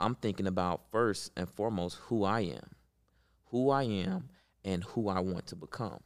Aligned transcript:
I'm 0.00 0.14
thinking 0.14 0.46
about 0.46 0.90
first 0.90 1.32
and 1.36 1.48
foremost 1.48 1.96
who 2.02 2.24
I 2.24 2.40
am, 2.40 2.70
who 3.46 3.70
I 3.70 3.84
am, 3.84 4.28
and 4.64 4.84
who 4.84 5.08
I 5.08 5.20
want 5.20 5.46
to 5.48 5.56
become. 5.56 6.00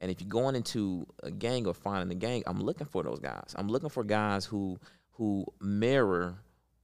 And 0.00 0.10
if 0.10 0.20
you're 0.20 0.28
going 0.28 0.54
into 0.54 1.06
a 1.22 1.30
gang 1.30 1.66
or 1.66 1.74
finding 1.74 2.14
a 2.14 2.18
gang, 2.18 2.42
I'm 2.46 2.60
looking 2.60 2.86
for 2.86 3.02
those 3.02 3.20
guys. 3.20 3.54
I'm 3.56 3.68
looking 3.68 3.88
for 3.88 4.04
guys 4.04 4.44
who 4.44 4.78
who 5.12 5.46
mirror 5.60 6.38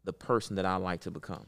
the 0.05 0.13
person 0.13 0.57
that 0.57 0.65
I 0.65 0.77
like 0.77 1.01
to 1.03 1.11
become. 1.11 1.47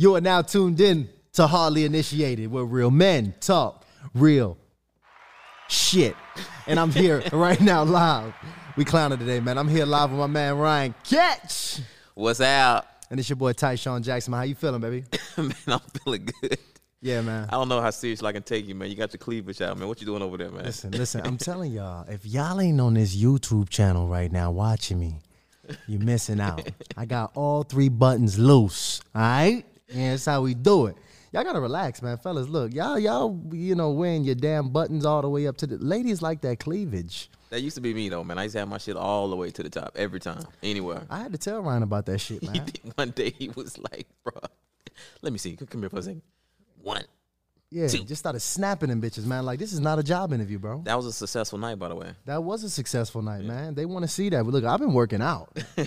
You 0.00 0.14
are 0.14 0.20
now 0.22 0.40
tuned 0.40 0.80
in 0.80 1.10
to 1.34 1.46
Hardly 1.46 1.84
Initiated, 1.84 2.50
where 2.50 2.64
real 2.64 2.90
men 2.90 3.34
talk 3.38 3.84
real 4.14 4.56
shit. 5.68 6.16
And 6.66 6.80
I'm 6.80 6.90
here 6.90 7.22
right 7.34 7.60
now 7.60 7.84
live. 7.84 8.32
We 8.78 8.86
clowning 8.86 9.18
today, 9.18 9.40
man. 9.40 9.58
I'm 9.58 9.68
here 9.68 9.84
live 9.84 10.10
with 10.10 10.18
my 10.18 10.26
man 10.26 10.56
Ryan 10.56 10.94
Catch. 11.04 11.80
What's 12.14 12.40
out? 12.40 12.86
And 13.10 13.20
it's 13.20 13.28
your 13.28 13.36
boy 13.36 13.52
Tysean 13.52 14.00
Jackson. 14.00 14.32
How 14.32 14.40
you 14.40 14.54
feeling, 14.54 14.80
baby? 14.80 15.04
man, 15.36 15.52
I'm 15.68 15.80
feeling 16.02 16.30
good. 16.40 16.56
Yeah, 17.02 17.20
man. 17.20 17.50
I 17.50 17.56
don't 17.56 17.68
know 17.68 17.82
how 17.82 17.90
serious 17.90 18.22
I 18.22 18.32
can 18.32 18.42
take 18.42 18.66
you, 18.66 18.74
man. 18.74 18.88
You 18.88 18.96
got 18.96 19.12
your 19.12 19.18
cleavage 19.18 19.60
out, 19.60 19.76
man. 19.76 19.86
What 19.86 20.00
you 20.00 20.06
doing 20.06 20.22
over 20.22 20.38
there, 20.38 20.50
man? 20.50 20.64
Listen, 20.64 20.92
listen. 20.92 21.20
I'm 21.26 21.36
telling 21.36 21.72
y'all, 21.72 22.08
if 22.08 22.24
y'all 22.24 22.58
ain't 22.58 22.80
on 22.80 22.94
this 22.94 23.14
YouTube 23.14 23.68
channel 23.68 24.08
right 24.08 24.32
now 24.32 24.50
watching 24.50 24.98
me, 24.98 25.18
you're 25.86 26.00
missing 26.00 26.40
out. 26.40 26.66
I 26.96 27.04
got 27.04 27.32
all 27.34 27.64
three 27.64 27.90
buttons 27.90 28.38
loose. 28.38 29.02
All 29.14 29.20
right? 29.20 29.66
And 29.92 30.12
that's 30.12 30.24
how 30.24 30.42
we 30.42 30.54
do 30.54 30.86
it. 30.86 30.96
Y'all 31.32 31.44
gotta 31.44 31.60
relax, 31.60 32.02
man, 32.02 32.16
fellas. 32.18 32.48
Look, 32.48 32.74
y'all, 32.74 32.98
y'all, 32.98 33.40
you 33.52 33.74
know, 33.76 33.90
wearing 33.90 34.24
your 34.24 34.34
damn 34.34 34.70
buttons 34.70 35.04
all 35.04 35.22
the 35.22 35.28
way 35.28 35.46
up 35.46 35.56
to 35.58 35.66
the 35.66 35.78
ladies 35.78 36.22
like 36.22 36.40
that 36.40 36.58
cleavage. 36.58 37.30
That 37.50 37.60
used 37.62 37.76
to 37.76 37.80
be 37.80 37.94
me 37.94 38.08
though, 38.08 38.24
man. 38.24 38.38
I 38.38 38.44
used 38.44 38.54
to 38.54 38.60
have 38.60 38.68
my 38.68 38.78
shit 38.78 38.96
all 38.96 39.28
the 39.28 39.36
way 39.36 39.50
to 39.50 39.62
the 39.62 39.70
top 39.70 39.92
every 39.96 40.18
time, 40.18 40.44
anywhere. 40.62 41.02
I 41.08 41.18
had 41.18 41.32
to 41.32 41.38
tell 41.38 41.60
Ryan 41.60 41.84
about 41.84 42.06
that 42.06 42.18
shit, 42.18 42.42
man. 42.52 42.66
One 42.96 43.10
day 43.10 43.30
he 43.30 43.48
was 43.50 43.78
like, 43.78 44.06
bro, 44.24 44.40
let 45.22 45.32
me 45.32 45.38
see. 45.38 45.56
Come 45.56 45.82
here 45.82 45.90
for 45.90 45.98
a 45.98 46.02
second. 46.02 46.22
One. 46.82 47.04
Yeah, 47.72 47.86
Two. 47.86 48.02
just 48.02 48.18
started 48.18 48.40
snapping 48.40 48.88
them 48.88 49.00
bitches, 49.00 49.24
man. 49.24 49.44
Like 49.46 49.60
this 49.60 49.72
is 49.72 49.78
not 49.78 50.00
a 50.00 50.02
job 50.02 50.32
interview, 50.32 50.58
bro. 50.58 50.82
That 50.84 50.96
was 50.96 51.06
a 51.06 51.12
successful 51.12 51.56
night, 51.56 51.78
by 51.78 51.88
the 51.88 51.94
way. 51.94 52.12
That 52.24 52.42
was 52.42 52.64
a 52.64 52.70
successful 52.70 53.22
night, 53.22 53.44
man. 53.44 53.74
They 53.74 53.84
want 53.84 54.02
to 54.02 54.08
see 54.08 54.28
that. 54.30 54.42
But 54.42 54.52
look, 54.52 54.64
I've 54.64 54.80
been 54.80 54.92
working 54.92 55.22
out. 55.22 55.56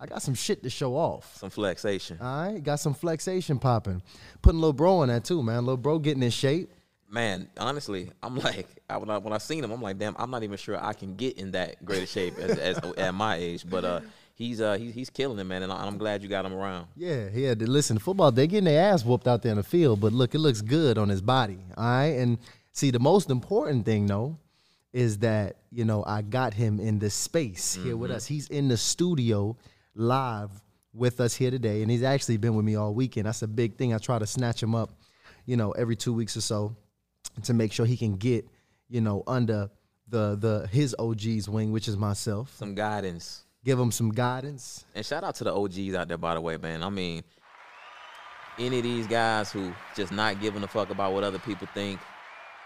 I 0.00 0.06
got 0.06 0.22
some 0.22 0.34
shit 0.34 0.62
to 0.62 0.70
show 0.70 0.94
off. 0.96 1.36
Some 1.36 1.50
flexation. 1.50 2.16
All 2.22 2.52
right, 2.52 2.62
got 2.62 2.80
some 2.80 2.94
flexation 2.94 3.58
popping. 3.58 4.02
Putting 4.40 4.60
little 4.60 4.72
bro 4.72 4.98
on 4.98 5.08
that 5.08 5.24
too, 5.24 5.42
man. 5.42 5.58
Little 5.66 5.76
bro 5.76 5.98
getting 5.98 6.22
in 6.22 6.30
shape. 6.30 6.72
Man, 7.10 7.50
honestly, 7.58 8.10
I'm 8.22 8.36
like, 8.38 8.66
I, 8.88 8.96
when 8.96 9.10
I 9.10 9.18
when 9.18 9.34
I 9.34 9.38
seen 9.38 9.62
him, 9.62 9.70
I'm 9.72 9.82
like, 9.82 9.98
damn, 9.98 10.16
I'm 10.18 10.30
not 10.30 10.42
even 10.42 10.56
sure 10.56 10.82
I 10.82 10.94
can 10.94 11.16
get 11.16 11.36
in 11.36 11.50
that 11.50 11.84
great 11.84 12.02
a 12.02 12.06
shape 12.06 12.38
as, 12.38 12.56
as 12.58 12.78
at 12.96 13.12
my 13.12 13.36
age. 13.36 13.68
But 13.68 13.84
uh, 13.84 14.00
he's 14.36 14.60
uh 14.60 14.78
he's 14.78 14.94
he's 14.94 15.10
killing 15.10 15.38
it, 15.38 15.44
man, 15.44 15.62
and 15.62 15.72
I'm 15.72 15.98
glad 15.98 16.22
you 16.22 16.28
got 16.28 16.44
him 16.46 16.54
around. 16.54 16.86
Yeah, 16.94 17.28
he 17.28 17.42
had 17.42 17.58
to 17.58 17.68
listen. 17.68 17.98
Football, 17.98 18.30
they're 18.30 18.46
getting 18.46 18.64
their 18.64 18.92
ass 18.92 19.04
whooped 19.04 19.26
out 19.26 19.42
there 19.42 19.50
in 19.50 19.56
the 19.56 19.64
field, 19.64 20.00
but 20.00 20.12
look, 20.12 20.34
it 20.34 20.38
looks 20.38 20.60
good 20.60 20.98
on 20.98 21.08
his 21.08 21.20
body. 21.20 21.58
All 21.76 21.84
right, 21.84 22.18
and 22.18 22.38
see, 22.72 22.90
the 22.90 23.00
most 23.00 23.30
important 23.30 23.84
thing 23.84 24.06
though 24.06 24.38
is 24.92 25.18
that 25.18 25.56
you 25.72 25.84
know 25.84 26.04
I 26.06 26.22
got 26.22 26.54
him 26.54 26.78
in 26.78 26.98
this 26.98 27.14
space 27.14 27.74
here 27.74 27.96
with 27.96 28.10
us. 28.10 28.26
He's 28.26 28.48
in 28.48 28.68
the 28.68 28.76
studio 28.76 29.56
live 29.94 30.50
with 30.92 31.20
us 31.20 31.34
here 31.34 31.50
today, 31.50 31.82
and 31.82 31.90
he's 31.90 32.02
actually 32.02 32.36
been 32.36 32.54
with 32.54 32.64
me 32.64 32.76
all 32.76 32.94
weekend. 32.94 33.26
That's 33.26 33.42
a 33.42 33.48
big 33.48 33.76
thing. 33.76 33.92
I 33.92 33.98
try 33.98 34.18
to 34.18 34.26
snatch 34.26 34.62
him 34.62 34.74
up, 34.74 34.90
you 35.44 35.56
know, 35.56 35.72
every 35.72 35.96
two 35.96 36.12
weeks 36.12 36.36
or 36.36 36.40
so 36.40 36.76
to 37.44 37.52
make 37.52 37.72
sure 37.72 37.84
he 37.84 37.96
can 37.96 38.16
get, 38.16 38.48
you 38.88 39.00
know, 39.00 39.22
under 39.26 39.70
the 40.08 40.36
the 40.36 40.68
his 40.70 40.94
OG's 40.98 41.48
wing, 41.48 41.72
which 41.72 41.88
is 41.88 41.96
myself. 41.96 42.54
Some 42.56 42.74
guidance. 42.74 43.45
Give 43.66 43.76
them 43.76 43.90
some 43.90 44.10
guidance. 44.12 44.86
And 44.94 45.04
shout 45.04 45.24
out 45.24 45.34
to 45.34 45.44
the 45.44 45.52
OGs 45.54 45.94
out 45.94 46.06
there, 46.08 46.16
by 46.16 46.34
the 46.34 46.40
way, 46.40 46.56
man. 46.56 46.82
I 46.84 46.88
mean, 46.88 47.22
any 48.58 48.78
of 48.78 48.82
these 48.84 49.06
guys 49.06 49.50
who 49.52 49.72
just 49.96 50.12
not 50.12 50.40
giving 50.40 50.62
a 50.62 50.68
fuck 50.68 50.88
about 50.90 51.12
what 51.12 51.24
other 51.24 51.38
people 51.40 51.66
think, 51.74 52.00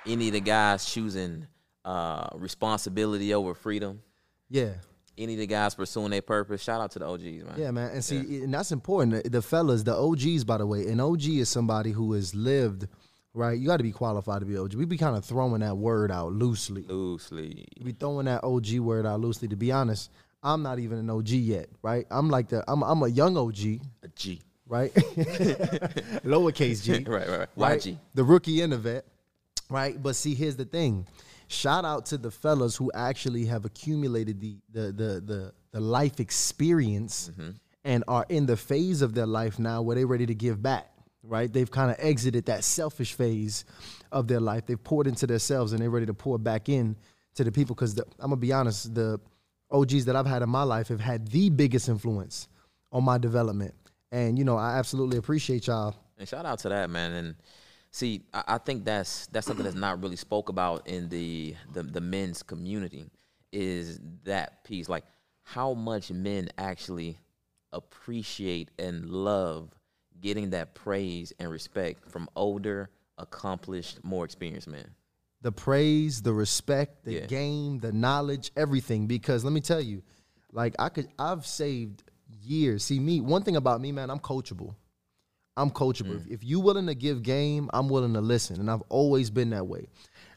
any 0.07 0.29
of 0.29 0.35
the 0.35 0.41
guys 0.41 0.85
choosing 0.85 1.47
uh, 1.85 2.29
responsibility 2.35 3.33
over 3.35 3.55
freedom, 3.55 4.03
Yeah. 4.51 4.75
any 5.19 5.33
of 5.33 5.39
the 5.41 5.47
guys 5.47 5.75
pursuing 5.75 6.11
their 6.11 6.23
purpose, 6.23 6.63
shout 6.63 6.81
out 6.81 6.91
to 6.93 6.99
the 6.99 7.07
OGs, 7.07 7.45
man. 7.45 7.55
Yeah, 7.57 7.71
man. 7.71 7.91
And 7.93 8.05
see, 8.05 8.43
and 8.43 8.53
that's 8.53 8.71
important. 8.71 9.25
The, 9.25 9.31
the 9.31 9.43
fellas, 9.43 9.83
the 9.83 9.97
OGs, 9.97 10.45
by 10.45 10.59
the 10.59 10.67
way, 10.67 10.87
an 10.87 11.01
OG 11.01 11.25
is 11.25 11.49
somebody 11.49 11.91
who 11.93 12.13
has 12.13 12.35
lived, 12.35 12.87
right? 13.35 13.59
You 13.59 13.67
got 13.67 13.79
to 13.79 13.83
be 13.83 13.93
qualified 13.93 14.41
to 14.41 14.47
be 14.47 14.57
OG. 14.59 14.75
We 14.75 14.85
be 14.85 14.99
kind 14.99 15.17
of 15.17 15.25
throwing 15.25 15.61
that 15.61 15.77
word 15.79 16.13
out 16.13 16.33
loosely. 16.33 16.83
Loosely. 16.83 17.67
We 17.79 17.85
be 17.87 17.93
throwing 17.93 18.27
that 18.27 18.45
OG 18.45 18.79
word 18.81 19.07
out 19.07 19.21
loosely. 19.21 19.49
To 19.49 19.57
be 19.57 19.73
honest, 19.73 20.11
I'm 20.43 20.63
not 20.63 20.79
even 20.79 20.99
an 20.99 21.11
OG 21.11 21.29
yet, 21.29 21.69
right? 21.83 22.07
I'm 22.11 22.31
like 22.31 22.49
the, 22.49 22.65
I'm, 22.69 22.83
I'm 22.83 23.03
a 23.03 23.09
young 23.09 23.37
OG, 23.37 23.59
A 24.03 24.09
G. 24.15 24.41
right? 24.67 24.93
Lowercase 26.25 26.83
G. 26.83 26.93
right, 27.07 27.29
right, 27.29 27.29
right. 27.29 27.49
right? 27.57 27.81
YG. 27.81 27.99
The 28.15 28.25
rookie 28.25 28.63
and 28.63 28.73
the 28.73 28.79
vet, 28.79 29.05
right? 29.69 30.03
But 30.03 30.17
see, 30.17 30.35
here's 30.35 30.57
the 30.57 30.65
thing. 30.65 31.07
Shout 31.49 31.85
out 31.85 32.07
to 32.07 32.19
the 32.19 32.31
fellas 32.31 32.77
who 32.77 32.91
actually 32.95 33.45
have 33.47 33.65
accumulated 33.65 34.41
the 34.41 34.57
the 34.71 34.93
the 34.93 35.21
the, 35.21 35.53
the 35.73 35.81
life 35.81 36.21
experience 36.21 37.31
mm-hmm. 37.33 37.51
and 37.85 38.05
are 38.09 38.25
in 38.29 38.47
the 38.47 38.57
phase 38.57 39.03
of 39.03 39.15
their 39.15 39.27
life 39.27 39.59
now 39.59 39.83
where 39.83 39.97
they're 39.97 40.07
ready 40.07 40.27
to 40.27 40.35
give 40.35 40.63
back. 40.63 40.87
Right? 41.23 41.53
They've 41.53 41.71
kind 41.71 41.91
of 41.91 41.97
exited 41.99 42.47
that 42.47 42.65
selfish 42.65 43.13
phase 43.13 43.67
of 44.11 44.27
their 44.27 44.41
life. 44.41 44.65
They've 44.65 44.83
poured 44.83 45.07
into 45.07 45.27
themselves 45.27 45.73
and 45.73 45.83
they're 45.83 45.91
ready 45.91 46.07
to 46.07 46.15
pour 46.15 46.39
back 46.39 46.71
in 46.71 46.97
to 47.35 47.45
the 47.45 47.53
people. 47.53 47.75
Because 47.75 47.99
I'm 47.99 48.31
gonna 48.31 48.37
be 48.37 48.53
honest, 48.53 48.95
the 48.95 49.21
OGs 49.71 50.05
that 50.07 50.17
I've 50.17 50.27
had 50.27 50.43
in 50.43 50.49
my 50.49 50.63
life 50.63 50.89
have 50.89 51.01
had 51.01 51.29
the 51.29 51.51
biggest 51.51 51.89
influence 51.89 52.49
on 52.93 53.05
my 53.05 53.19
development. 53.19 53.75
And 54.13 54.39
you 54.39 54.45
know, 54.45 54.57
I 54.57 54.79
absolutely 54.79 55.19
appreciate 55.19 55.67
y'all 55.67 55.95
And 56.19 56.29
shout 56.29 56.45
out 56.45 56.59
to 56.61 56.69
that 56.71 56.91
man. 56.91 57.13
And 57.13 57.35
see, 57.91 58.23
I, 58.35 58.45
I 58.49 58.59
think 58.59 58.85
that's 58.85 59.27
that's 59.29 59.47
something 59.47 59.65
that's 59.65 59.77
not 59.77 60.03
really 60.03 60.17
spoke 60.17 60.49
about 60.49 60.89
in 60.89 61.09
the, 61.09 61.55
the 61.73 61.83
the 61.83 62.01
men's 62.01 62.43
community 62.43 63.07
is 63.53 64.01
that 64.25 64.65
piece. 64.65 64.89
Like 64.89 65.05
how 65.43 65.75
much 65.75 66.11
men 66.11 66.49
actually 66.59 67.19
appreciate 67.73 68.71
and 68.79 69.07
love 69.07 69.71
getting 70.21 70.51
that 70.51 70.75
praise 70.75 71.33
and 71.39 71.51
respect 71.51 72.09
from 72.11 72.29
older, 72.37 72.91
accomplished, 73.19 74.05
more 74.05 74.25
experienced 74.25 74.69
men. 74.69 74.95
The 75.43 75.53
praise, 75.53 76.23
the 76.23 76.33
respect, 76.33 77.05
the 77.05 77.15
Yeah. 77.15 77.27
game, 77.27 77.79
the 77.81 77.93
knowledge, 77.93 78.53
everything. 78.57 79.07
Because 79.07 79.45
let 79.45 79.53
me 79.53 79.61
tell 79.61 79.81
you, 79.81 80.03
like 80.53 80.75
I 80.79 80.89
could, 80.89 81.09
I've 81.19 81.47
saved 81.47 82.03
years. 82.43 82.85
See 82.85 83.01
me, 83.01 83.21
one 83.21 83.43
thing 83.43 83.57
about 83.57 83.81
me, 83.81 83.93
man, 83.93 84.11
I'm 84.11 84.19
coachable. 84.19 84.75
I'm 85.57 85.71
coachable. 85.71 86.17
If- 86.21 86.27
If 86.29 86.45
you 86.45 86.61
willing 86.61 86.87
to 86.87 86.95
give 86.95 87.23
game, 87.23 87.69
I'm 87.73 87.89
willing 87.89 88.15
to 88.15 88.21
listen, 88.21 88.61
and 88.61 88.71
I've 88.71 88.83
always 88.89 89.31
been 89.31 89.51
that 89.51 89.67
way. 89.67 89.89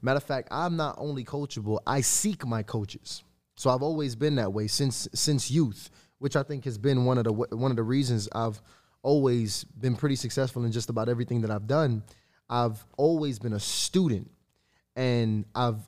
Matter 0.02 0.18
of 0.18 0.24
fact, 0.24 0.47
I'm 0.52 0.75
not 0.75 0.96
only 0.97 1.24
coachable, 1.24 1.80
I 1.88 2.02
seek 2.02 2.46
my 2.46 2.63
coaches. 2.63 3.24
So 3.56 3.69
I've 3.69 3.84
always 3.84 4.16
been 4.16 4.36
that 4.36 4.52
way 4.52 4.68
since 4.68 5.08
since 5.13 5.52
youth, 5.52 5.90
which 6.18 6.36
I 6.36 6.44
think 6.44 6.66
has 6.66 6.78
been 6.78 7.06
one 7.06 7.18
of 7.19 7.25
the 7.25 7.31
one 7.31 7.72
of 7.72 7.78
the 7.78 7.84
reasons 7.84 8.28
I've 8.34 8.62
always 9.03 9.63
been 9.66 9.96
pretty 9.96 10.16
successful 10.16 10.66
in 10.66 10.72
just 10.72 10.90
about 10.90 11.08
everything 11.09 11.42
that 11.42 11.52
I've 11.52 11.68
done. 11.68 12.03
I've 12.50 12.84
always 12.97 13.38
been 13.40 13.53
a 13.53 13.59
student 13.59 14.31
and 14.96 15.46
I've, 15.56 15.80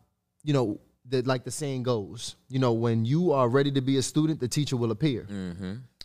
you 0.44 0.54
know, 0.54 0.80
the, 1.08 1.22
like 1.22 1.44
the 1.44 1.52
saying 1.52 1.84
goes, 1.84 2.36
you 2.50 2.60
know, 2.60 2.74
when 2.74 3.06
you 3.06 3.32
are 3.32 3.48
ready 3.48 3.72
to 3.72 3.82
be 3.82 3.98
a 3.98 4.02
student, 4.02 4.40
the 4.40 4.48
teacher 4.48 4.78
will 4.78 4.92
appear. 4.92 5.26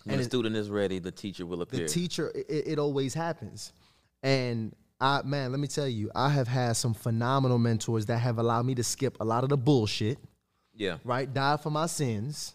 When 0.04 0.16
the 0.16 0.22
it- 0.22 0.26
student 0.26 0.56
is 0.56 0.70
ready, 0.70 0.98
the 0.98 1.10
teacher 1.10 1.46
will 1.46 1.62
appear. 1.62 1.80
The 1.80 1.88
teacher, 1.88 2.30
it, 2.34 2.46
it 2.48 2.78
always 2.78 3.14
happens. 3.14 3.72
And 4.22 4.74
I, 5.00 5.22
man, 5.22 5.50
let 5.50 5.60
me 5.60 5.66
tell 5.66 5.88
you, 5.88 6.10
I 6.14 6.28
have 6.28 6.48
had 6.48 6.76
some 6.76 6.92
phenomenal 6.92 7.58
mentors 7.58 8.06
that 8.06 8.18
have 8.18 8.38
allowed 8.38 8.66
me 8.66 8.74
to 8.74 8.84
skip 8.84 9.16
a 9.20 9.24
lot 9.24 9.44
of 9.44 9.50
the 9.50 9.56
bullshit, 9.56 10.18
yeah. 10.74 10.98
right? 11.04 11.32
Die 11.32 11.56
for 11.56 11.70
my 11.70 11.86
sins, 11.86 12.54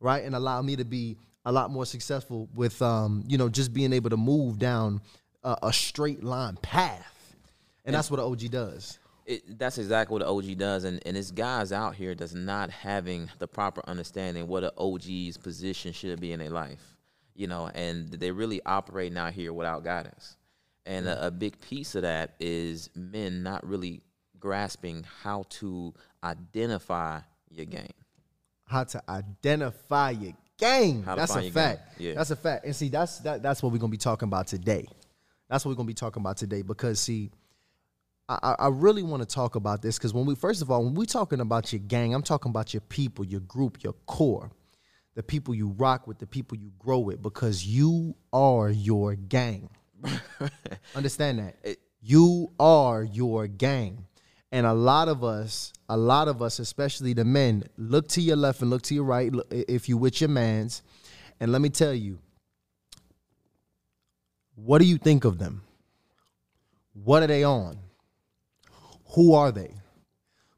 right? 0.00 0.22
And 0.24 0.34
allow 0.34 0.60
me 0.60 0.76
to 0.76 0.84
be 0.84 1.16
a 1.46 1.52
lot 1.52 1.70
more 1.70 1.86
successful 1.86 2.48
with, 2.54 2.80
um, 2.82 3.24
you 3.26 3.38
know, 3.38 3.48
just 3.48 3.72
being 3.72 3.94
able 3.94 4.10
to 4.10 4.18
move 4.18 4.58
down 4.58 5.00
a, 5.42 5.56
a 5.64 5.72
straight 5.72 6.22
line 6.22 6.56
path. 6.60 7.34
And 7.86 7.94
that's 7.94 8.10
what 8.10 8.20
an 8.20 8.26
OG 8.26 8.50
does. 8.50 8.98
It, 9.28 9.58
that's 9.58 9.76
exactly 9.76 10.14
what 10.14 10.22
the 10.22 10.28
OG 10.28 10.56
does, 10.58 10.84
and, 10.84 11.02
and 11.04 11.14
it's 11.14 11.30
guys 11.30 11.70
out 11.70 11.94
here 11.94 12.14
that's 12.14 12.32
not 12.32 12.70
having 12.70 13.28
the 13.38 13.46
proper 13.46 13.82
understanding 13.86 14.48
what 14.48 14.64
an 14.64 14.70
OG's 14.78 15.36
position 15.36 15.92
should 15.92 16.18
be 16.18 16.32
in 16.32 16.38
their 16.38 16.48
life, 16.48 16.96
you 17.34 17.46
know, 17.46 17.70
and 17.74 18.08
they 18.08 18.30
really 18.30 18.62
operating 18.64 19.18
out 19.18 19.34
here 19.34 19.52
without 19.52 19.84
guidance. 19.84 20.38
And 20.86 21.06
a, 21.06 21.26
a 21.26 21.30
big 21.30 21.60
piece 21.60 21.94
of 21.94 22.02
that 22.02 22.36
is 22.40 22.88
men 22.94 23.42
not 23.42 23.68
really 23.68 24.00
grasping 24.40 25.04
how 25.22 25.44
to 25.50 25.92
identify 26.24 27.20
your 27.50 27.66
game. 27.66 27.92
how 28.64 28.84
to 28.84 29.02
identify 29.10 30.10
your 30.10 30.32
game. 30.58 31.02
How 31.02 31.16
That's 31.16 31.36
a 31.36 31.50
fact. 31.50 31.98
gang, 31.98 32.06
yeah. 32.08 32.14
That's 32.14 32.30
a 32.30 32.36
fact. 32.36 32.64
And 32.64 32.74
see, 32.74 32.88
that's 32.88 33.18
that, 33.18 33.42
that's 33.42 33.62
what 33.62 33.72
we're 33.72 33.78
gonna 33.78 33.90
be 33.90 33.98
talking 33.98 34.26
about 34.26 34.46
today. 34.46 34.86
That's 35.50 35.66
what 35.66 35.72
we're 35.72 35.76
gonna 35.76 35.86
be 35.86 35.94
talking 35.94 36.22
about 36.22 36.38
today 36.38 36.62
because 36.62 36.98
see, 36.98 37.30
I, 38.28 38.56
I- 38.58 38.68
really 38.68 39.02
want 39.02 39.22
to 39.22 39.26
talk 39.34 39.54
about 39.54 39.80
this 39.82 39.96
because 39.96 40.12
when 40.12 40.26
we 40.26 40.34
first 40.34 40.60
of 40.62 40.70
all, 40.70 40.84
when 40.84 40.94
we're 40.94 41.04
talking 41.06 41.40
about 41.40 41.72
your 41.72 41.80
gang, 41.80 42.14
I'm 42.14 42.22
talking 42.22 42.50
about 42.50 42.74
your 42.74 42.82
people, 42.82 43.24
your 43.24 43.40
group, 43.40 43.82
your 43.82 43.94
core, 44.06 44.50
the 45.14 45.22
people 45.22 45.54
you 45.54 45.68
rock 45.68 46.06
with, 46.06 46.18
the 46.18 46.26
people 46.26 46.58
you 46.58 46.70
grow 46.78 46.98
with, 46.98 47.22
because 47.22 47.66
you 47.66 48.14
are 48.32 48.68
your 48.70 49.14
gang. 49.14 49.70
Understand 50.94 51.38
that. 51.38 51.76
you 52.02 52.50
are 52.60 53.02
your 53.02 53.46
gang. 53.46 54.04
And 54.52 54.64
a 54.66 54.72
lot 54.72 55.08
of 55.08 55.24
us, 55.24 55.72
a 55.88 55.96
lot 55.96 56.28
of 56.28 56.40
us, 56.40 56.58
especially 56.58 57.12
the 57.12 57.24
men, 57.24 57.64
look 57.76 58.08
to 58.08 58.20
your 58.22 58.36
left 58.36 58.62
and 58.62 58.70
look 58.70 58.82
to 58.82 58.94
your 58.94 59.04
right 59.04 59.32
if 59.50 59.88
you 59.88 59.96
with 59.98 60.20
your 60.20 60.30
mans. 60.30 60.82
And 61.40 61.52
let 61.52 61.60
me 61.60 61.68
tell 61.68 61.92
you, 61.94 62.18
what 64.54 64.78
do 64.78 64.84
you 64.86 64.98
think 64.98 65.24
of 65.24 65.38
them? 65.38 65.62
What 66.94 67.22
are 67.22 67.26
they 67.26 67.44
on? 67.44 67.78
Who 69.14 69.34
are 69.34 69.52
they? 69.52 69.74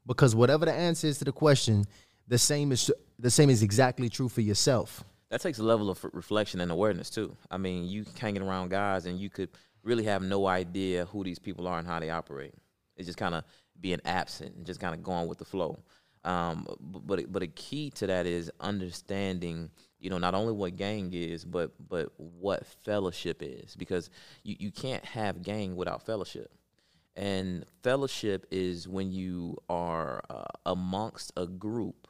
Because 0.05 0.35
whatever 0.35 0.65
the 0.65 0.73
answer 0.73 1.07
is 1.07 1.19
to 1.19 1.25
the 1.25 1.31
question, 1.31 1.85
the 2.27 2.37
same 2.37 2.71
is 2.71 2.91
the 3.19 3.31
same 3.31 3.49
is 3.49 3.61
exactly 3.61 4.09
true 4.09 4.29
for 4.29 4.41
yourself. 4.41 5.03
that 5.29 5.41
takes 5.41 5.59
a 5.59 5.63
level 5.63 5.89
of 5.89 6.03
reflection 6.13 6.59
and 6.59 6.71
awareness 6.71 7.09
too. 7.09 7.35
I 7.49 7.57
mean, 7.57 7.85
you 7.85 8.05
hanging 8.19 8.41
around 8.41 8.69
guys 8.69 9.05
and 9.05 9.19
you 9.19 9.29
could 9.29 9.49
really 9.83 10.03
have 10.05 10.21
no 10.21 10.47
idea 10.47 11.05
who 11.05 11.23
these 11.23 11.39
people 11.39 11.67
are 11.67 11.77
and 11.79 11.87
how 11.87 11.99
they 11.99 12.09
operate. 12.09 12.53
It's 12.97 13.05
just 13.05 13.17
kind 13.17 13.35
of 13.35 13.43
being 13.79 13.99
absent 14.05 14.55
and 14.55 14.65
just 14.65 14.79
kind 14.79 14.93
of 14.93 15.01
going 15.03 15.27
with 15.27 15.37
the 15.37 15.45
flow. 15.45 15.79
Um, 16.23 16.67
but 16.79 17.31
but 17.31 17.41
a 17.41 17.47
key 17.47 17.89
to 17.91 18.07
that 18.07 18.25
is 18.27 18.51
understanding, 18.59 19.71
you 19.99 20.09
know, 20.09 20.19
not 20.19 20.35
only 20.35 20.53
what 20.53 20.75
gang 20.75 21.11
is, 21.13 21.45
but 21.45 21.71
but 21.89 22.11
what 22.17 22.65
fellowship 22.83 23.41
is, 23.41 23.75
because 23.75 24.09
you, 24.43 24.55
you 24.59 24.71
can't 24.71 25.03
have 25.05 25.41
gang 25.41 25.75
without 25.75 26.05
fellowship. 26.05 26.51
And 27.15 27.65
fellowship 27.83 28.45
is 28.51 28.87
when 28.87 29.11
you 29.11 29.57
are 29.69 30.23
uh, 30.29 30.43
amongst 30.65 31.33
a 31.35 31.45
group 31.45 32.07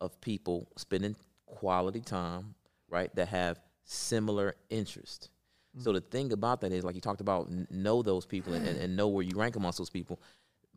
of 0.00 0.20
people 0.20 0.68
spending 0.76 1.16
quality 1.46 2.00
time, 2.00 2.54
right, 2.88 3.14
that 3.16 3.28
have 3.28 3.60
similar 3.84 4.54
interest. 4.70 5.30
So 5.78 5.92
the 5.92 6.00
thing 6.00 6.32
about 6.32 6.60
that 6.60 6.72
is, 6.72 6.84
like 6.84 6.94
you 6.94 7.00
talked 7.00 7.20
about, 7.20 7.50
know 7.70 8.02
those 8.02 8.26
people 8.26 8.54
and, 8.54 8.66
and, 8.66 8.78
and 8.78 8.96
know 8.96 9.08
where 9.08 9.24
you 9.24 9.36
rank 9.36 9.56
amongst 9.56 9.78
those 9.78 9.90
people. 9.90 10.20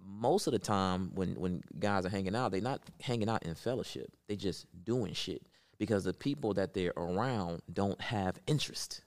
Most 0.03 0.47
of 0.47 0.53
the 0.53 0.59
time, 0.59 1.11
when 1.13 1.35
when 1.35 1.61
guys 1.77 2.05
are 2.05 2.09
hanging 2.09 2.35
out, 2.35 2.51
they're 2.51 2.61
not 2.61 2.81
hanging 3.01 3.29
out 3.29 3.43
in 3.43 3.53
fellowship. 3.53 4.11
They're 4.27 4.37
just 4.37 4.65
doing 4.85 5.13
shit 5.13 5.43
because 5.77 6.03
the 6.03 6.13
people 6.13 6.53
that 6.55 6.73
they're 6.73 6.93
around 6.97 7.61
don't 7.71 7.99
have 8.01 8.39
interest. 8.47 9.03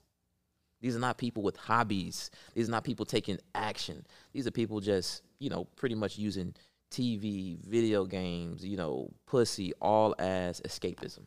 These 0.81 0.95
are 0.95 0.99
not 0.99 1.17
people 1.17 1.43
with 1.43 1.55
hobbies. 1.57 2.31
These 2.55 2.67
are 2.67 2.71
not 2.71 2.83
people 2.83 3.05
taking 3.05 3.37
action. 3.55 4.03
These 4.33 4.47
are 4.47 4.51
people 4.51 4.79
just, 4.79 5.21
you 5.39 5.49
know, 5.49 5.65
pretty 5.75 5.95
much 5.95 6.17
using 6.17 6.53
TV, 6.91 7.57
video 7.65 8.03
games, 8.05 8.65
you 8.65 8.75
know, 8.77 9.09
pussy, 9.27 9.73
all 9.81 10.13
as 10.19 10.59
escapism. 10.61 11.21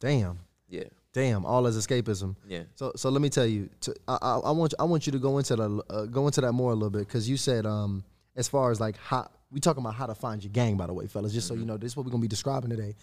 Damn, 0.00 0.38
Yeah, 0.68 0.84
damn, 1.12 1.46
all 1.46 1.66
as 1.66 1.76
escapism. 1.78 2.34
yeah. 2.48 2.64
So 2.74 2.92
so 2.96 3.08
let 3.10 3.22
me 3.22 3.28
tell 3.30 3.46
you, 3.46 3.68
to, 3.82 3.94
I, 4.08 4.18
I 4.20 4.38
I 4.38 4.50
want 4.50 4.74
I 4.78 4.84
want 4.84 5.06
you 5.06 5.12
to 5.12 5.18
go 5.18 5.38
into 5.38 5.56
that 5.56 5.82
uh, 5.90 6.04
go 6.06 6.26
into 6.26 6.40
that 6.40 6.52
more 6.52 6.72
a 6.72 6.74
little 6.74 6.90
bit 6.90 7.00
because 7.06 7.28
you 7.28 7.36
said 7.36 7.64
um 7.64 8.04
as 8.34 8.48
far 8.48 8.70
as 8.70 8.80
like 8.80 8.96
how 8.98 9.30
we 9.50 9.60
talking 9.60 9.82
about 9.82 9.94
how 9.94 10.06
to 10.06 10.14
find 10.14 10.42
your 10.42 10.52
gang 10.52 10.76
by 10.76 10.86
the 10.86 10.92
way, 10.92 11.06
fellas. 11.06 11.32
Just 11.32 11.46
so 11.48 11.54
you 11.54 11.64
know, 11.64 11.76
this 11.76 11.92
is 11.92 11.96
what 11.96 12.04
we're 12.04 12.12
gonna 12.12 12.22
be 12.22 12.28
describing 12.28 12.70
today. 12.70 12.94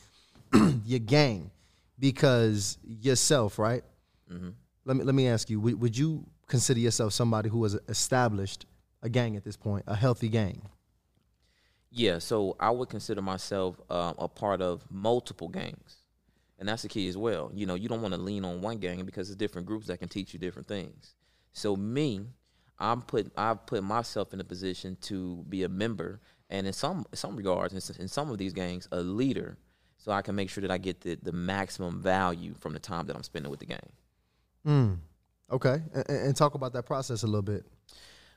your 0.85 0.99
gang, 0.99 1.49
because 1.97 2.77
yourself, 2.83 3.57
right? 3.57 3.83
Let 4.85 4.97
me 4.97 5.03
let 5.03 5.15
me 5.15 5.27
ask 5.27 5.49
you: 5.49 5.59
would, 5.59 5.79
would 5.81 5.97
you 5.97 6.25
consider 6.47 6.79
yourself 6.79 7.13
somebody 7.13 7.49
who 7.49 7.63
has 7.63 7.77
established 7.87 8.65
a 9.01 9.09
gang 9.09 9.35
at 9.35 9.43
this 9.43 9.55
point, 9.55 9.83
a 9.87 9.95
healthy 9.95 10.29
gang? 10.29 10.69
Yeah, 11.89 12.17
so 12.19 12.55
I 12.59 12.71
would 12.71 12.89
consider 12.89 13.21
myself 13.21 13.79
um, 13.89 14.15
a 14.17 14.27
part 14.27 14.61
of 14.61 14.83
multiple 14.89 15.47
gangs, 15.47 15.97
and 16.57 16.67
that's 16.67 16.81
the 16.81 16.89
key 16.89 17.07
as 17.07 17.15
well. 17.15 17.51
You 17.53 17.65
know, 17.65 17.75
you 17.75 17.87
don't 17.87 18.01
want 18.01 18.15
to 18.15 18.19
lean 18.19 18.43
on 18.43 18.61
one 18.61 18.77
gang 18.77 19.05
because 19.05 19.29
it's 19.29 19.37
different 19.37 19.67
groups 19.67 19.87
that 19.87 19.99
can 19.99 20.09
teach 20.09 20.33
you 20.33 20.39
different 20.39 20.67
things. 20.67 21.15
So 21.51 21.75
me, 21.75 22.25
I'm 22.79 23.03
put 23.03 23.31
I've 23.37 23.65
put 23.65 23.83
myself 23.83 24.33
in 24.33 24.39
a 24.39 24.43
position 24.43 24.97
to 25.01 25.45
be 25.47 25.63
a 25.63 25.69
member, 25.69 26.19
and 26.49 26.67
in 26.67 26.73
some 26.73 27.05
some 27.13 27.35
regards, 27.35 27.73
in 27.97 28.07
some 28.07 28.31
of 28.31 28.37
these 28.37 28.53
gangs, 28.53 28.87
a 28.91 28.99
leader, 28.99 29.57
so 29.97 30.11
I 30.11 30.21
can 30.21 30.35
make 30.35 30.49
sure 30.49 30.61
that 30.61 30.71
I 30.71 30.79
get 30.79 31.01
the 31.01 31.15
the 31.21 31.31
maximum 31.31 32.01
value 32.01 32.55
from 32.59 32.73
the 32.73 32.79
time 32.79 33.05
that 33.07 33.15
I'm 33.15 33.23
spending 33.23 33.51
with 33.51 33.59
the 33.59 33.67
gang. 33.67 33.91
Mm. 34.65 34.97
Okay, 35.51 35.81
and, 35.93 36.09
and 36.09 36.35
talk 36.35 36.55
about 36.55 36.73
that 36.73 36.85
process 36.85 37.23
a 37.23 37.27
little 37.27 37.41
bit. 37.41 37.65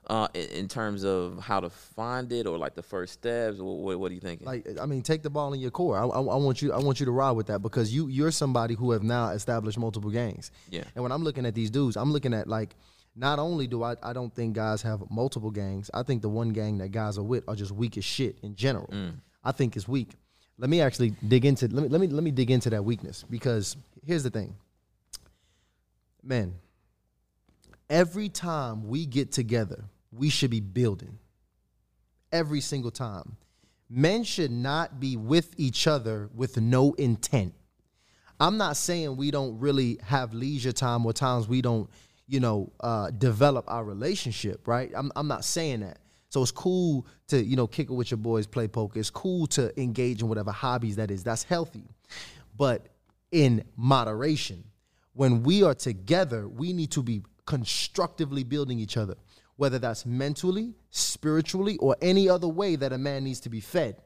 Uh, 0.09 0.29
in, 0.35 0.49
in 0.51 0.69
terms 0.69 1.05
of 1.05 1.39
how 1.41 1.59
to 1.59 1.69
find 1.69 2.31
it, 2.31 2.47
or 2.47 2.57
like 2.57 2.77
the 2.77 2.83
first 2.83 3.13
steps, 3.15 3.59
what, 3.59 3.99
what, 3.99 4.11
are 4.11 4.15
you 4.15 4.21
thinking? 4.21 4.47
Like, 4.47 4.65
I 4.81 4.87
mean, 4.87 5.03
take 5.03 5.25
the 5.25 5.31
ball 5.31 5.53
in 5.53 5.59
your 5.59 5.73
core. 5.73 5.99
I, 5.99 6.05
I, 6.05 6.21
I 6.21 6.37
want 6.37 6.63
you. 6.63 6.73
I 6.73 6.79
want 6.79 7.01
you 7.01 7.07
to 7.07 7.13
ride 7.13 7.33
with 7.33 7.49
that 7.49 7.61
because 7.61 7.93
you 7.93 8.07
you're 8.07 8.31
somebody 8.31 8.75
who 8.75 8.93
have 8.93 9.03
now 9.03 9.31
established 9.31 9.79
multiple 9.79 10.11
gangs. 10.11 10.53
Yeah. 10.71 10.85
And 10.95 11.03
when 11.03 11.11
I'm 11.11 11.25
looking 11.25 11.45
at 11.45 11.57
these 11.57 11.71
dudes, 11.71 11.97
I'm 11.97 12.13
looking 12.13 12.35
at 12.35 12.47
like, 12.47 12.77
not 13.17 13.41
only 13.41 13.67
do 13.67 13.83
I 13.83 13.97
I 14.01 14.13
don't 14.13 14.33
think 14.33 14.55
guys 14.55 14.81
have 14.83 15.03
multiple 15.11 15.51
gangs. 15.51 15.91
I 15.93 16.05
think 16.05 16.23
the 16.23 16.29
one 16.29 16.51
gang 16.51 16.79
that 16.79 16.93
guys 16.93 17.19
are 17.19 17.25
with 17.25 17.43
are 17.49 17.57
just 17.57 17.73
weak 17.73 17.97
as 17.99 18.05
shit 18.05 18.37
in 18.43 18.55
general. 18.55 18.93
I 19.43 19.51
think 19.51 19.75
it's 19.75 19.89
weak. 19.89 20.11
Let 20.59 20.71
me 20.71 20.81
actually 20.83 21.15
dig 21.27 21.45
into 21.45 21.67
let 21.67 21.83
me 21.83 21.89
let 21.89 22.01
me 22.01 22.07
let 22.07 22.23
me 22.23 22.31
dig 22.31 22.53
into 22.53 22.71
that 22.71 22.85
weakness 22.85 23.25
because 23.29 23.77
here's 24.05 24.23
the 24.23 24.31
thing. 24.31 24.55
Men, 26.27 26.55
every 27.89 28.29
time 28.29 28.89
we 28.89 29.07
get 29.07 29.31
together, 29.31 29.85
we 30.11 30.29
should 30.29 30.51
be 30.51 30.61
building 30.61 31.19
every 32.33 32.61
single 32.61 32.91
time. 32.91 33.37
Men 33.89 34.25
should 34.25 34.51
not 34.51 34.99
be 34.99 35.17
with 35.17 35.55
each 35.57 35.87
other 35.87 36.29
with 36.35 36.61
no 36.61 36.95
intent. 36.95 37.55
I'm 38.41 38.59
not 38.59 38.77
saying 38.77 39.17
we 39.17 39.31
don't 39.31 39.59
really 39.61 39.99
have 40.03 40.35
leisure 40.35 40.73
time 40.73 41.07
or 41.07 41.13
times 41.13 41.49
we 41.49 41.63
don't, 41.63 41.89
you 42.27 42.41
know, 42.41 42.73
uh, 42.81 43.11
develop 43.11 43.65
our 43.69 43.85
relationship, 43.85 44.67
right? 44.67 44.91
I'm, 44.95 45.13
I'm 45.15 45.29
not 45.29 45.45
saying 45.45 45.81
that. 45.81 45.99
So 46.29 46.43
it's 46.43 46.51
cool 46.51 47.07
to, 47.29 47.43
you 47.43 47.55
know, 47.57 47.69
kick 47.69 47.89
it 47.89 47.93
with 47.95 48.11
your 48.11 48.19
boys, 48.19 48.47
play 48.47 48.67
poker. 48.67 48.99
It's 48.99 49.11
cool 49.11 49.47
to 49.49 49.81
engage 49.81 50.21
in 50.21 50.29
whatever 50.29 50.51
hobbies 50.51 50.97
that 50.97 51.11
is. 51.11 51.23
That's 51.23 51.45
healthy. 51.45 51.85
But 52.57 52.89
in 53.31 53.65
moderation, 53.77 54.65
when 55.17 55.43
we 55.43 55.63
are 55.63 55.75
together, 55.75 56.47
we 56.47 56.73
need 56.73 56.91
to 56.93 57.03
be 57.03 57.23
constructively 57.47 58.45
building 58.45 58.79
each 58.79 58.97
other, 58.97 59.15
whether 59.57 59.79
that's 59.79 60.05
mentally, 60.05 60.75
spiritually, 60.91 61.77
or 61.79 61.97
any 62.03 62.29
other 62.29 62.49
way 62.49 62.77
that 62.77 62.93
a 62.93 62.99
man 62.99 63.25
needs 63.25 63.41
to 63.41 63.49
be 63.49 63.61
fed. 63.61 63.97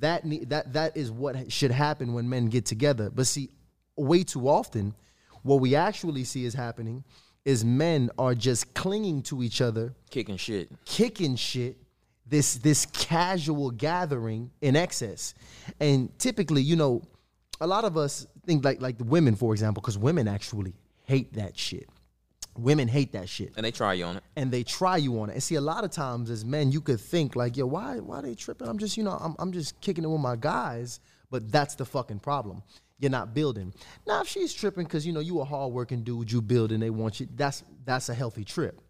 That 0.00 0.24
ne- 0.24 0.44
that 0.46 0.72
that 0.72 0.96
is 0.96 1.10
what 1.10 1.52
should 1.52 1.70
happen 1.70 2.14
when 2.14 2.28
men 2.28 2.46
get 2.46 2.64
together. 2.66 3.10
But 3.10 3.26
see, 3.26 3.50
way 3.96 4.24
too 4.24 4.48
often, 4.48 4.94
what 5.42 5.60
we 5.60 5.74
actually 5.76 6.24
see 6.24 6.44
is 6.44 6.54
happening 6.54 7.04
is 7.44 7.64
men 7.64 8.10
are 8.18 8.34
just 8.34 8.72
clinging 8.74 9.22
to 9.24 9.42
each 9.42 9.60
other 9.60 9.94
Kicking 10.10 10.38
shit. 10.38 10.70
kicking 10.86 11.36
shit 11.36 11.76
this 12.26 12.54
this 12.54 12.86
casual 12.86 13.70
gathering 13.70 14.50
in 14.62 14.74
excess 14.76 15.34
and 15.78 16.08
typically 16.18 16.62
you 16.62 16.74
know 16.74 17.02
a 17.60 17.66
lot 17.66 17.84
of 17.84 17.98
us 17.98 18.26
think 18.46 18.64
like 18.64 18.80
like 18.80 18.98
the 18.98 19.04
women 19.04 19.34
for 19.36 19.52
example 19.52 19.80
because 19.80 19.98
women 19.98 20.28
actually 20.28 20.74
hate 21.04 21.34
that 21.34 21.56
shit. 21.58 21.88
Women 22.56 22.86
hate 22.86 23.12
that 23.12 23.28
shit. 23.28 23.52
And 23.56 23.66
they 23.66 23.72
try 23.72 23.94
you 23.94 24.04
on 24.04 24.16
it. 24.18 24.22
and 24.36 24.50
they 24.52 24.62
try 24.62 24.96
you 24.96 25.20
on 25.20 25.28
it. 25.28 25.32
And 25.32 25.42
see 25.42 25.56
a 25.56 25.60
lot 25.60 25.82
of 25.82 25.90
times 25.90 26.30
as 26.30 26.44
men 26.44 26.70
you 26.70 26.80
could 26.80 27.00
think 27.00 27.34
like 27.36 27.56
yo 27.56 27.66
why 27.66 27.98
why 27.98 28.20
they 28.20 28.34
tripping? 28.34 28.68
I'm 28.68 28.78
just 28.78 28.96
you 28.96 29.02
know 29.02 29.18
i'm, 29.20 29.34
I'm 29.38 29.52
just 29.52 29.80
kicking 29.80 30.04
it 30.04 30.08
with 30.08 30.20
my 30.20 30.36
guys 30.36 31.00
but 31.30 31.50
that's 31.50 31.74
the 31.74 31.84
fucking 31.84 32.20
problem. 32.20 32.62
You're 33.00 33.10
not 33.10 33.34
building. 33.34 33.74
Now 34.06 34.20
if 34.22 34.28
she's 34.28 34.52
tripping 34.52 34.84
because 34.84 35.04
you 35.04 35.12
know 35.12 35.20
you 35.20 35.40
a 35.40 35.44
hardworking 35.44 36.04
dude 36.04 36.30
you 36.30 36.40
building 36.40 36.78
they 36.80 36.90
want 36.90 37.18
you 37.20 37.28
that's 37.34 37.64
that's 37.84 38.08
a 38.08 38.14
healthy 38.14 38.44
trip. 38.44 38.80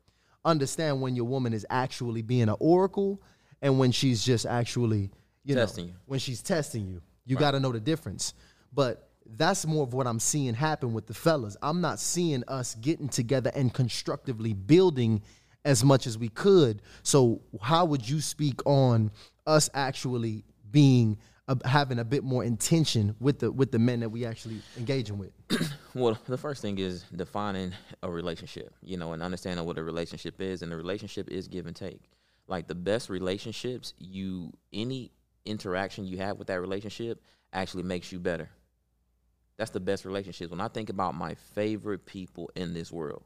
Understand 0.44 1.00
when 1.00 1.16
your 1.16 1.24
woman 1.24 1.54
is 1.54 1.64
actually 1.70 2.20
being 2.20 2.42
an 2.50 2.56
oracle 2.60 3.22
and 3.62 3.78
when 3.78 3.92
she's 3.92 4.22
just 4.22 4.44
actually 4.44 5.10
you 5.42 5.54
Testing 5.54 5.86
know 5.86 5.92
you. 5.92 5.96
when 6.06 6.18
she's 6.20 6.42
testing 6.42 6.86
you. 6.86 7.00
You 7.24 7.36
got 7.36 7.52
to 7.52 7.60
know 7.60 7.72
the 7.72 7.80
difference. 7.80 8.34
But 8.74 9.08
that's 9.26 9.66
more 9.66 9.82
of 9.82 9.94
what 9.94 10.06
i'm 10.06 10.20
seeing 10.20 10.54
happen 10.54 10.92
with 10.92 11.06
the 11.06 11.14
fellas 11.14 11.56
i'm 11.62 11.80
not 11.80 11.98
seeing 11.98 12.42
us 12.48 12.74
getting 12.76 13.08
together 13.08 13.50
and 13.54 13.72
constructively 13.72 14.52
building 14.52 15.22
as 15.64 15.82
much 15.82 16.06
as 16.06 16.18
we 16.18 16.28
could 16.28 16.82
so 17.02 17.40
how 17.62 17.84
would 17.84 18.08
you 18.08 18.20
speak 18.20 18.60
on 18.66 19.10
us 19.46 19.70
actually 19.74 20.44
being 20.70 21.16
uh, 21.46 21.54
having 21.64 21.98
a 21.98 22.04
bit 22.04 22.24
more 22.24 22.44
intention 22.44 23.14
with 23.20 23.38
the 23.38 23.50
with 23.50 23.70
the 23.70 23.78
men 23.78 24.00
that 24.00 24.08
we 24.08 24.24
actually 24.24 24.60
engaging 24.78 25.18
with 25.18 25.32
Well, 25.94 26.18
the 26.26 26.36
first 26.36 26.60
thing 26.60 26.78
is 26.78 27.04
defining 27.14 27.72
a 28.02 28.10
relationship, 28.10 28.74
you 28.82 28.96
know, 28.96 29.12
and 29.12 29.22
understanding 29.22 29.64
what 29.64 29.78
a 29.78 29.84
relationship 29.84 30.40
is. 30.40 30.62
And 30.62 30.72
the 30.72 30.76
relationship 30.76 31.30
is 31.30 31.46
give 31.46 31.66
and 31.66 31.76
take. 31.76 32.10
Like 32.48 32.66
the 32.66 32.74
best 32.74 33.08
relationships, 33.08 33.94
you 33.98 34.52
any 34.72 35.12
interaction 35.44 36.04
you 36.04 36.16
have 36.18 36.36
with 36.36 36.48
that 36.48 36.60
relationship 36.60 37.22
actually 37.52 37.84
makes 37.84 38.10
you 38.10 38.18
better. 38.18 38.50
That's 39.56 39.70
the 39.70 39.80
best 39.80 40.04
relationships. 40.04 40.50
When 40.50 40.60
I 40.60 40.68
think 40.68 40.90
about 40.90 41.14
my 41.14 41.34
favorite 41.34 42.06
people 42.06 42.50
in 42.56 42.74
this 42.74 42.90
world, 42.90 43.24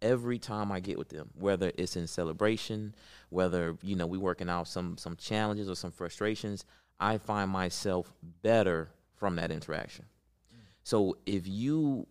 every 0.00 0.38
time 0.38 0.72
I 0.72 0.80
get 0.80 0.98
with 0.98 1.10
them, 1.10 1.30
whether 1.34 1.72
it's 1.76 1.96
in 1.96 2.06
celebration, 2.06 2.94
whether 3.30 3.76
you 3.82 3.96
know 3.96 4.06
we 4.06 4.18
working 4.18 4.48
out 4.48 4.68
some 4.68 4.96
some 4.96 5.16
challenges 5.16 5.68
or 5.68 5.74
some 5.74 5.92
frustrations, 5.92 6.64
I 6.98 7.18
find 7.18 7.50
myself 7.50 8.12
better 8.42 8.90
from 9.16 9.36
that 9.36 9.50
interaction. 9.50 10.06
So 10.82 11.16
if 11.26 11.46
you 11.46 12.06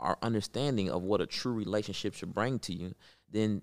are 0.00 0.18
understanding 0.20 0.90
of 0.90 1.02
what 1.02 1.20
a 1.20 1.26
true 1.26 1.52
relationship 1.52 2.14
should 2.14 2.34
bring 2.34 2.58
to 2.60 2.72
you, 2.74 2.94
then 3.30 3.62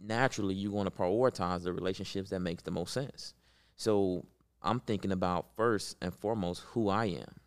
naturally 0.00 0.54
you're 0.54 0.72
going 0.72 0.86
to 0.86 0.90
prioritize 0.90 1.62
the 1.62 1.72
relationships 1.72 2.30
that 2.30 2.40
makes 2.40 2.62
the 2.62 2.70
most 2.70 2.92
sense. 2.92 3.34
So 3.76 4.26
I'm 4.62 4.80
thinking 4.80 5.12
about 5.12 5.54
first 5.56 5.96
and 6.00 6.14
foremost 6.14 6.62
who 6.68 6.88
I 6.88 7.06
am, 7.06 7.40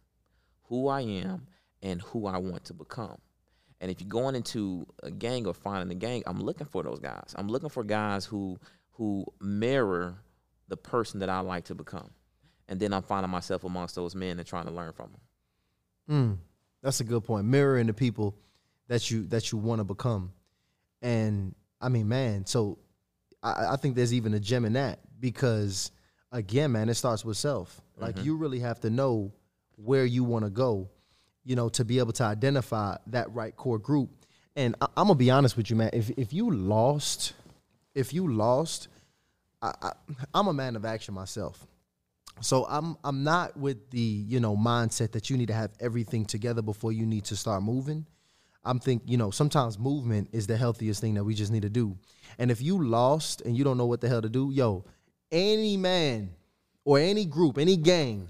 who 0.73 0.87
I 0.87 1.01
am, 1.01 1.45
and 1.83 2.01
who 2.01 2.25
I 2.25 2.39
want 2.39 2.65
to 2.65 2.73
become. 2.73 3.19
And 3.79 3.91
if 3.91 4.01
you're 4.01 4.09
going 4.09 4.33
into 4.33 4.87
a 5.03 5.11
gang 5.11 5.45
or 5.45 5.53
finding 5.53 5.95
a 5.95 5.99
gang, 5.99 6.23
I'm 6.25 6.39
looking 6.41 6.65
for 6.65 6.81
those 6.81 6.97
guys. 6.97 7.35
I'm 7.35 7.47
looking 7.47 7.69
for 7.69 7.83
guys 7.83 8.25
who 8.25 8.57
who 8.93 9.23
mirror 9.39 10.15
the 10.69 10.77
person 10.77 11.19
that 11.19 11.29
I 11.29 11.41
like 11.41 11.65
to 11.65 11.75
become. 11.75 12.09
And 12.67 12.79
then 12.79 12.91
I'm 12.91 13.03
finding 13.03 13.29
myself 13.29 13.63
amongst 13.63 13.93
those 13.93 14.15
men 14.15 14.39
and 14.39 14.47
trying 14.47 14.65
to 14.65 14.71
learn 14.71 14.93
from 14.93 15.11
them. 15.11 15.21
Mm, 16.09 16.37
that's 16.81 17.01
a 17.01 17.03
good 17.03 17.23
point. 17.23 17.45
Mirroring 17.45 17.85
the 17.85 17.93
people 17.93 18.35
that 18.87 19.11
you 19.11 19.27
that 19.27 19.51
you 19.51 19.59
want 19.59 19.79
to 19.79 19.83
become, 19.83 20.33
and 21.03 21.53
I 21.79 21.89
mean, 21.89 22.07
man. 22.07 22.47
So 22.47 22.79
I, 23.43 23.73
I, 23.73 23.75
think 23.75 23.95
there's 23.95 24.13
even 24.13 24.33
a 24.33 24.39
gem 24.39 24.65
in 24.65 24.73
that 24.73 25.01
because 25.19 25.91
again, 26.31 26.71
man, 26.71 26.89
it 26.89 26.95
starts 26.95 27.23
with 27.23 27.37
self. 27.37 27.79
Like 27.95 28.15
mm-hmm. 28.15 28.25
you 28.25 28.37
really 28.37 28.59
have 28.59 28.79
to 28.79 28.89
know 28.89 29.33
where 29.83 30.05
you 30.05 30.23
want 30.23 30.45
to 30.45 30.51
go, 30.51 30.89
you 31.43 31.55
know, 31.55 31.69
to 31.69 31.85
be 31.85 31.99
able 31.99 32.13
to 32.13 32.23
identify 32.23 32.97
that 33.07 33.31
right 33.33 33.55
core 33.55 33.79
group. 33.79 34.09
And 34.55 34.75
I, 34.81 34.85
am 34.97 35.07
gonna 35.07 35.15
be 35.15 35.31
honest 35.31 35.57
with 35.57 35.69
you, 35.69 35.75
man. 35.75 35.89
If 35.93 36.11
if 36.11 36.31
you 36.31 36.51
lost, 36.51 37.33
if 37.95 38.13
you 38.13 38.31
lost, 38.31 38.87
I, 39.61 39.73
I, 39.81 39.91
I'm 40.33 40.47
a 40.47 40.53
man 40.53 40.75
of 40.75 40.85
action 40.85 41.13
myself. 41.13 41.65
So 42.41 42.65
I'm 42.69 42.97
I'm 43.03 43.23
not 43.23 43.57
with 43.57 43.89
the 43.89 43.99
you 43.99 44.39
know 44.39 44.55
mindset 44.55 45.11
that 45.13 45.29
you 45.29 45.37
need 45.37 45.47
to 45.47 45.53
have 45.53 45.71
everything 45.79 46.25
together 46.25 46.61
before 46.61 46.91
you 46.91 47.05
need 47.05 47.25
to 47.25 47.35
start 47.35 47.63
moving. 47.63 48.05
I'm 48.65 48.79
think 48.79 49.03
you 49.05 49.17
know 49.17 49.31
sometimes 49.31 49.77
movement 49.77 50.29
is 50.31 50.47
the 50.47 50.57
healthiest 50.57 51.01
thing 51.01 51.15
that 51.15 51.23
we 51.23 51.33
just 51.33 51.51
need 51.51 51.63
to 51.63 51.69
do. 51.69 51.97
And 52.37 52.51
if 52.51 52.61
you 52.61 52.83
lost 52.83 53.41
and 53.41 53.57
you 53.57 53.63
don't 53.63 53.77
know 53.77 53.85
what 53.85 54.01
the 54.01 54.09
hell 54.09 54.21
to 54.21 54.29
do, 54.29 54.51
yo, 54.51 54.85
any 55.31 55.77
man 55.77 56.31
or 56.85 56.99
any 56.99 57.25
group, 57.25 57.57
any 57.57 57.77
gang 57.77 58.29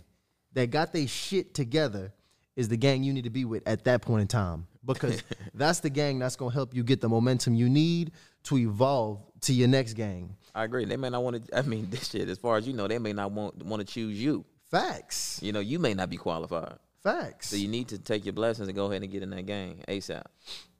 that 0.53 0.69
got 0.72 0.93
their 0.93 1.07
shit 1.07 1.53
together 1.53 2.13
is 2.55 2.69
the 2.69 2.77
gang 2.77 3.03
you 3.03 3.13
need 3.13 3.24
to 3.24 3.29
be 3.29 3.45
with 3.45 3.67
at 3.67 3.83
that 3.86 4.01
point 4.01 4.22
in 4.22 4.27
time 4.27 4.67
because 4.86 5.24
that's 5.53 5.79
the 5.79 5.89
gang 5.89 6.19
that's 6.19 6.36
gonna 6.36 6.53
help 6.53 6.75
you 6.75 6.83
get 6.83 7.01
the 7.01 7.10
momentum 7.10 7.55
you 7.55 7.69
need 7.69 8.12
to 8.43 8.57
evolve 8.57 9.22
to 9.41 9.53
your 9.53 9.67
next 9.67 9.93
gang. 9.93 10.36
I 10.55 10.65
agree. 10.65 10.86
They 10.86 10.98
may 10.98 11.10
not 11.10 11.24
want 11.24 11.45
to. 11.45 11.57
I 11.57 11.62
mean, 11.63 11.88
this 11.89 12.10
shit. 12.10 12.29
As 12.29 12.38
far 12.38 12.57
as 12.57 12.67
you 12.67 12.74
know, 12.74 12.88
they 12.88 13.00
may 13.00 13.13
not 13.13 13.31
want 13.31 13.63
want 13.63 13.86
to 13.86 13.91
choose 13.91 14.22
you. 14.22 14.45
Facts. 14.69 15.39
You 15.41 15.51
know, 15.51 15.60
you 15.60 15.79
may 15.79 15.93
not 15.93 16.10
be 16.10 16.17
qualified. 16.17 16.77
Facts. 17.01 17.50
So 17.50 17.57
you 17.57 17.67
need 17.67 17.89
to 17.89 17.98
take 17.98 18.25
your 18.25 18.33
blessings 18.33 18.67
and 18.67 18.75
go 18.75 18.86
ahead 18.86 19.03
and 19.03 19.12
get 19.12 19.24
in 19.24 19.29
that 19.31 19.45
gang 19.45 19.83
ASAP. 19.88 20.24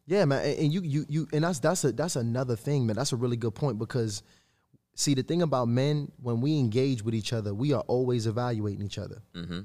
Yeah, 0.06 0.26
man. 0.26 0.46
And 0.58 0.74
you 0.74 0.82
you 0.82 1.06
you 1.10 1.28
and 1.34 1.44
that's 1.44 1.60
that's 1.60 1.84
a 1.84 1.92
that's 1.92 2.16
another 2.16 2.56
thing, 2.56 2.86
man. 2.86 2.96
That's 2.96 3.14
a 3.14 3.16
really 3.16 3.38
good 3.38 3.56
point 3.56 3.80
because 3.80 4.24
see 4.96 5.14
the 5.14 5.24
thing 5.24 5.42
about 5.42 5.68
men 5.68 6.12
when 6.22 6.42
we 6.42 6.60
engage 6.60 7.04
with 7.04 7.16
each 7.16 7.34
other, 7.34 7.54
we 7.54 7.74
are 7.74 7.84
always 7.88 8.28
evaluating 8.28 8.86
each 8.86 8.98
other. 8.98 9.22
Mm-hmm. 9.36 9.62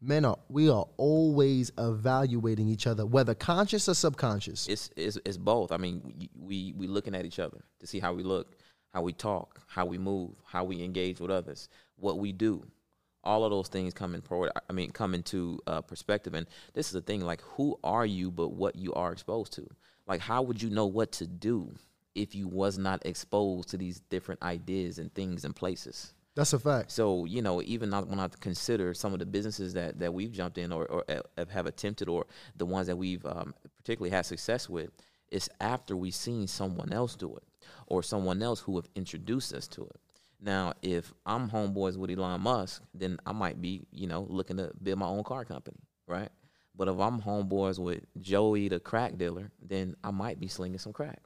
Men 0.00 0.24
are 0.26 0.38
we 0.48 0.68
are 0.68 0.86
always 0.98 1.72
evaluating 1.78 2.68
each 2.68 2.86
other, 2.86 3.06
whether 3.06 3.34
conscious 3.34 3.88
or 3.88 3.94
subconscious. 3.94 4.68
It's 4.68 4.90
it's, 4.96 5.18
it's 5.24 5.38
both. 5.38 5.72
I 5.72 5.78
mean, 5.78 6.28
we 6.38 6.74
we 6.76 6.86
looking 6.86 7.14
at 7.14 7.24
each 7.24 7.38
other 7.38 7.58
to 7.80 7.86
see 7.86 7.98
how 7.98 8.12
we 8.12 8.22
look 8.22 8.56
how 8.96 9.02
we 9.02 9.12
talk, 9.12 9.60
how 9.66 9.84
we 9.84 9.98
move, 9.98 10.30
how 10.46 10.64
we 10.64 10.82
engage 10.82 11.20
with 11.20 11.30
others, 11.30 11.68
what 11.96 12.18
we 12.18 12.32
do. 12.32 12.64
All 13.22 13.44
of 13.44 13.50
those 13.50 13.68
things 13.68 13.92
come 13.92 14.14
in 14.14 14.22
pro. 14.22 14.48
I 14.70 14.72
mean, 14.72 14.90
come 14.90 15.14
into 15.14 15.58
uh, 15.66 15.82
perspective. 15.82 16.32
And 16.32 16.46
this 16.72 16.86
is 16.86 16.92
the 16.92 17.02
thing: 17.02 17.20
like, 17.20 17.42
who 17.42 17.78
are 17.84 18.06
you, 18.06 18.30
but 18.30 18.50
what 18.54 18.74
you 18.76 18.94
are 18.94 19.12
exposed 19.12 19.52
to? 19.54 19.68
Like, 20.06 20.20
how 20.20 20.40
would 20.42 20.62
you 20.62 20.70
know 20.70 20.86
what 20.86 21.12
to 21.12 21.26
do 21.26 21.74
if 22.16 22.34
you 22.34 22.48
was 22.48 22.78
not 22.78 23.04
exposed 23.06 23.68
to 23.68 23.76
these 23.76 24.00
different 24.10 24.42
ideas 24.42 24.98
and 24.98 25.14
things 25.14 25.44
and 25.44 25.54
places? 25.54 26.14
That's 26.34 26.52
a 26.52 26.58
fact. 26.58 26.90
So 26.90 27.24
you 27.24 27.40
know, 27.42 27.62
even 27.62 27.90
when 27.92 28.18
I 28.18 28.28
consider 28.40 28.92
some 28.94 29.12
of 29.12 29.20
the 29.20 29.26
businesses 29.26 29.74
that 29.74 29.98
that 30.00 30.12
we've 30.12 30.32
jumped 30.32 30.58
in 30.58 30.72
or, 30.72 30.86
or 30.86 31.04
have 31.48 31.66
attempted, 31.66 32.08
or 32.08 32.26
the 32.56 32.66
ones 32.66 32.88
that 32.88 32.96
we've 32.96 33.24
um, 33.24 33.54
particularly 33.78 34.10
had 34.10 34.26
success 34.26 34.68
with, 34.68 34.90
it's 35.30 35.48
after 35.60 35.96
we've 35.96 36.14
seen 36.14 36.46
someone 36.46 36.92
else 36.92 37.14
do 37.14 37.36
it 37.36 37.44
or 37.86 38.02
someone 38.02 38.42
else 38.42 38.60
who 38.60 38.76
have 38.76 38.88
introduced 38.94 39.52
us 39.54 39.66
to 39.68 39.82
it. 39.82 40.00
Now, 40.40 40.74
if 40.82 41.12
I'm 41.24 41.48
homeboys 41.50 41.96
with 41.96 42.10
Elon 42.10 42.42
Musk, 42.42 42.82
then 42.94 43.18
I 43.26 43.32
might 43.32 43.60
be, 43.60 43.86
you 43.90 44.06
know, 44.06 44.26
looking 44.28 44.58
to 44.58 44.70
build 44.82 44.98
my 44.98 45.06
own 45.06 45.24
car 45.24 45.44
company, 45.44 45.78
right? 46.06 46.28
But 46.76 46.88
if 46.88 46.98
I'm 46.98 47.20
homeboys 47.22 47.78
with 47.78 48.04
Joey, 48.20 48.68
the 48.68 48.78
crack 48.78 49.16
dealer, 49.16 49.50
then 49.62 49.96
I 50.04 50.10
might 50.10 50.38
be 50.38 50.48
slinging 50.48 50.78
some 50.78 50.92
crack. 50.92 51.22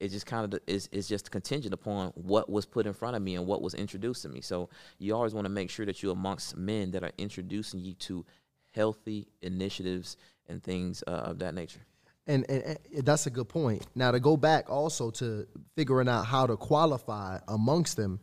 It 0.00 0.08
just 0.08 0.26
kind 0.26 0.52
of 0.52 0.60
is 0.66 0.88
it's 0.92 1.08
just 1.08 1.30
contingent 1.30 1.72
upon 1.72 2.08
what 2.14 2.50
was 2.50 2.66
put 2.66 2.86
in 2.86 2.92
front 2.92 3.16
of 3.16 3.22
me 3.22 3.36
and 3.36 3.46
what 3.46 3.62
was 3.62 3.74
introduced 3.74 4.22
to 4.22 4.28
me. 4.28 4.40
So 4.40 4.68
you 4.98 5.14
always 5.14 5.34
want 5.34 5.44
to 5.44 5.50
make 5.50 5.70
sure 5.70 5.86
that 5.86 6.02
you're 6.02 6.12
amongst 6.12 6.56
men 6.56 6.90
that 6.92 7.02
are 7.02 7.12
introducing 7.16 7.80
you 7.80 7.94
to 7.94 8.26
healthy 8.72 9.28
initiatives 9.40 10.16
and 10.48 10.62
things 10.62 11.02
uh, 11.06 11.10
of 11.10 11.38
that 11.38 11.54
nature. 11.54 11.80
And, 12.26 12.48
and, 12.48 12.78
and, 12.94 13.04
that's 13.04 13.26
a 13.26 13.30
good 13.30 13.48
point. 13.48 13.86
Now 13.94 14.10
to 14.10 14.20
go 14.20 14.36
back 14.36 14.70
also 14.70 15.10
to 15.12 15.46
figuring 15.76 16.08
out 16.08 16.24
how 16.24 16.46
to 16.46 16.56
qualify 16.56 17.38
amongst 17.48 17.96
them, 17.96 18.20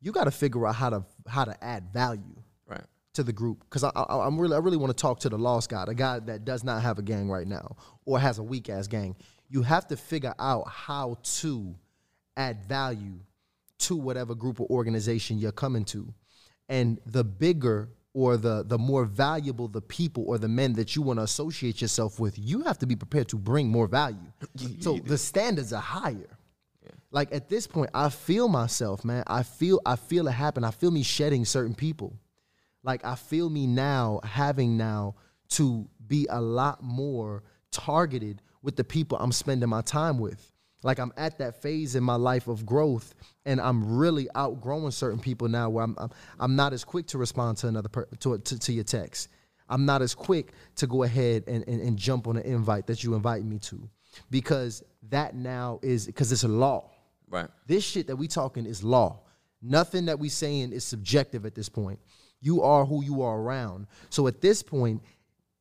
you 0.00 0.10
got 0.10 0.24
to 0.24 0.30
figure 0.30 0.66
out 0.66 0.74
how 0.74 0.90
to 0.90 1.04
how 1.28 1.44
to 1.44 1.62
add 1.62 1.92
value 1.92 2.34
right. 2.66 2.84
to 3.14 3.22
the 3.22 3.32
group. 3.32 3.62
Because 3.64 3.84
I, 3.84 3.90
I, 3.90 4.26
am 4.26 4.40
really 4.40 4.56
I 4.56 4.58
really 4.58 4.78
want 4.78 4.96
to 4.96 5.00
talk 5.00 5.20
to 5.20 5.28
the 5.28 5.38
lost 5.38 5.68
guy, 5.68 5.84
the 5.84 5.94
guy 5.94 6.18
that 6.20 6.46
does 6.46 6.64
not 6.64 6.82
have 6.82 6.98
a 6.98 7.02
gang 7.02 7.28
right 7.28 7.46
now 7.46 7.76
or 8.06 8.18
has 8.18 8.38
a 8.38 8.42
weak 8.42 8.70
ass 8.70 8.86
gang. 8.86 9.16
You 9.52 9.60
have 9.60 9.86
to 9.88 9.98
figure 9.98 10.34
out 10.38 10.66
how 10.66 11.18
to 11.40 11.74
add 12.38 12.64
value 12.64 13.20
to 13.80 13.96
whatever 13.96 14.34
group 14.34 14.60
or 14.60 14.66
organization 14.70 15.38
you're 15.38 15.52
coming 15.52 15.84
to, 15.86 16.14
and 16.70 16.98
the 17.04 17.22
bigger 17.22 17.90
or 18.14 18.38
the 18.38 18.64
the 18.66 18.78
more 18.78 19.04
valuable 19.04 19.68
the 19.68 19.82
people 19.82 20.24
or 20.26 20.38
the 20.38 20.48
men 20.48 20.72
that 20.74 20.96
you 20.96 21.02
want 21.02 21.18
to 21.18 21.22
associate 21.22 21.82
yourself 21.82 22.18
with, 22.18 22.38
you 22.38 22.62
have 22.62 22.78
to 22.78 22.86
be 22.86 22.96
prepared 22.96 23.28
to 23.28 23.36
bring 23.36 23.68
more 23.68 23.86
value. 23.86 24.32
so 24.80 24.98
the 24.98 25.18
standards 25.18 25.72
are 25.74 25.82
higher. 25.82 26.38
Yeah. 26.82 26.90
Like 27.10 27.34
at 27.34 27.50
this 27.50 27.66
point, 27.66 27.90
I 27.92 28.08
feel 28.08 28.48
myself, 28.48 29.04
man. 29.04 29.22
I 29.26 29.42
feel 29.42 29.82
I 29.84 29.96
feel 29.96 30.28
it 30.28 30.32
happen. 30.32 30.64
I 30.64 30.70
feel 30.70 30.90
me 30.90 31.02
shedding 31.02 31.44
certain 31.44 31.74
people. 31.74 32.18
Like 32.82 33.04
I 33.04 33.16
feel 33.16 33.50
me 33.50 33.66
now 33.66 34.20
having 34.24 34.78
now 34.78 35.16
to 35.50 35.86
be 36.06 36.26
a 36.30 36.40
lot 36.40 36.82
more 36.82 37.42
targeted 37.70 38.40
with 38.62 38.76
the 38.76 38.84
people 38.84 39.18
I'm 39.18 39.32
spending 39.32 39.68
my 39.68 39.82
time 39.82 40.18
with. 40.18 40.50
Like 40.84 40.98
I'm 40.98 41.12
at 41.16 41.38
that 41.38 41.62
phase 41.62 41.94
in 41.94 42.02
my 42.02 42.16
life 42.16 42.48
of 42.48 42.66
growth, 42.66 43.14
and 43.46 43.60
I'm 43.60 43.96
really 43.98 44.28
outgrowing 44.34 44.90
certain 44.90 45.20
people 45.20 45.48
now. 45.48 45.70
Where 45.70 45.84
I'm, 45.84 45.94
I'm, 45.98 46.10
I'm 46.40 46.56
not 46.56 46.72
as 46.72 46.82
quick 46.84 47.06
to 47.08 47.18
respond 47.18 47.58
to 47.58 47.68
another 47.68 47.88
per, 47.88 48.06
to, 48.20 48.38
to, 48.38 48.58
to 48.58 48.72
your 48.72 48.84
text. 48.84 49.28
I'm 49.68 49.86
not 49.86 50.02
as 50.02 50.14
quick 50.14 50.52
to 50.76 50.86
go 50.86 51.04
ahead 51.04 51.44
and, 51.46 51.64
and, 51.68 51.80
and 51.80 51.96
jump 51.96 52.26
on 52.26 52.36
an 52.36 52.42
invite 52.42 52.88
that 52.88 53.04
you 53.04 53.14
invite 53.14 53.44
me 53.44 53.58
to, 53.60 53.88
because 54.30 54.82
that 55.10 55.36
now 55.36 55.78
is 55.82 56.06
because 56.06 56.32
it's 56.32 56.42
a 56.42 56.48
law. 56.48 56.90
Right. 57.28 57.48
This 57.66 57.84
shit 57.84 58.08
that 58.08 58.16
we 58.16 58.26
talking 58.26 58.66
is 58.66 58.82
law. 58.82 59.20
Nothing 59.62 60.06
that 60.06 60.18
we 60.18 60.28
saying 60.28 60.72
is 60.72 60.82
subjective 60.82 61.46
at 61.46 61.54
this 61.54 61.68
point. 61.68 62.00
You 62.40 62.62
are 62.62 62.84
who 62.84 63.04
you 63.04 63.22
are 63.22 63.38
around. 63.38 63.86
So 64.10 64.26
at 64.26 64.40
this 64.40 64.64
point, 64.64 65.00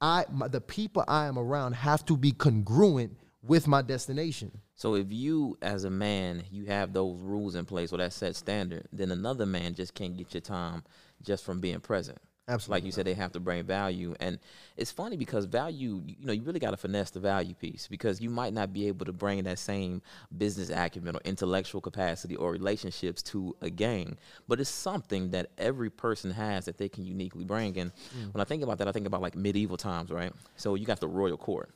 I 0.02 0.26
my, 0.32 0.48
the 0.48 0.62
people 0.62 1.04
I 1.08 1.28
am 1.28 1.38
around 1.38 1.74
have 1.74 2.06
to 2.06 2.18
be 2.18 2.32
congruent 2.32 3.18
with 3.44 3.68
my 3.68 3.82
destination. 3.82 4.52
So 4.76 4.96
if 4.96 5.12
you 5.12 5.58
as 5.62 5.84
a 5.84 5.90
man 5.90 6.44
you 6.52 6.66
have 6.66 6.94
those 6.94 7.20
rules 7.22 7.56
in 7.56 7.66
place 7.66 7.94
or 7.94 7.98
that 7.98 8.14
set 8.14 8.36
standard, 8.36 8.88
then 8.92 9.12
another 9.12 9.46
man 9.46 9.76
just 9.76 9.94
can't 9.94 10.18
get 10.18 10.34
your 10.34 10.42
time 10.42 10.84
just 11.22 11.44
from 11.44 11.60
being 11.60 11.80
present. 11.80 12.18
Absolutely. 12.48 12.78
Like 12.78 12.86
you 12.86 12.92
said, 12.92 13.06
they 13.06 13.14
have 13.14 13.32
to 13.34 13.40
bring 13.40 13.64
value. 13.64 14.16
And 14.20 14.40
it's 14.76 14.92
funny 14.92 15.16
because 15.16 15.46
value, 15.46 16.02
you 16.06 16.26
know, 16.26 16.34
you 16.34 16.42
really 16.42 16.60
got 16.60 16.72
to 16.72 16.78
finesse 16.78 17.12
the 17.12 17.20
value 17.20 17.54
piece 17.54 17.88
because 17.88 18.20
you 18.20 18.30
might 18.30 18.54
not 18.54 18.74
be 18.74 18.88
able 18.88 19.06
to 19.06 19.14
bring 19.14 19.44
that 19.44 19.60
same 19.60 20.02
business 20.38 20.70
acumen 20.70 21.16
or 21.16 21.22
intellectual 21.24 21.82
capacity 21.82 22.36
or 22.36 22.52
relationships 22.52 23.22
to 23.24 23.56
a 23.62 23.70
gang, 23.70 24.18
but 24.48 24.60
it's 24.60 24.70
something 24.70 25.32
that 25.32 25.52
every 25.58 25.90
person 25.90 26.32
has 26.32 26.66
that 26.66 26.78
they 26.78 26.90
can 26.90 27.06
uniquely 27.06 27.44
bring. 27.44 27.78
And 27.78 27.92
mm. 27.94 28.34
when 28.34 28.42
I 28.42 28.46
think 28.46 28.64
about 28.64 28.80
that, 28.80 28.88
I 28.88 28.92
think 28.92 29.06
about 29.06 29.22
like 29.22 29.36
medieval 29.36 29.78
times, 29.78 30.10
right? 30.10 30.34
So 30.56 30.76
you 30.76 30.86
got 30.86 31.00
the 31.00 31.08
royal 31.08 31.38
court. 31.38 31.70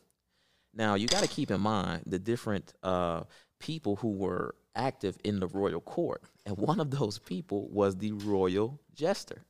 Now 0.73 0.95
you 0.95 1.07
got 1.07 1.23
to 1.23 1.29
keep 1.29 1.51
in 1.51 1.61
mind 1.61 2.03
the 2.05 2.19
different 2.19 2.73
uh, 2.83 3.23
people 3.59 3.95
who 3.97 4.11
were 4.11 4.55
active 4.75 5.17
in 5.23 5.39
the 5.39 5.47
royal 5.47 5.79
court, 5.79 6.23
and 6.45 6.57
one 6.57 6.81
of 6.81 6.91
those 6.91 7.17
people 7.17 7.69
was 7.69 7.95
the 7.95 8.11
royal 8.11 8.79
jester, 8.93 9.43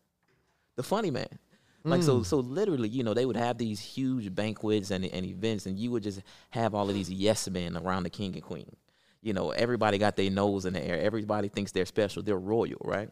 the 0.76 0.84
funny 0.84 1.12
man. 1.12 1.40
Like 1.88 2.02
so, 2.02 2.24
so 2.24 2.38
literally, 2.38 2.90
you 2.90 3.04
know, 3.04 3.14
they 3.14 3.28
would 3.28 3.38
have 3.38 3.60
these 3.60 3.80
huge 3.80 4.34
banquets 4.34 4.90
and, 4.90 5.06
and 5.06 5.24
events, 5.24 5.68
and 5.68 5.78
you 5.78 5.92
would 5.92 6.02
just 6.02 6.22
have 6.50 6.74
all 6.74 6.90
of 6.90 6.96
these 6.96 7.12
yes 7.12 7.48
men 7.48 7.78
around 7.78 8.04
the 8.04 8.10
king 8.10 8.34
and 8.34 8.42
queen. 8.42 8.76
You 9.22 9.34
know, 9.34 9.52
everybody 9.52 10.00
got 10.00 10.16
their 10.16 10.32
nose 10.32 10.66
in 10.66 10.74
the 10.74 10.84
air. 10.84 11.00
Everybody 11.00 11.48
thinks 11.48 11.72
they're 11.72 11.86
special. 11.86 12.24
They're 12.24 12.40
royal, 12.40 12.82
right? 12.84 13.10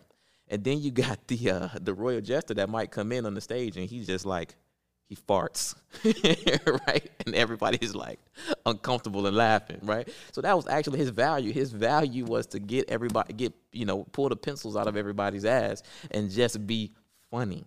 And 0.48 0.64
then 0.64 0.82
you 0.82 0.90
got 0.90 1.28
the 1.28 1.52
uh, 1.52 1.70
the 1.80 1.94
royal 1.94 2.22
jester 2.22 2.56
that 2.56 2.68
might 2.68 2.90
come 2.90 3.12
in 3.12 3.28
on 3.28 3.36
the 3.36 3.42
stage, 3.42 3.78
and 3.78 3.88
he's 3.88 4.08
just 4.08 4.26
like, 4.26 4.56
he 5.08 5.16
farts, 5.16 5.76
right? 6.88 7.12
And 7.26 7.36
everybody's 7.36 7.94
like 7.94 8.20
uncomfortable 8.66 9.28
and 9.28 9.36
laughing, 9.38 9.80
right? 9.84 10.08
So 10.32 10.42
that 10.42 10.56
was 10.56 10.68
actually 10.68 11.00
his 11.00 11.10
value. 11.10 11.54
His 11.54 11.72
value 11.72 12.26
was 12.26 12.48
to 12.48 12.60
get 12.60 12.90
everybody, 12.90 13.34
get, 13.34 13.54
you 13.72 13.86
know, 13.86 14.04
pull 14.12 14.30
the 14.30 14.36
pencils 14.36 14.76
out 14.76 14.88
of 14.88 14.98
everybody's 14.98 15.46
ass 15.46 15.84
and 16.12 16.32
just 16.32 16.66
be 16.66 16.92
funny. 17.34 17.66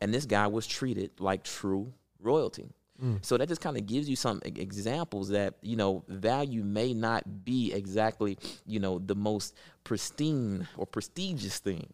And 0.00 0.14
this 0.14 0.26
guy 0.26 0.46
was 0.46 0.66
treated 0.66 1.10
like 1.18 1.42
true 1.42 1.92
royalty. 2.20 2.70
Mm. 3.02 3.24
So 3.24 3.36
that 3.36 3.48
just 3.48 3.60
kind 3.60 3.76
of 3.76 3.84
gives 3.86 4.08
you 4.08 4.14
some 4.14 4.40
examples 4.44 5.30
that, 5.30 5.54
you 5.60 5.76
know, 5.76 6.04
value 6.06 6.62
may 6.62 6.94
not 6.94 7.44
be 7.44 7.72
exactly, 7.72 8.38
you 8.64 8.78
know, 8.78 9.00
the 9.00 9.16
most 9.16 9.56
pristine 9.82 10.68
or 10.76 10.86
prestigious 10.86 11.58
thing 11.58 11.88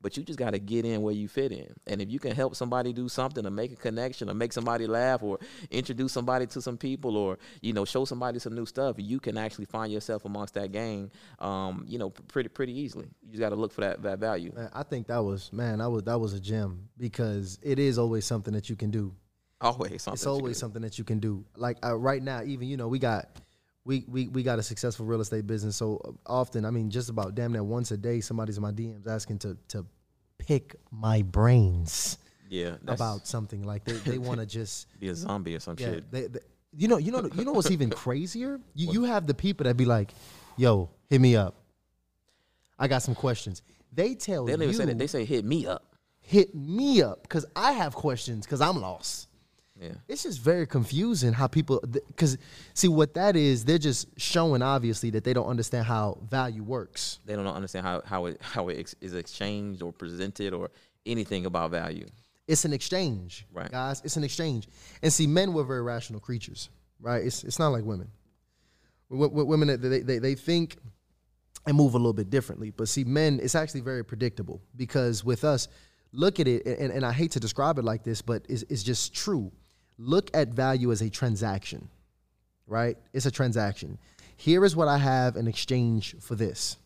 but 0.00 0.16
you 0.16 0.22
just 0.22 0.38
got 0.38 0.50
to 0.50 0.58
get 0.58 0.84
in 0.84 1.02
where 1.02 1.14
you 1.14 1.28
fit 1.28 1.52
in. 1.52 1.74
And 1.86 2.00
if 2.00 2.10
you 2.10 2.18
can 2.18 2.32
help 2.32 2.54
somebody 2.54 2.92
do 2.92 3.08
something 3.08 3.44
or 3.44 3.50
make 3.50 3.72
a 3.72 3.76
connection 3.76 4.30
or 4.30 4.34
make 4.34 4.52
somebody 4.52 4.86
laugh 4.86 5.22
or 5.22 5.38
introduce 5.70 6.12
somebody 6.12 6.46
to 6.46 6.62
some 6.62 6.76
people 6.76 7.16
or, 7.16 7.38
you 7.60 7.72
know, 7.72 7.84
show 7.84 8.04
somebody 8.04 8.38
some 8.38 8.54
new 8.54 8.66
stuff, 8.66 8.96
you 8.98 9.18
can 9.20 9.36
actually 9.36 9.64
find 9.64 9.92
yourself 9.92 10.24
amongst 10.24 10.54
that 10.54 10.72
gang, 10.72 11.10
um, 11.40 11.84
you 11.86 11.98
know, 11.98 12.10
pretty, 12.10 12.48
pretty 12.48 12.78
easily. 12.78 13.06
You 13.22 13.30
just 13.30 13.40
got 13.40 13.50
to 13.50 13.56
look 13.56 13.72
for 13.72 13.80
that, 13.80 14.02
that 14.02 14.18
value. 14.18 14.52
Man, 14.54 14.70
I 14.72 14.82
think 14.82 15.08
that 15.08 15.22
was 15.22 15.52
man, 15.52 15.78
that 15.78 15.90
was 15.90 16.04
that 16.04 16.18
was 16.18 16.32
a 16.32 16.40
gem 16.40 16.88
because 16.96 17.58
it 17.62 17.78
is 17.78 17.98
always 17.98 18.24
something 18.24 18.54
that 18.54 18.70
you 18.70 18.76
can 18.76 18.90
do. 18.90 19.14
Always 19.60 20.02
something. 20.02 20.14
It's 20.14 20.26
always 20.26 20.56
something 20.56 20.82
that 20.82 20.98
you 20.98 21.04
can 21.04 21.18
do. 21.18 21.44
Like 21.56 21.78
uh, 21.84 21.96
right 21.96 22.22
now, 22.22 22.42
even 22.44 22.68
you 22.68 22.76
know, 22.76 22.86
we 22.86 23.00
got 23.00 23.28
we, 23.88 24.04
we 24.06 24.28
we 24.28 24.42
got 24.42 24.58
a 24.58 24.62
successful 24.62 25.06
real 25.06 25.22
estate 25.22 25.46
business. 25.46 25.74
So 25.74 26.00
uh, 26.04 26.10
often, 26.30 26.66
I 26.66 26.70
mean, 26.70 26.90
just 26.90 27.08
about 27.08 27.34
damn 27.34 27.52
near 27.52 27.64
once 27.64 27.90
a 27.90 27.96
day, 27.96 28.20
somebody's 28.20 28.58
in 28.58 28.62
my 28.62 28.70
DMs 28.70 29.08
asking 29.08 29.38
to 29.40 29.56
to 29.68 29.86
pick 30.36 30.76
my 30.92 31.22
brains 31.22 32.18
Yeah. 32.50 32.76
About 32.86 33.26
something. 33.26 33.62
Like 33.62 33.84
they, 33.84 33.94
they 33.94 34.18
want 34.18 34.40
to 34.40 34.46
just 34.58 34.88
be 35.00 35.08
a 35.08 35.14
zombie 35.14 35.54
or 35.54 35.60
some 35.60 35.76
yeah. 35.78 35.86
shit. 35.86 36.12
They, 36.12 36.26
they, 36.26 36.40
you 36.76 36.86
know 36.86 36.98
you 36.98 37.10
know 37.10 37.30
you 37.34 37.46
know 37.46 37.52
what's 37.52 37.70
even 37.70 37.88
crazier? 37.88 38.60
You 38.74 38.92
you 38.92 39.04
have 39.04 39.26
the 39.26 39.34
people 39.34 39.64
that 39.64 39.78
be 39.78 39.86
like, 39.86 40.12
"Yo, 40.58 40.90
hit 41.08 41.22
me 41.22 41.34
up. 41.34 41.54
I 42.78 42.88
got 42.88 43.02
some 43.02 43.14
questions." 43.14 43.62
They 43.90 44.14
tell 44.14 44.44
They 44.44 44.52
don't 44.52 44.60
you 44.60 44.68
even 44.68 44.76
say 44.76 44.84
that. 44.84 44.98
They 44.98 45.06
say 45.06 45.24
hit 45.24 45.46
me 45.46 45.66
up. 45.66 45.96
hit 46.20 46.54
me 46.54 47.00
up 47.00 47.22
because 47.22 47.46
I 47.56 47.72
have 47.72 47.94
questions 47.94 48.44
because 48.44 48.60
I'm 48.60 48.82
lost 48.82 49.27
Yeah. 49.80 49.92
it's 50.08 50.24
just 50.24 50.40
very 50.40 50.66
confusing 50.66 51.32
how 51.32 51.46
people 51.46 51.80
because 52.08 52.36
see 52.74 52.88
what 52.88 53.14
that 53.14 53.36
is 53.36 53.64
they're 53.64 53.78
just 53.78 54.08
showing 54.18 54.60
obviously 54.60 55.10
that 55.10 55.22
they 55.22 55.32
don't 55.32 55.46
understand 55.46 55.86
how 55.86 56.18
value 56.28 56.64
works. 56.64 57.20
They 57.24 57.34
don't 57.36 57.46
understand 57.46 57.86
how, 57.86 58.02
how 58.04 58.26
it 58.26 58.38
how 58.40 58.68
it 58.68 58.78
ex- 58.80 58.96
is 59.00 59.14
exchanged 59.14 59.82
or 59.82 59.92
presented 59.92 60.52
or 60.52 60.70
anything 61.06 61.46
about 61.46 61.70
value. 61.70 62.06
it's 62.48 62.64
an 62.64 62.72
exchange 62.72 63.46
Right. 63.52 63.70
guys. 63.70 64.02
It's 64.04 64.16
an 64.16 64.24
exchange. 64.24 64.68
And 65.02 65.12
see 65.12 65.26
men 65.26 65.52
were 65.52 65.64
very 65.64 65.82
rational 65.82 66.20
creatures 66.20 66.70
right? 67.00 67.24
It's, 67.24 67.44
it's 67.44 67.60
not 67.60 67.68
like 67.68 67.84
women. 67.84 68.10
W- 69.10 69.28
w- 69.30 69.46
women 69.46 69.80
they, 69.80 70.00
they, 70.00 70.18
they 70.18 70.34
think 70.34 70.76
and 71.66 71.76
move 71.76 71.94
a 71.94 71.98
little 71.98 72.12
bit 72.12 72.30
differently. 72.30 72.70
But 72.70 72.88
see 72.88 73.04
men 73.04 73.38
it's 73.40 73.54
actually 73.54 73.82
very 73.82 74.04
predictable 74.04 74.60
because 74.76 75.24
with 75.24 75.44
us 75.44 75.68
look 76.12 76.40
at 76.40 76.48
it 76.48 76.64
and, 76.66 76.90
and 76.90 77.04
i 77.04 77.12
hate 77.12 77.32
to 77.32 77.38
describe 77.38 77.78
it 77.78 77.84
like 77.84 78.02
this 78.02 78.22
but 78.22 78.42
it's, 78.48 78.64
it's 78.70 78.82
just 78.82 79.12
true 79.14 79.52
look 79.98 80.30
at 80.34 80.48
value 80.48 80.90
as 80.92 81.02
a 81.02 81.10
transaction 81.10 81.88
right? 82.68 82.96
It's 83.12 83.26
a 83.26 83.30
transaction. 83.30 83.98
Here 84.36 84.64
is 84.64 84.76
what 84.76 84.88
I 84.88 84.98
have 84.98 85.36
in 85.36 85.48
exchange 85.48 86.14
for 86.20 86.34
this. 86.34 86.76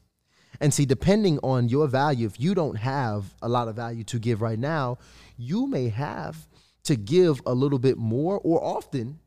And 0.61 0.73
see, 0.73 0.87
depending 0.87 1.39
on 1.43 1.69
your 1.69 1.89
value, 1.89 2.27
if 2.27 2.39
you 2.39 2.55
don't 2.55 2.77
have 2.77 3.35
a 3.43 3.49
lot 3.49 3.69
of 3.69 3.77
value 3.77 4.05
to 4.05 4.19
give 4.19 4.41
right 4.41 4.59
now, 4.59 4.99
you 5.37 5.67
may 5.67 5.89
have 5.89 6.37
to 6.85 6.97
give 6.97 7.43
a 7.45 7.53
little 7.53 7.79
bit 7.79 7.99
more 7.99 8.41
or 8.43 8.63
often 8.63 9.19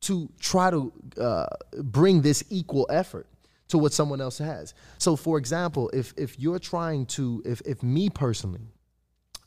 to 0.00 0.30
try 0.40 0.70
to 0.70 0.92
uh, 1.20 1.46
bring 1.82 2.22
this 2.22 2.42
equal 2.48 2.86
effort 2.90 3.26
to 3.68 3.76
what 3.76 3.92
someone 3.92 4.20
else 4.20 4.38
has. 4.38 4.72
So, 4.98 5.14
for 5.16 5.36
example, 5.36 5.90
if 5.92 6.14
if 6.16 6.38
you're 6.38 6.60
trying 6.60 7.06
to, 7.06 7.42
if 7.44 7.60
if 7.66 7.82
me 7.82 8.08
personally, 8.08 8.68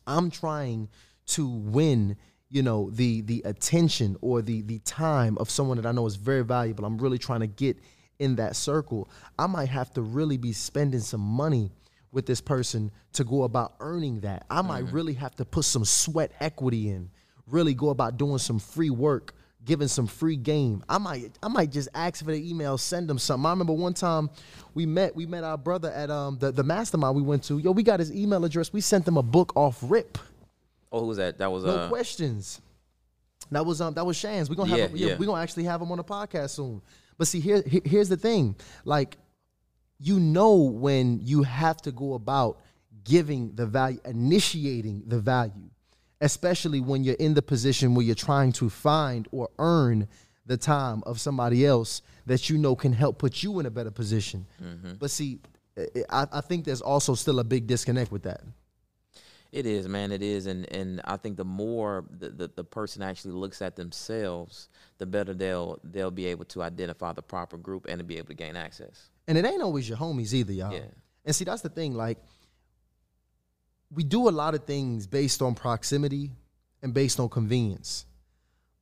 I'm 0.05 0.29
trying 0.29 0.89
to 1.27 1.47
win, 1.47 2.17
you 2.51 2.61
know, 2.61 2.89
the 2.91 3.21
the 3.21 3.41
attention 3.45 4.17
or 4.21 4.41
the 4.41 4.61
the 4.63 4.79
time 4.79 5.37
of 5.37 5.49
someone 5.49 5.77
that 5.77 5.85
I 5.85 5.91
know 5.93 6.05
is 6.05 6.17
very 6.17 6.43
valuable. 6.43 6.85
I'm 6.85 6.97
really 6.97 7.17
trying 7.17 7.39
to 7.39 7.47
get 7.47 7.77
in 8.19 8.35
that 8.35 8.55
circle. 8.55 9.09
I 9.39 9.47
might 9.47 9.69
have 9.69 9.91
to 9.93 10.01
really 10.01 10.37
be 10.37 10.51
spending 10.51 10.99
some 10.99 11.21
money 11.21 11.71
with 12.11 12.25
this 12.25 12.41
person 12.41 12.91
to 13.13 13.23
go 13.23 13.43
about 13.43 13.75
earning 13.79 14.19
that. 14.19 14.45
I 14.49 14.61
might 14.61 14.91
really 14.91 15.13
have 15.13 15.35
to 15.37 15.45
put 15.45 15.63
some 15.63 15.85
sweat 15.85 16.31
equity 16.41 16.89
in. 16.89 17.09
Really 17.47 17.73
go 17.73 17.89
about 17.89 18.17
doing 18.17 18.37
some 18.37 18.59
free 18.59 18.89
work, 18.89 19.33
giving 19.63 19.87
some 19.87 20.07
free 20.07 20.35
game. 20.35 20.83
I 20.89 20.97
might 20.97 21.31
I 21.41 21.47
might 21.47 21.71
just 21.71 21.87
ask 21.93 22.23
for 22.23 22.31
the 22.31 22.49
email, 22.49 22.77
send 22.77 23.09
them 23.09 23.17
something. 23.17 23.45
I 23.45 23.49
remember 23.51 23.73
one 23.73 23.93
time 23.93 24.29
we 24.73 24.85
met 24.85 25.15
we 25.15 25.25
met 25.25 25.45
our 25.45 25.57
brother 25.57 25.89
at 25.91 26.09
um 26.11 26.37
the, 26.37 26.51
the 26.51 26.63
mastermind 26.63 27.15
we 27.15 27.21
went 27.21 27.43
to. 27.45 27.59
Yo, 27.59 27.71
we 27.71 27.81
got 27.81 28.01
his 28.01 28.11
email 28.11 28.43
address. 28.43 28.73
We 28.73 28.81
sent 28.81 29.07
him 29.07 29.15
a 29.15 29.23
book 29.23 29.53
off 29.55 29.79
rip. 29.81 30.17
Oh, 30.91 31.01
who 31.01 31.07
was 31.07 31.17
that? 31.17 31.37
That 31.37 31.51
was 31.51 31.63
No 31.63 31.71
uh, 31.75 31.89
questions. 31.89 32.61
That 33.51 33.65
was 33.65 33.81
um 33.81 33.93
that 33.95 34.05
was 34.05 34.15
Shans. 34.17 34.49
We're 34.49 34.55
gonna 34.55 34.69
have 34.69 34.79
Yeah, 34.79 34.85
him- 34.87 34.97
yeah, 34.97 35.07
yeah. 35.09 35.15
we're 35.17 35.25
gonna 35.25 35.41
actually 35.41 35.63
have 35.65 35.81
him 35.81 35.91
on 35.91 35.97
the 35.97 36.03
podcast 36.03 36.51
soon. 36.51 36.81
But 37.17 37.27
see, 37.27 37.39
here, 37.39 37.61
here 37.65 37.81
here's 37.85 38.09
the 38.09 38.17
thing. 38.17 38.55
Like, 38.85 39.17
you 39.99 40.19
know 40.19 40.55
when 40.55 41.19
you 41.23 41.43
have 41.43 41.77
to 41.83 41.91
go 41.91 42.13
about 42.13 42.59
giving 43.03 43.53
the 43.55 43.65
value, 43.65 43.99
initiating 44.05 45.03
the 45.07 45.19
value, 45.19 45.69
especially 46.21 46.79
when 46.81 47.03
you're 47.03 47.15
in 47.15 47.33
the 47.33 47.41
position 47.41 47.95
where 47.95 48.05
you're 48.05 48.15
trying 48.15 48.51
to 48.53 48.69
find 48.69 49.27
or 49.31 49.49
earn 49.59 50.07
the 50.45 50.57
time 50.57 51.03
of 51.05 51.19
somebody 51.19 51.65
else 51.65 52.01
that 52.25 52.49
you 52.49 52.57
know 52.57 52.75
can 52.75 52.93
help 52.93 53.17
put 53.17 53.43
you 53.43 53.59
in 53.59 53.65
a 53.65 53.71
better 53.71 53.91
position. 53.91 54.45
Mm-hmm. 54.63 54.93
But 54.99 55.11
see, 55.11 55.39
I, 56.09 56.27
I 56.31 56.41
think 56.41 56.65
there's 56.65 56.81
also 56.81 57.15
still 57.15 57.39
a 57.39 57.43
big 57.43 57.67
disconnect 57.67 58.11
with 58.11 58.23
that. 58.23 58.41
It 59.51 59.65
is, 59.65 59.87
man. 59.87 60.13
It 60.13 60.21
is, 60.21 60.45
and 60.45 60.71
and 60.73 61.01
I 61.03 61.17
think 61.17 61.35
the 61.35 61.43
more 61.43 62.05
the, 62.09 62.29
the, 62.29 62.51
the 62.55 62.63
person 62.63 63.01
actually 63.01 63.33
looks 63.33 63.61
at 63.61 63.75
themselves, 63.75 64.69
the 64.97 65.05
better 65.05 65.33
they'll 65.33 65.79
they'll 65.83 66.11
be 66.11 66.27
able 66.27 66.45
to 66.45 66.63
identify 66.63 67.11
the 67.11 67.21
proper 67.21 67.57
group 67.57 67.85
and 67.89 67.99
to 67.99 68.05
be 68.05 68.17
able 68.17 68.27
to 68.27 68.33
gain 68.33 68.55
access. 68.55 69.09
And 69.27 69.37
it 69.37 69.45
ain't 69.45 69.61
always 69.61 69.89
your 69.89 69.97
homies 69.97 70.33
either, 70.33 70.53
y'all. 70.53 70.73
Yeah. 70.73 70.85
And 71.25 71.35
see, 71.35 71.43
that's 71.43 71.61
the 71.61 71.69
thing. 71.69 71.93
Like, 71.95 72.17
we 73.93 74.03
do 74.03 74.29
a 74.29 74.31
lot 74.31 74.55
of 74.55 74.63
things 74.63 75.05
based 75.05 75.41
on 75.41 75.53
proximity 75.53 76.31
and 76.81 76.93
based 76.93 77.19
on 77.19 77.27
convenience. 77.27 78.05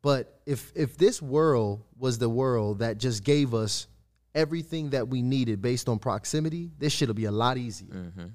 But 0.04 0.40
if 0.46 0.72
if 0.76 0.98
this 0.98 1.20
world 1.20 1.84
was 1.98 2.20
the 2.20 2.30
world 2.30 2.80
that 2.80 3.00
just 3.00 3.24
gave 3.24 3.56
us 3.56 3.88
everything 4.36 4.92
that 4.92 5.08
we 5.08 5.24
needed 5.24 5.64
based 5.64 5.90
on 5.90 5.98
proximity, 5.98 6.70
this 6.78 6.94
shit'll 6.94 7.16
be 7.16 7.26
a 7.26 7.32
lot 7.32 7.58
easier. 7.58 7.94
Mm-hmm. 7.94 8.26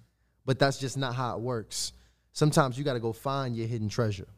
But 0.45 0.59
that's 0.59 0.79
just 0.79 0.99
not 0.99 1.15
how 1.15 1.37
it 1.37 1.41
works. 1.41 1.93
Sometimes 2.35 2.77
you 2.77 2.85
got 2.85 2.95
to 2.95 3.01
go 3.01 3.13
find 3.13 3.57
your 3.57 3.69
hidden 3.69 3.89
treasure. 3.89 4.29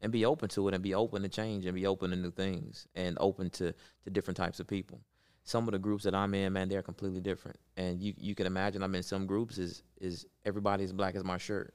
and 0.00 0.10
be 0.10 0.24
open 0.24 0.48
to 0.48 0.66
it 0.68 0.74
and 0.74 0.82
be 0.82 0.94
open 0.94 1.22
to 1.22 1.28
change 1.28 1.64
and 1.66 1.74
be 1.76 1.86
open 1.86 2.10
to 2.10 2.16
new 2.16 2.32
things 2.32 2.88
and 2.96 3.16
open 3.20 3.50
to 3.50 3.72
to 4.04 4.10
different 4.10 4.36
types 4.36 4.58
of 4.58 4.66
people. 4.66 5.00
Some 5.44 5.68
of 5.68 5.72
the 5.72 5.78
groups 5.78 6.02
that 6.04 6.14
i'm 6.14 6.34
in 6.34 6.52
man 6.54 6.68
they're 6.68 6.82
completely 6.82 7.20
different. 7.20 7.58
And 7.76 8.00
you 8.02 8.12
you 8.18 8.34
can 8.34 8.46
imagine 8.46 8.82
i'm 8.82 8.94
in 8.96 9.04
some 9.04 9.26
groups 9.26 9.58
is 9.58 9.84
is 10.00 10.26
everybody 10.44 10.82
as 10.84 10.92
black 10.92 11.14
as 11.14 11.22
my 11.24 11.38
shirt 11.38 11.72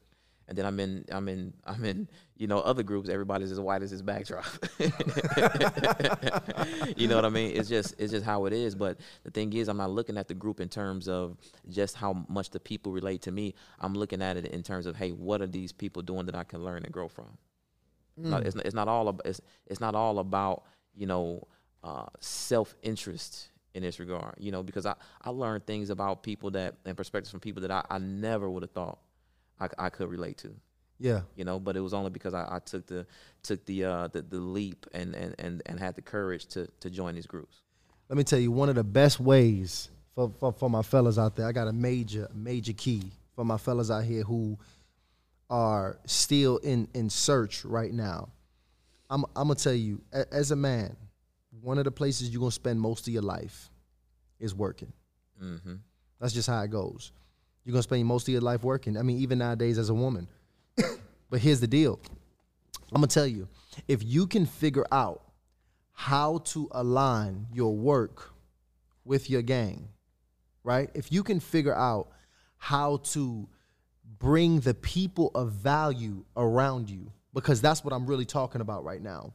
and 0.47 0.57
then 0.57 0.65
i'm 0.65 0.79
in 0.79 1.05
i'm 1.11 1.27
in 1.27 1.53
i'm 1.65 1.83
in 1.83 2.07
you 2.37 2.47
know 2.47 2.59
other 2.59 2.83
groups 2.83 3.09
everybody's 3.09 3.51
as 3.51 3.59
white 3.59 3.81
as 3.81 3.91
his 3.91 4.01
backdrop. 4.01 4.45
You 6.95 7.07
know 7.07 7.15
what 7.15 7.25
i 7.25 7.29
mean? 7.29 7.55
It's 7.55 7.69
just 7.69 7.95
it's 7.99 8.11
just 8.11 8.25
how 8.25 8.45
it 8.45 8.53
is. 8.53 8.75
But 8.75 8.97
the 9.23 9.31
thing 9.31 9.53
is 9.53 9.67
i'm 9.67 9.77
not 9.77 9.91
looking 9.91 10.17
at 10.17 10.27
the 10.27 10.33
group 10.33 10.59
in 10.59 10.69
terms 10.69 11.07
of 11.07 11.37
just 11.69 11.95
how 11.95 12.25
much 12.27 12.49
the 12.49 12.59
people 12.59 12.91
relate 12.91 13.21
to 13.23 13.31
me. 13.31 13.53
I'm 13.79 13.93
looking 13.93 14.21
at 14.21 14.37
it 14.37 14.47
in 14.47 14.63
terms 14.63 14.85
of 14.85 14.95
hey 14.95 15.11
what 15.11 15.41
are 15.41 15.47
these 15.47 15.71
people 15.71 16.01
doing 16.01 16.25
that 16.25 16.35
i 16.35 16.43
can 16.43 16.63
learn 16.63 16.83
and 16.83 16.91
grow 16.91 17.07
from? 17.07 17.37
No, 18.17 18.37
it's 18.37 18.55
not, 18.55 18.65
it's 18.65 18.75
not 18.75 18.87
all 18.87 19.07
about 19.09 19.25
it's, 19.25 19.41
it's 19.67 19.79
not 19.79 19.95
all 19.95 20.19
about 20.19 20.63
you 20.95 21.05
know 21.05 21.47
uh, 21.83 22.05
self 22.19 22.75
interest 22.81 23.49
in 23.73 23.83
this 23.83 23.99
regard. 23.99 24.35
You 24.39 24.51
know, 24.51 24.63
because 24.63 24.85
I, 24.85 24.95
I 25.21 25.29
learned 25.29 25.65
things 25.65 25.89
about 25.89 26.23
people 26.23 26.51
that 26.51 26.75
and 26.85 26.97
perspectives 26.97 27.31
from 27.31 27.39
people 27.39 27.61
that 27.61 27.71
I, 27.71 27.85
I 27.89 27.99
never 27.99 28.49
would 28.49 28.63
have 28.63 28.71
thought 28.71 28.99
I, 29.59 29.67
I 29.77 29.89
could 29.89 30.09
relate 30.09 30.37
to. 30.39 30.53
Yeah. 30.99 31.21
You 31.35 31.45
know, 31.45 31.59
but 31.59 31.77
it 31.77 31.81
was 31.81 31.93
only 31.93 32.09
because 32.09 32.33
I, 32.33 32.47
I 32.49 32.59
took 32.59 32.87
the 32.87 33.05
took 33.43 33.65
the 33.65 33.85
uh 33.85 34.07
the, 34.07 34.21
the 34.21 34.39
leap 34.39 34.85
and, 34.93 35.15
and, 35.15 35.35
and, 35.39 35.61
and 35.65 35.79
had 35.79 35.95
the 35.95 36.01
courage 36.01 36.47
to 36.47 36.67
to 36.79 36.89
join 36.89 37.15
these 37.15 37.27
groups. 37.27 37.61
Let 38.09 38.17
me 38.17 38.23
tell 38.23 38.39
you, 38.39 38.51
one 38.51 38.69
of 38.69 38.75
the 38.75 38.83
best 38.83 39.19
ways 39.19 39.89
for, 40.15 40.31
for, 40.39 40.53
for 40.53 40.69
my 40.69 40.81
fellas 40.81 41.19
out 41.19 41.35
there, 41.35 41.45
I 41.45 41.51
got 41.51 41.67
a 41.67 41.73
major, 41.73 42.29
major 42.33 42.73
key 42.73 43.11
for 43.35 43.43
my 43.43 43.57
fellas 43.57 43.91
out 43.91 44.03
here 44.03 44.23
who 44.23 44.57
are 45.49 45.99
still 46.05 46.57
in 46.57 46.87
in 46.93 47.09
search 47.09 47.63
right 47.63 47.93
now, 47.93 48.29
I'm 49.09 49.23
I'm 49.35 49.47
gonna 49.47 49.55
tell 49.55 49.73
you, 49.73 50.01
as 50.11 50.51
a 50.51 50.55
man, 50.55 50.95
one 51.61 51.77
of 51.77 51.85
the 51.85 51.91
places 51.91 52.29
you're 52.29 52.39
gonna 52.39 52.51
spend 52.51 52.81
most 52.81 53.07
of 53.07 53.13
your 53.13 53.21
life 53.21 53.69
is 54.39 54.53
working. 54.53 54.91
Mm-hmm. 55.41 55.75
That's 56.19 56.33
just 56.33 56.49
how 56.49 56.61
it 56.61 56.71
goes. 56.71 57.11
You're 57.67 57.73
gonna 57.73 57.83
spend 57.83 58.05
most 58.05 58.29
of 58.29 58.31
your 58.31 58.39
life 58.39 58.63
working. 58.63 58.95
I 58.95 59.01
mean, 59.01 59.17
even 59.17 59.39
nowadays 59.39 59.77
as 59.77 59.89
a 59.89 59.93
woman. 59.93 60.29
but 61.29 61.41
here's 61.41 61.59
the 61.59 61.67
deal. 61.67 61.99
I'm 62.93 63.01
gonna 63.01 63.07
tell 63.07 63.27
you, 63.27 63.49
if 63.89 64.01
you 64.05 64.25
can 64.25 64.45
figure 64.45 64.85
out 64.89 65.21
how 65.91 66.37
to 66.45 66.69
align 66.71 67.45
your 67.51 67.75
work 67.75 68.31
with 69.03 69.29
your 69.29 69.41
gang, 69.41 69.89
right? 70.63 70.89
If 70.93 71.11
you 71.11 71.23
can 71.23 71.41
figure 71.41 71.75
out 71.75 72.07
how 72.55 73.01
to 73.11 73.49
bring 74.17 74.61
the 74.61 74.73
people 74.73 75.31
of 75.35 75.51
value 75.51 76.23
around 76.37 76.89
you, 76.89 77.11
because 77.33 77.59
that's 77.59 77.83
what 77.83 77.93
I'm 77.93 78.05
really 78.05 78.23
talking 78.23 78.61
about 78.61 78.85
right 78.85 79.01
now. 79.01 79.33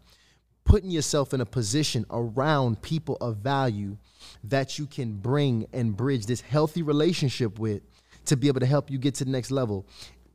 Putting 0.65 0.91
yourself 0.91 1.35
in 1.35 1.43
a 1.43 1.47
position 1.47 2.07
around 2.09 2.81
people 2.81 3.19
of 3.21 3.37
value 3.37 3.99
that 4.45 4.79
you 4.79 4.87
can 4.87 5.19
bring 5.19 5.67
and 5.75 5.95
bridge 5.95 6.25
this 6.25 6.41
healthy 6.41 6.81
relationship 6.81 7.59
with 7.59 7.83
to 8.27 8.37
be 8.37 8.49
able 8.49 8.61
to 8.61 8.67
help 8.67 8.91
you 8.91 8.99
get 8.99 9.15
to 9.17 9.25
the 9.25 9.31
next 9.31 9.51
level. 9.51 9.87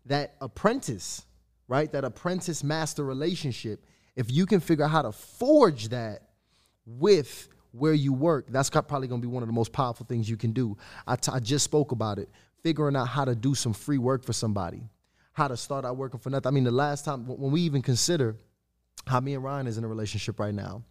That 0.05 0.35
apprentice, 0.41 1.25
right? 1.67 1.91
That 1.91 2.03
apprentice 2.03 2.63
master 2.63 3.03
relationship, 3.03 3.85
if 4.15 4.31
you 4.31 4.45
can 4.45 4.59
figure 4.59 4.85
out 4.85 4.91
how 4.91 5.01
to 5.03 5.11
forge 5.11 5.89
that 5.89 6.23
with 6.85 7.49
where 7.71 7.93
you 7.93 8.13
work, 8.13 8.47
that's 8.49 8.69
probably 8.69 9.07
to 9.07 9.17
be 9.17 9.27
one 9.27 9.43
of 9.43 9.47
the 9.47 9.53
most 9.53 9.71
powerful 9.71 10.05
things 10.05 10.29
you 10.29 10.37
can 10.37 10.51
do. 10.51 10.77
I, 11.05 11.15
t- 11.15 11.31
I 11.31 11.39
just 11.39 11.65
spoke 11.65 11.91
about 11.91 12.19
it. 12.19 12.29
Figuring 12.63 12.95
out 12.95 13.07
how 13.07 13.23
to 13.23 13.35
do 13.35 13.53
some 13.53 13.73
free 13.73 13.97
work 13.97 14.23
for 14.23 14.33
somebody, 14.33 14.81
how 15.33 15.47
to 15.47 15.55
start 15.55 15.85
out 15.85 15.95
working 15.95 16.19
for 16.19 16.29
nothing. 16.29 16.47
I 16.47 16.51
mean, 16.51 16.63
the 16.63 16.71
last 16.71 17.05
time 17.05 17.27
when 17.27 17.51
we 17.51 17.61
even 17.61 17.81
consider 17.81 18.35
how 19.05 19.19
me 19.19 19.35
and 19.35 19.43
Ryan 19.43 19.67
is 19.67 19.77
in 19.77 19.83
a 19.83 19.87
relationship 19.87 20.39
right 20.39 20.53
now, 20.53 20.83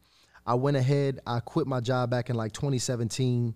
I 0.47 0.55
went 0.55 0.77
ahead, 0.77 1.21
I 1.27 1.41
quit 1.41 1.67
my 1.67 1.81
job 1.81 2.11
back 2.11 2.31
in 2.31 2.37
like 2.37 2.53
2017. 2.53 3.55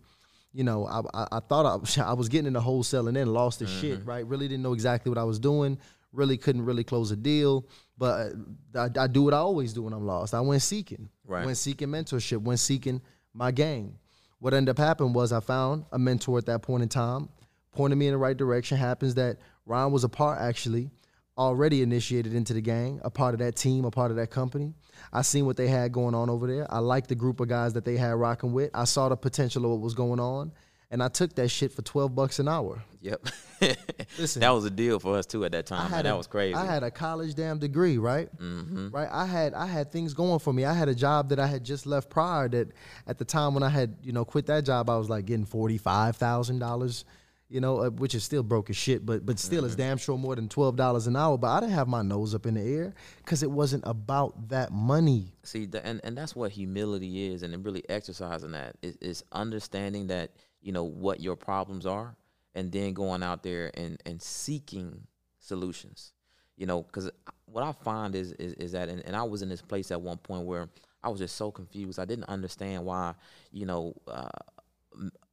You 0.52 0.64
know, 0.64 0.86
I, 0.86 1.00
I, 1.14 1.26
I 1.32 1.40
thought 1.40 1.66
I, 1.66 1.76
was- 1.80 1.98
I 1.98 2.12
was 2.12 2.28
getting 2.28 2.46
into 2.48 2.60
wholesaling 2.60 3.14
then, 3.14 3.28
lost 3.32 3.60
the 3.60 3.66
shit, 3.66 4.04
right? 4.04 4.26
Really 4.26 4.48
didn't 4.48 4.62
know 4.62 4.72
exactly 4.72 5.08
what 5.10 5.18
I 5.18 5.24
was 5.24 5.38
doing. 5.38 5.78
Really 6.12 6.36
couldn't 6.36 6.64
really 6.64 6.82
close 6.84 7.10
a 7.12 7.16
deal. 7.16 7.66
But 7.96 8.32
uh, 8.74 8.88
I, 8.98 9.02
I 9.04 9.06
do 9.06 9.22
what 9.22 9.34
I 9.34 9.38
always 9.38 9.72
do 9.72 9.82
when 9.82 9.92
I'm 9.92 10.06
lost. 10.06 10.34
I 10.34 10.40
went 10.40 10.62
seeking. 10.62 11.08
Right. 11.24 11.44
Went 11.46 11.56
seeking 11.58 11.88
mentorship, 11.88 12.42
went 12.42 12.58
seeking 12.60 13.00
my 13.32 13.52
gang. 13.52 13.96
What 14.40 14.54
ended 14.54 14.70
up 14.70 14.78
happening 14.78 15.12
was 15.12 15.32
I 15.32 15.38
found 15.40 15.84
a 15.92 15.98
mentor 15.98 16.38
at 16.38 16.46
that 16.46 16.62
point 16.62 16.82
in 16.82 16.88
time, 16.88 17.28
pointed 17.72 17.96
me 17.96 18.06
in 18.08 18.12
the 18.12 18.18
right 18.18 18.36
direction. 18.36 18.76
Happens 18.78 19.14
that 19.16 19.36
Ryan 19.66 19.92
was 19.92 20.02
a 20.02 20.08
part 20.08 20.40
actually, 20.40 20.90
already 21.40 21.80
initiated 21.80 22.34
into 22.34 22.52
the 22.52 22.60
gang, 22.60 23.00
a 23.02 23.10
part 23.10 23.34
of 23.34 23.40
that 23.40 23.56
team, 23.56 23.86
a 23.86 23.90
part 23.90 24.10
of 24.10 24.18
that 24.18 24.30
company. 24.30 24.74
I 25.10 25.22
seen 25.22 25.46
what 25.46 25.56
they 25.56 25.68
had 25.68 25.90
going 25.90 26.14
on 26.14 26.28
over 26.28 26.46
there. 26.46 26.66
I 26.72 26.78
liked 26.80 27.08
the 27.08 27.14
group 27.14 27.40
of 27.40 27.48
guys 27.48 27.72
that 27.72 27.84
they 27.84 27.96
had 27.96 28.10
rocking 28.10 28.52
with. 28.52 28.70
I 28.74 28.84
saw 28.84 29.08
the 29.08 29.16
potential 29.16 29.64
of 29.64 29.70
what 29.70 29.80
was 29.80 29.94
going 29.94 30.20
on, 30.20 30.52
and 30.90 31.02
I 31.02 31.08
took 31.08 31.34
that 31.36 31.48
shit 31.48 31.72
for 31.72 31.80
twelve 31.80 32.14
bucks 32.14 32.38
an 32.40 32.46
hour. 32.46 32.84
Yep. 33.00 33.26
Listen. 34.18 34.40
that 34.40 34.50
was 34.50 34.66
a 34.66 34.70
deal 34.70 34.98
for 34.98 35.16
us 35.16 35.24
too 35.24 35.44
at 35.46 35.52
that 35.52 35.64
time. 35.64 35.84
Man. 35.84 35.90
had 35.90 36.04
That 36.04 36.16
was 36.18 36.26
crazy. 36.26 36.54
I 36.54 36.66
had 36.66 36.82
a 36.82 36.90
college 36.90 37.34
damn 37.34 37.58
degree, 37.58 37.96
right? 37.96 38.28
Mm-hmm. 38.36 38.90
Right. 38.90 39.08
I 39.10 39.24
had 39.24 39.54
I 39.54 39.66
had 39.66 39.90
things 39.90 40.12
going 40.12 40.40
for 40.40 40.52
me. 40.52 40.66
I 40.66 40.74
had 40.74 40.88
a 40.90 40.94
job 40.94 41.30
that 41.30 41.40
I 41.40 41.46
had 41.46 41.64
just 41.64 41.86
left 41.86 42.10
prior. 42.10 42.48
That 42.50 42.72
at 43.06 43.16
the 43.16 43.24
time 43.24 43.54
when 43.54 43.62
I 43.62 43.70
had 43.70 43.96
you 44.02 44.12
know 44.12 44.26
quit 44.26 44.44
that 44.46 44.66
job, 44.66 44.90
I 44.90 44.98
was 44.98 45.08
like 45.08 45.24
getting 45.24 45.46
forty 45.46 45.78
five 45.78 46.16
thousand 46.16 46.58
dollars. 46.58 47.06
You 47.50 47.60
know, 47.60 47.80
uh, 47.80 47.90
which 47.90 48.14
is 48.14 48.22
still 48.22 48.44
broke 48.44 48.70
as 48.70 48.76
shit, 48.76 49.04
but 49.04 49.26
but 49.26 49.40
still, 49.40 49.64
it's 49.64 49.74
damn 49.74 49.98
sure 49.98 50.16
more 50.16 50.36
than 50.36 50.48
twelve 50.48 50.76
dollars 50.76 51.08
an 51.08 51.16
hour. 51.16 51.36
But 51.36 51.48
I 51.48 51.58
didn't 51.58 51.74
have 51.74 51.88
my 51.88 52.00
nose 52.00 52.32
up 52.32 52.46
in 52.46 52.54
the 52.54 52.62
air 52.62 52.94
because 53.18 53.42
it 53.42 53.50
wasn't 53.50 53.82
about 53.84 54.50
that 54.50 54.70
money. 54.70 55.32
See, 55.42 55.66
the, 55.66 55.84
and 55.84 56.00
and 56.04 56.16
that's 56.16 56.36
what 56.36 56.52
humility 56.52 57.32
is, 57.32 57.42
and 57.42 57.64
really 57.64 57.82
exercising 57.88 58.52
that 58.52 58.76
is, 58.82 58.96
is 59.00 59.24
understanding 59.32 60.06
that 60.06 60.30
you 60.62 60.70
know 60.70 60.84
what 60.84 61.18
your 61.20 61.34
problems 61.34 61.86
are, 61.86 62.14
and 62.54 62.70
then 62.70 62.94
going 62.94 63.24
out 63.24 63.42
there 63.42 63.72
and 63.74 64.00
and 64.06 64.22
seeking 64.22 65.08
solutions. 65.40 66.12
You 66.56 66.66
know, 66.66 66.82
because 66.82 67.10
what 67.46 67.64
I 67.64 67.72
find 67.72 68.14
is 68.14 68.30
is, 68.34 68.52
is 68.54 68.72
that, 68.72 68.88
and, 68.88 69.04
and 69.04 69.16
I 69.16 69.24
was 69.24 69.42
in 69.42 69.48
this 69.48 69.62
place 69.62 69.90
at 69.90 70.00
one 70.00 70.18
point 70.18 70.46
where 70.46 70.68
I 71.02 71.08
was 71.08 71.18
just 71.18 71.36
so 71.36 71.50
confused. 71.50 71.98
I 71.98 72.04
didn't 72.04 72.28
understand 72.28 72.84
why, 72.84 73.14
you 73.52 73.64
know, 73.64 73.94
uh, 74.06 74.28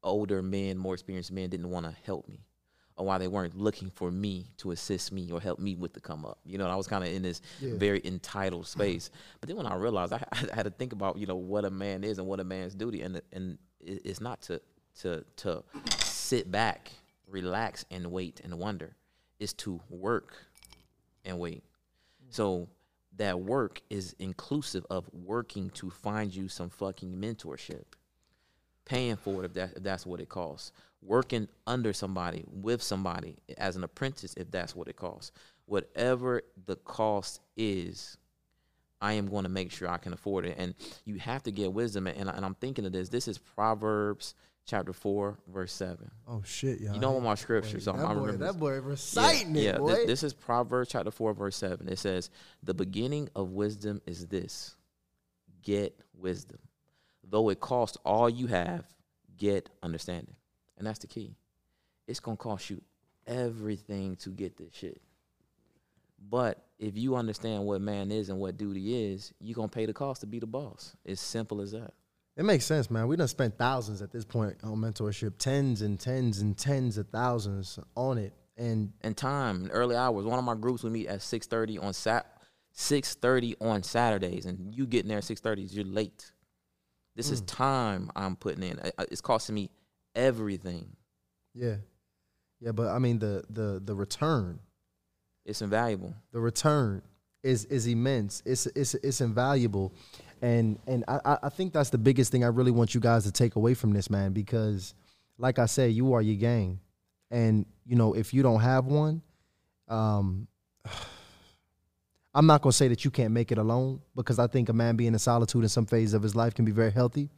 older 0.03 0.41
men, 0.41 0.77
more 0.77 0.93
experienced 0.93 1.32
men, 1.32 1.49
didn't 1.49 1.69
want 1.69 1.86
to 1.86 1.95
help 2.03 2.27
me 2.27 2.47
or 2.97 3.06
why 3.06 3.17
they 3.17 3.27
weren't 3.27 3.56
looking 3.56 3.91
for 3.91 4.12
me 4.12 4.47
to 4.58 4.71
assist 4.71 5.12
me 5.12 5.32
or 5.32 5.39
help 5.39 5.60
me 5.60 5.75
with 5.75 5.93
the 5.93 5.99
come 5.99 6.25
up. 6.25 6.39
You 6.43 6.58
know, 6.58 6.67
I 6.67 6.75
was 6.75 6.88
kind 6.88 7.03
of 7.03 7.12
in 7.12 7.21
this 7.21 7.41
very 7.62 8.01
entitled 8.03 8.67
space. 8.67 9.12
But 9.39 9.47
then 9.47 9.56
when 9.56 9.67
I 9.67 9.75
realized 9.75 10.13
I, 10.13 10.23
I 10.32 10.56
had 10.56 10.63
to 10.63 10.71
think 10.71 10.93
about, 10.93 11.17
you 11.17 11.27
know, 11.27 11.36
what 11.36 11.63
a 11.63 11.69
man 11.69 12.03
is 12.03 12.17
and 12.17 12.27
what 12.27 12.39
a 12.39 12.43
man's 12.43 12.73
duty, 12.73 13.01
and 13.01 13.21
and 13.32 13.58
it's 13.80 14.19
not 14.19 14.41
to 14.43 14.60
to 15.01 15.23
to 15.38 15.63
sit 15.99 16.51
back, 16.51 16.91
relax, 17.27 17.86
and 17.91 18.12
wait 18.12 18.41
and 18.43 18.58
wonder. 18.58 18.95
It's 19.39 19.53
to 19.53 19.80
work 19.89 20.34
and 21.23 21.38
wait. 21.38 21.63
Mm. 21.63 22.34
So 22.34 22.67
that 23.17 23.39
work 23.39 23.82
is 23.91 24.15
inclusive 24.17 24.86
of 24.89 25.08
working 25.13 25.69
to 25.71 25.91
find 25.91 26.36
you 26.36 26.47
some 26.47 26.69
fucking 26.69 27.15
mentorship 27.15 27.84
paying 28.88 29.17
for 29.17 29.43
it 29.43 29.45
if, 29.45 29.54
that, 29.54 29.73
if 29.76 29.84
that's 29.84 30.06
what 30.06 30.19
it 30.19 30.30
costs. 30.30 30.71
Working 31.02 31.47
under 31.67 31.93
somebody, 31.93 32.43
with 32.47 32.82
somebody, 32.82 33.36
as 33.58 33.76
an 33.76 33.84
apprentice, 33.84 34.34
if 34.36 34.50
that's 34.50 34.76
what 34.76 34.88
it 34.88 34.95
costs. 34.95 35.32
Whatever 35.65 36.41
the 36.65 36.78
cost 36.78 37.41
is, 37.56 38.17
I 39.02 39.13
am 39.13 39.28
going 39.28 39.43
to 39.43 39.50
make 39.50 39.71
sure 39.71 39.89
I 39.89 39.97
can 39.97 40.13
afford 40.13 40.45
it. 40.45 40.56
And 40.58 40.73
you 41.06 41.15
have 41.19 41.43
to 41.43 41.52
get 41.52 41.73
wisdom. 41.73 42.08
And, 42.08 42.30
and 42.30 42.45
I'm 42.45 42.56
thinking 42.56 42.86
of 42.86 42.93
this. 42.93 43.10
This 43.10 43.28
is 43.28 43.38
Proverbs 43.38 44.34
chapter 44.65 44.93
4, 44.93 45.38
verse 45.47 45.73
7. 45.73 46.10
Oh 46.28 46.41
shit, 46.45 46.80
y'all! 46.82 46.95
You 46.95 47.00
know 47.00 47.19
my 47.19 47.36
scripture, 47.36 47.80
so 47.80 47.93
that 47.93 48.06
I 48.06 48.13
boy, 48.13 48.21
remember. 48.21 48.32
this. 48.32 48.54
that 48.54 48.60
boy 48.60 48.80
reciting 48.82 49.56
yeah, 49.56 49.62
it, 49.62 49.63
yeah. 49.65 49.78
boy. 49.78 49.89
This, 49.89 50.06
this 50.08 50.23
is 50.23 50.34
Proverbs 50.34 50.89
chapter 50.89 51.12
4, 51.12 51.34
verse 51.34 51.56
7. 51.56 51.88
It 51.88 52.00
says, 52.00 52.30
The 52.63 52.73
beginning 52.73 53.30
of 53.36 53.52
wisdom 53.52 54.02
is 54.06 54.28
this 54.28 54.76
get 55.62 56.00
wisdom. 56.13 56.60
Though 57.29 57.49
it 57.49 57.59
costs 57.59 57.97
all 58.05 58.29
you 58.29 58.47
have, 58.47 58.85
get 59.37 59.69
understanding. 59.83 60.35
And 60.77 60.87
that's 60.87 60.99
the 60.99 61.07
key. 61.07 61.35
It's 62.07 62.19
going 62.19 62.37
to 62.37 62.43
cost 62.43 62.69
you 62.69 62.81
everything 63.25 64.15
to 64.17 64.29
get 64.29 64.57
this 64.57 64.73
shit. 64.73 65.01
But 66.29 66.63
if 66.79 66.97
you 66.97 67.15
understand 67.15 67.65
what 67.65 67.81
man 67.81 68.11
is 68.11 68.29
and 68.29 68.39
what 68.39 68.57
duty 68.57 69.11
is, 69.11 69.33
you're 69.39 69.55
going 69.55 69.69
to 69.69 69.75
pay 69.75 69.85
the 69.85 69.93
cost 69.93 70.21
to 70.21 70.27
be 70.27 70.39
the 70.39 70.47
boss. 70.47 70.95
It's 71.05 71.21
simple 71.21 71.61
as 71.61 71.71
that. 71.71 71.93
It 72.37 72.45
makes 72.45 72.65
sense, 72.65 72.89
man. 72.91 73.07
We 73.07 73.15
done 73.15 73.27
spent 73.27 73.57
thousands 73.57 74.01
at 74.01 74.11
this 74.11 74.23
point 74.23 74.57
on 74.63 74.77
mentorship, 74.77 75.37
tens 75.39 75.81
and 75.81 75.99
tens 75.99 76.39
and 76.39 76.55
tens 76.55 76.97
of 76.97 77.09
thousands 77.09 77.79
on 77.95 78.19
it, 78.19 78.33
and 78.55 78.93
and 79.01 79.17
time 79.17 79.63
and 79.63 79.69
early 79.73 79.95
hours. 79.95 80.23
One 80.25 80.37
of 80.37 80.45
my 80.45 80.53
groups 80.53 80.83
we 80.83 80.91
meet 80.91 81.07
at 81.07 81.23
six 81.23 81.47
thirty 81.47 81.79
on 81.79 81.93
sat 81.93 82.27
six 82.71 83.15
thirty 83.15 83.55
on 83.59 83.81
Saturdays, 83.81 84.45
and 84.45 84.73
you 84.73 84.85
getting 84.85 85.09
there 85.09 85.17
at 85.17 85.23
six 85.23 85.41
thirty, 85.41 85.63
you're 85.63 85.83
late. 85.83 86.31
This 87.17 87.32
is 87.32 87.41
time 87.41 88.10
I'm 88.15 88.36
putting 88.38 88.63
in. 88.63 88.80
It's 89.12 89.19
costing 89.21 89.56
me 89.56 89.69
everything. 90.15 90.95
yeah, 91.53 91.75
yeah. 92.62 92.71
But 92.71 92.88
I 92.89 92.99
mean, 92.99 93.19
the 93.19 93.43
the 93.49 93.82
the 93.84 93.93
return, 93.95 94.60
It's 95.45 95.62
invaluable. 95.62 96.13
the 96.32 96.39
return 96.39 97.01
is 97.43 97.65
is 97.65 97.88
immense. 97.88 98.41
It's 98.45 98.67
it's 98.67 98.93
it's 98.95 99.19
invaluable, 99.19 99.93
and 100.41 100.77
and 100.88 101.03
I 101.08 101.19
I- 101.25 101.39
I 101.43 101.49
think 101.49 101.73
that's 101.73 101.89
the 101.89 101.97
biggest 101.97 102.32
thing 102.32 102.43
I 102.43 102.47
really 102.47 102.71
want 102.71 102.93
you 102.93 103.01
guys 103.01 103.23
to 103.25 103.32
take 103.32 103.56
away 103.56 103.73
from 103.73 103.91
this, 103.93 104.10
man. 104.10 104.32
Because, 104.34 104.93
like 105.39 105.58
I 105.60 105.65
said, 105.65 105.93
you 105.93 106.13
are 106.13 106.21
your 106.21 106.36
gang, 106.38 106.80
and 107.32 107.65
you 107.86 107.95
know 107.95 108.13
if 108.13 108.32
you 108.34 108.43
don't 108.43 108.62
have 108.62 108.86
one, 108.86 109.21
um. 109.88 110.47
I'm 112.38 112.45
not 112.45 112.62
gonna 112.62 112.71
say 112.73 112.88
that 112.89 113.04
you 113.04 113.12
can't 113.12 113.32
make 113.34 113.52
it 113.52 113.58
alone 113.58 114.00
because 114.15 114.38
I 114.38 114.47
think 114.47 114.69
a 114.69 114.73
man 114.73 114.95
being 114.95 115.13
in 115.13 115.19
solitude 115.19 115.63
in 115.63 115.69
some 115.69 115.86
phase 115.88 116.13
of 116.13 116.21
his 116.21 116.36
life 116.36 116.54
can 116.54 116.65
be 116.65 116.71
very 116.71 116.91
healthy, 116.91 117.30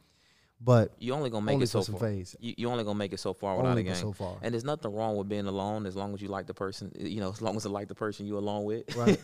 but 0.60 0.92
You 0.98 1.14
only 1.14 1.30
gonna 1.30 1.46
make 1.46 1.54
Only 1.54 1.64
it 1.64 1.68
so 1.68 1.82
far. 1.82 2.00
phase. 2.00 2.36
You, 2.38 2.52
you 2.58 2.68
only 2.68 2.84
gonna 2.84 2.98
make 2.98 3.14
it 3.14 3.18
so 3.20 3.32
far 3.32 3.56
without 3.56 3.70
Only 3.70 3.80
a 3.82 3.84
gang. 3.86 3.94
so 3.94 4.12
far. 4.12 4.36
And 4.42 4.52
there's 4.52 4.64
nothing 4.64 4.92
wrong 4.94 5.16
with 5.16 5.26
being 5.26 5.46
alone 5.46 5.86
as 5.86 5.96
long 5.96 6.12
as 6.12 6.20
you 6.20 6.28
like 6.28 6.46
the 6.46 6.52
person. 6.54 6.92
You 6.98 7.20
know, 7.20 7.30
as 7.36 7.40
long 7.40 7.56
as 7.56 7.64
you 7.64 7.70
like 7.70 7.88
the 7.88 7.94
person 7.94 8.26
you're 8.26 8.38
alone 8.38 8.64
with. 8.64 8.94
Right. 8.94 9.18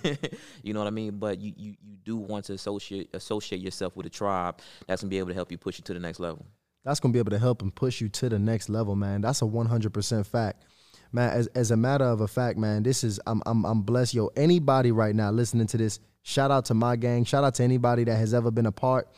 you 0.62 0.72
know 0.72 0.80
what 0.80 0.86
I 0.86 0.90
mean. 0.92 1.18
But 1.18 1.40
you, 1.40 1.52
you 1.56 1.74
you 1.84 1.96
do 2.04 2.16
want 2.16 2.46
to 2.46 2.54
associate 2.54 3.10
associate 3.12 3.60
yourself 3.60 3.94
with 3.96 4.06
a 4.06 4.10
tribe 4.10 4.60
that's 4.86 5.02
gonna 5.02 5.10
be 5.10 5.18
able 5.18 5.28
to 5.28 5.34
help 5.34 5.52
you 5.52 5.58
push 5.58 5.76
you 5.78 5.84
to 5.84 5.92
the 5.94 6.00
next 6.00 6.20
level. 6.20 6.46
that's 6.84 7.00
gonna 7.00 7.12
be 7.12 7.18
able 7.18 7.32
to 7.32 7.38
help 7.38 7.60
and 7.60 7.74
push 7.74 8.00
you 8.00 8.08
to 8.08 8.30
the 8.30 8.38
next 8.38 8.70
level, 8.70 8.96
man. 8.96 9.20
That's 9.20 9.42
a 9.42 9.46
one 9.46 9.66
hundred 9.66 9.92
percent 9.92 10.26
fact, 10.26 10.64
man. 11.12 11.30
As 11.30 11.46
as 11.48 11.70
a 11.70 11.76
matter 11.76 12.04
of 12.04 12.20
a 12.20 12.28
fact, 12.28 12.58
man, 12.58 12.82
this 12.82 13.04
is 13.04 13.20
I'm 13.26 13.42
I'm 13.46 13.64
I'm 13.64 13.82
blessed. 13.82 14.14
Yo, 14.14 14.30
anybody 14.36 14.92
right 14.92 15.14
now 15.14 15.30
listening 15.30 15.66
to 15.68 15.76
this, 15.76 16.00
shout 16.22 16.50
out 16.50 16.66
to 16.66 16.74
my 16.74 16.96
gang. 16.96 17.24
Shout 17.24 17.44
out 17.44 17.54
to 17.54 17.62
anybody 17.64 18.04
that 18.04 18.16
has 18.16 18.34
ever 18.34 18.50
been 18.50 18.66
a 18.66 18.72
part 18.72 19.08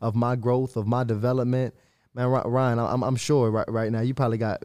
of 0.00 0.14
my 0.14 0.36
growth, 0.36 0.76
of 0.76 0.86
my 0.86 1.04
development, 1.04 1.74
man. 2.14 2.26
Ryan, 2.28 2.78
I'm 2.78 3.02
I'm 3.02 3.16
sure 3.16 3.50
right 3.50 3.68
right 3.68 3.90
now 3.90 4.00
you 4.00 4.14
probably 4.14 4.38
got 4.38 4.62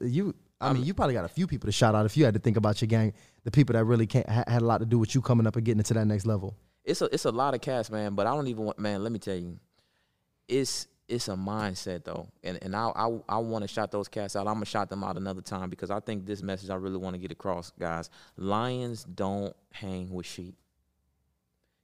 you. 0.00 0.34
I 0.60 0.72
mean, 0.72 0.84
you 0.84 0.94
probably 0.94 1.14
got 1.14 1.24
a 1.24 1.28
few 1.28 1.48
people 1.48 1.66
to 1.66 1.72
shout 1.72 1.96
out 1.96 2.06
if 2.06 2.16
you 2.16 2.24
had 2.24 2.34
to 2.34 2.40
think 2.40 2.56
about 2.56 2.80
your 2.80 2.86
gang, 2.86 3.14
the 3.42 3.50
people 3.50 3.72
that 3.72 3.84
really 3.84 4.06
can't 4.06 4.28
ha- 4.28 4.44
had 4.46 4.62
a 4.62 4.64
lot 4.64 4.78
to 4.78 4.86
do 4.86 4.96
with 4.96 5.12
you 5.12 5.20
coming 5.20 5.44
up 5.44 5.56
and 5.56 5.64
getting 5.64 5.80
into 5.80 5.94
that 5.94 6.06
next 6.06 6.24
level. 6.24 6.56
it's 6.84 7.02
a 7.02 7.06
it's 7.06 7.24
a 7.24 7.32
lot 7.32 7.54
of 7.54 7.60
cats, 7.60 7.90
man. 7.90 8.14
But 8.14 8.28
I 8.28 8.30
don't 8.30 8.46
even 8.46 8.64
want, 8.64 8.78
man. 8.78 9.02
Let 9.02 9.10
me 9.10 9.18
tell 9.18 9.34
you, 9.34 9.58
it's 10.46 10.86
it's 11.12 11.28
a 11.28 11.34
mindset 11.34 12.04
though, 12.04 12.26
and 12.42 12.58
and 12.62 12.74
I 12.74 12.90
I, 12.96 13.18
I 13.28 13.38
want 13.38 13.62
to 13.62 13.68
shout 13.68 13.90
those 13.90 14.08
cats 14.08 14.34
out. 14.34 14.46
I'm 14.46 14.54
gonna 14.54 14.64
shout 14.64 14.88
them 14.88 15.04
out 15.04 15.18
another 15.18 15.42
time 15.42 15.68
because 15.68 15.90
I 15.90 16.00
think 16.00 16.24
this 16.24 16.42
message 16.42 16.70
I 16.70 16.74
really 16.76 16.96
want 16.96 17.14
to 17.14 17.18
get 17.18 17.30
across, 17.30 17.70
guys. 17.78 18.08
Lions 18.38 19.04
don't 19.04 19.54
hang 19.72 20.10
with 20.10 20.24
sheep. 20.24 20.56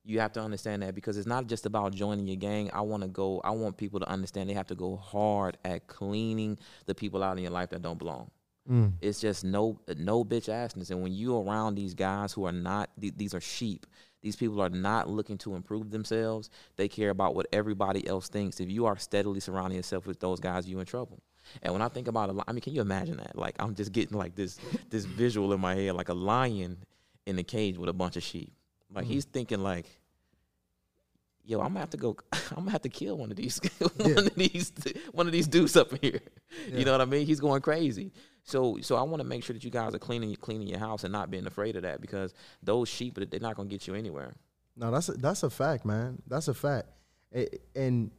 You 0.02 0.20
have 0.20 0.32
to 0.32 0.40
understand 0.40 0.80
that 0.82 0.94
because 0.94 1.18
it's 1.18 1.26
not 1.26 1.46
just 1.46 1.66
about 1.66 1.92
joining 1.92 2.26
your 2.26 2.36
gang. 2.36 2.70
I 2.72 2.80
want 2.80 3.02
to 3.02 3.08
go. 3.08 3.42
I 3.44 3.50
want 3.50 3.76
people 3.76 4.00
to 4.00 4.08
understand 4.08 4.48
they 4.48 4.54
have 4.54 4.68
to 4.68 4.74
go 4.74 4.96
hard 4.96 5.58
at 5.62 5.86
cleaning 5.88 6.58
the 6.86 6.94
people 6.94 7.22
out 7.22 7.36
in 7.36 7.42
your 7.42 7.52
life 7.52 7.68
that 7.70 7.82
don't 7.82 7.98
belong. 7.98 8.30
Mm. 8.70 8.94
It's 9.02 9.20
just 9.20 9.44
no 9.44 9.78
no 9.98 10.24
bitch 10.24 10.48
assness. 10.48 10.90
And 10.90 11.02
when 11.02 11.12
you're 11.12 11.42
around 11.42 11.74
these 11.74 11.92
guys 11.92 12.32
who 12.32 12.46
are 12.46 12.52
not 12.52 12.88
th- 12.98 13.14
these 13.16 13.34
are 13.34 13.40
sheep. 13.42 13.86
These 14.20 14.36
people 14.36 14.60
are 14.60 14.68
not 14.68 15.08
looking 15.08 15.38
to 15.38 15.54
improve 15.54 15.90
themselves. 15.90 16.50
They 16.76 16.88
care 16.88 17.10
about 17.10 17.34
what 17.34 17.46
everybody 17.52 18.06
else 18.06 18.28
thinks. 18.28 18.60
If 18.60 18.70
you 18.70 18.86
are 18.86 18.96
steadily 18.98 19.40
surrounding 19.40 19.76
yourself 19.76 20.06
with 20.06 20.18
those 20.18 20.40
guys, 20.40 20.68
you're 20.68 20.80
in 20.80 20.86
trouble. 20.86 21.22
And 21.62 21.72
when 21.72 21.82
I 21.82 21.88
think 21.88 22.08
about 22.08 22.28
a 22.28 22.32
lion, 22.32 22.44
I 22.48 22.52
mean, 22.52 22.60
can 22.60 22.74
you 22.74 22.80
imagine 22.80 23.16
that? 23.18 23.36
Like 23.36 23.54
I'm 23.58 23.74
just 23.74 23.92
getting 23.92 24.18
like 24.18 24.34
this 24.34 24.58
this 24.90 25.04
visual 25.04 25.52
in 25.52 25.60
my 25.60 25.74
head, 25.74 25.94
like 25.94 26.08
a 26.08 26.14
lion 26.14 26.78
in 27.26 27.38
a 27.38 27.42
cage 27.42 27.78
with 27.78 27.88
a 27.88 27.92
bunch 27.92 28.16
of 28.16 28.22
sheep. 28.22 28.52
Like 28.92 29.04
mm-hmm. 29.04 29.14
he's 29.14 29.24
thinking 29.24 29.62
like, 29.62 29.86
yo, 31.44 31.60
I'm 31.60 31.68
gonna 31.68 31.80
have 31.80 31.90
to 31.90 31.96
go. 31.96 32.16
I'm 32.32 32.56
gonna 32.56 32.70
have 32.72 32.82
to 32.82 32.88
kill 32.88 33.16
one 33.16 33.30
of 33.30 33.36
these, 33.36 33.60
one 33.96 34.18
of 34.18 34.34
these, 34.34 34.72
one 35.12 35.26
of 35.26 35.32
these 35.32 35.46
dudes 35.46 35.76
up 35.76 35.92
here. 36.02 36.20
You 36.72 36.84
know 36.84 36.92
what 36.92 37.00
I 37.00 37.06
mean? 37.06 37.26
He's 37.26 37.40
going 37.40 37.60
crazy. 37.62 38.12
So, 38.48 38.78
so 38.80 38.96
I 38.96 39.02
want 39.02 39.20
to 39.20 39.28
make 39.28 39.44
sure 39.44 39.52
that 39.52 39.62
you 39.62 39.70
guys 39.70 39.94
are 39.94 39.98
cleaning, 39.98 40.34
cleaning 40.36 40.68
your 40.68 40.78
house 40.78 41.04
and 41.04 41.12
not 41.12 41.30
being 41.30 41.46
afraid 41.46 41.76
of 41.76 41.82
that 41.82 42.00
because 42.00 42.32
those 42.62 42.88
sheep, 42.88 43.18
they're 43.18 43.40
not 43.40 43.56
gonna 43.56 43.68
get 43.68 43.86
you 43.86 43.94
anywhere. 43.94 44.34
No, 44.74 44.90
that's 44.90 45.10
a, 45.10 45.12
that's 45.12 45.42
a 45.42 45.50
fact, 45.50 45.84
man. 45.84 46.22
That's 46.26 46.48
a 46.48 46.54
fact, 46.54 46.88
A- 47.34 47.48
and 47.76 48.10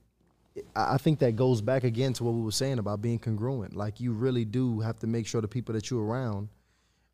I 0.75 0.93
I 0.93 0.97
think 0.97 1.17
that 1.19 1.35
goes 1.35 1.61
back 1.61 1.83
again 1.83 2.13
to 2.13 2.23
what 2.23 2.35
we 2.35 2.41
were 2.41 2.51
saying 2.51 2.77
about 2.77 3.01
being 3.01 3.17
congruent. 3.17 3.75
Like 3.75 3.99
you 3.99 4.11
really 4.11 4.45
do 4.45 4.81
have 4.81 4.99
to 4.99 5.07
make 5.07 5.25
sure 5.25 5.41
the 5.41 5.47
people 5.47 5.73
that 5.73 5.89
you're 5.89 6.03
around 6.03 6.49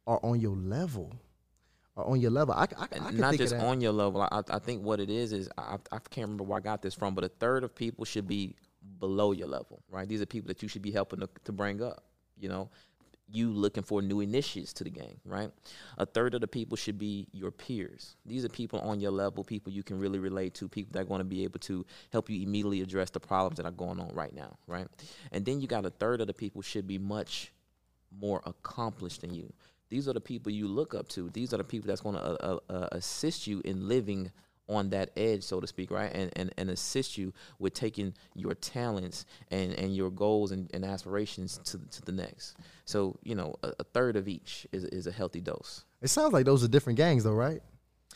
are 0.06 0.20
on 0.22 0.42
your 0.42 0.58
level, 0.58 1.14
are 1.96 2.06
on 2.06 2.20
your 2.20 2.32
level. 2.32 2.54
I, 2.54 2.64
I, 2.78 2.84
I 2.84 2.88
can 2.88 3.18
not 3.18 3.38
just 3.38 3.56
on 3.56 3.80
your 3.80 3.94
level. 3.94 4.24
I, 4.24 4.42
I 4.50 4.60
think 4.60 4.84
what 4.84 5.00
it 5.00 5.10
is 5.10 5.32
is 5.32 5.48
I, 5.58 5.78
I 5.90 6.00
can't 6.10 6.26
remember 6.28 6.44
where 6.44 6.58
I 6.58 6.62
got 6.62 6.82
this 6.82 6.94
from, 6.94 7.16
but 7.16 7.24
a 7.24 7.30
third 7.30 7.64
of 7.64 7.74
people 7.74 8.04
should 8.04 8.28
be 8.28 8.56
below 9.00 9.32
your 9.32 9.48
level, 9.48 9.82
right? 9.90 10.08
These 10.08 10.22
are 10.22 10.26
people 10.26 10.50
that 10.50 10.62
you 10.62 10.68
should 10.68 10.82
be 10.82 10.92
helping 10.92 11.22
to, 11.22 11.30
to 11.46 11.54
bring 11.54 11.82
up. 11.82 12.04
You 12.38 12.50
know, 12.50 12.70
you 13.32 13.52
looking 13.52 13.84
for 13.84 14.02
new 14.02 14.20
initiatives 14.20 14.74
to 14.74 14.84
the 14.84 14.90
game, 14.90 15.20
right? 15.26 15.52
A 15.98 16.06
third 16.06 16.36
of 16.36 16.42
the 16.42 16.48
people 16.48 16.78
should 16.78 17.00
be 17.00 17.28
your 17.32 17.52
peers. 17.52 18.16
These 18.26 18.46
are 18.46 18.50
people 18.50 18.80
on 18.80 19.00
your 19.00 19.12
level, 19.12 19.44
people 19.44 19.72
you 19.74 19.84
can 19.84 20.00
really 20.00 20.20
relate 20.20 20.54
to, 20.56 20.68
people 20.68 20.94
that 20.94 21.02
are 21.02 21.06
going 21.06 21.20
to 21.20 21.26
be 21.26 21.44
able 21.44 21.60
to 21.62 21.86
help 22.12 22.30
you 22.30 22.44
immediately 22.44 22.82
address 22.82 23.10
the 23.10 23.20
problems 23.20 23.58
that 23.58 23.66
are 23.66 23.72
going 23.72 24.00
on 24.00 24.14
right 24.14 24.34
now, 24.34 24.58
right? 24.68 24.88
And 25.32 25.46
then 25.46 25.60
you 25.60 25.68
got 25.68 25.86
a 25.86 25.90
third 25.90 26.22
of 26.22 26.28
the 26.28 26.34
people 26.34 26.62
should 26.62 26.88
be 26.88 26.98
much 26.98 27.52
more 28.20 28.42
accomplished 28.46 29.22
than 29.22 29.34
you. 29.34 29.52
These 29.90 30.08
are 30.08 30.14
the 30.14 30.22
people 30.22 30.52
you 30.52 30.68
look 30.68 30.94
up 30.94 31.08
to. 31.10 31.30
These 31.30 31.54
are 31.54 31.58
the 31.58 31.64
people 31.64 31.88
that's 31.88 32.02
going 32.02 32.16
to 32.16 32.22
uh, 32.22 32.60
uh, 32.70 32.74
uh, 32.74 32.88
assist 32.92 33.48
you 33.48 33.62
in 33.66 33.88
living 33.88 34.32
on 34.68 34.90
that 34.90 35.12
edge, 35.16 35.44
so 35.44 35.60
to 35.60 35.68
speak, 35.68 35.92
right? 35.92 36.12
And 36.14 36.32
and, 36.36 36.54
and 36.58 36.70
assist 36.70 37.18
you 37.18 37.34
with 37.60 37.74
taking 37.74 38.14
your 38.34 38.56
talents 38.56 39.26
and, 39.52 39.74
and 39.74 39.96
your 39.96 40.10
goals 40.10 40.52
and, 40.52 40.70
and 40.74 40.84
aspirations 40.84 41.58
to 41.66 41.78
to 41.78 42.02
the 42.02 42.12
next. 42.12 42.58
So 42.86 43.18
you 43.24 43.36
know, 43.36 43.56
a, 43.64 43.74
a 43.80 43.84
third 43.84 44.16
of 44.16 44.28
each 44.28 44.68
is 44.72 44.84
is 44.86 45.08
a 45.08 45.12
healthy 45.12 45.42
dose. 45.42 45.86
It 46.02 46.10
sounds 46.10 46.34
like 46.34 46.46
those 46.46 46.64
are 46.64 46.68
different 46.68 46.98
gangs, 46.98 47.24
though, 47.24 47.34
right? 47.34 47.62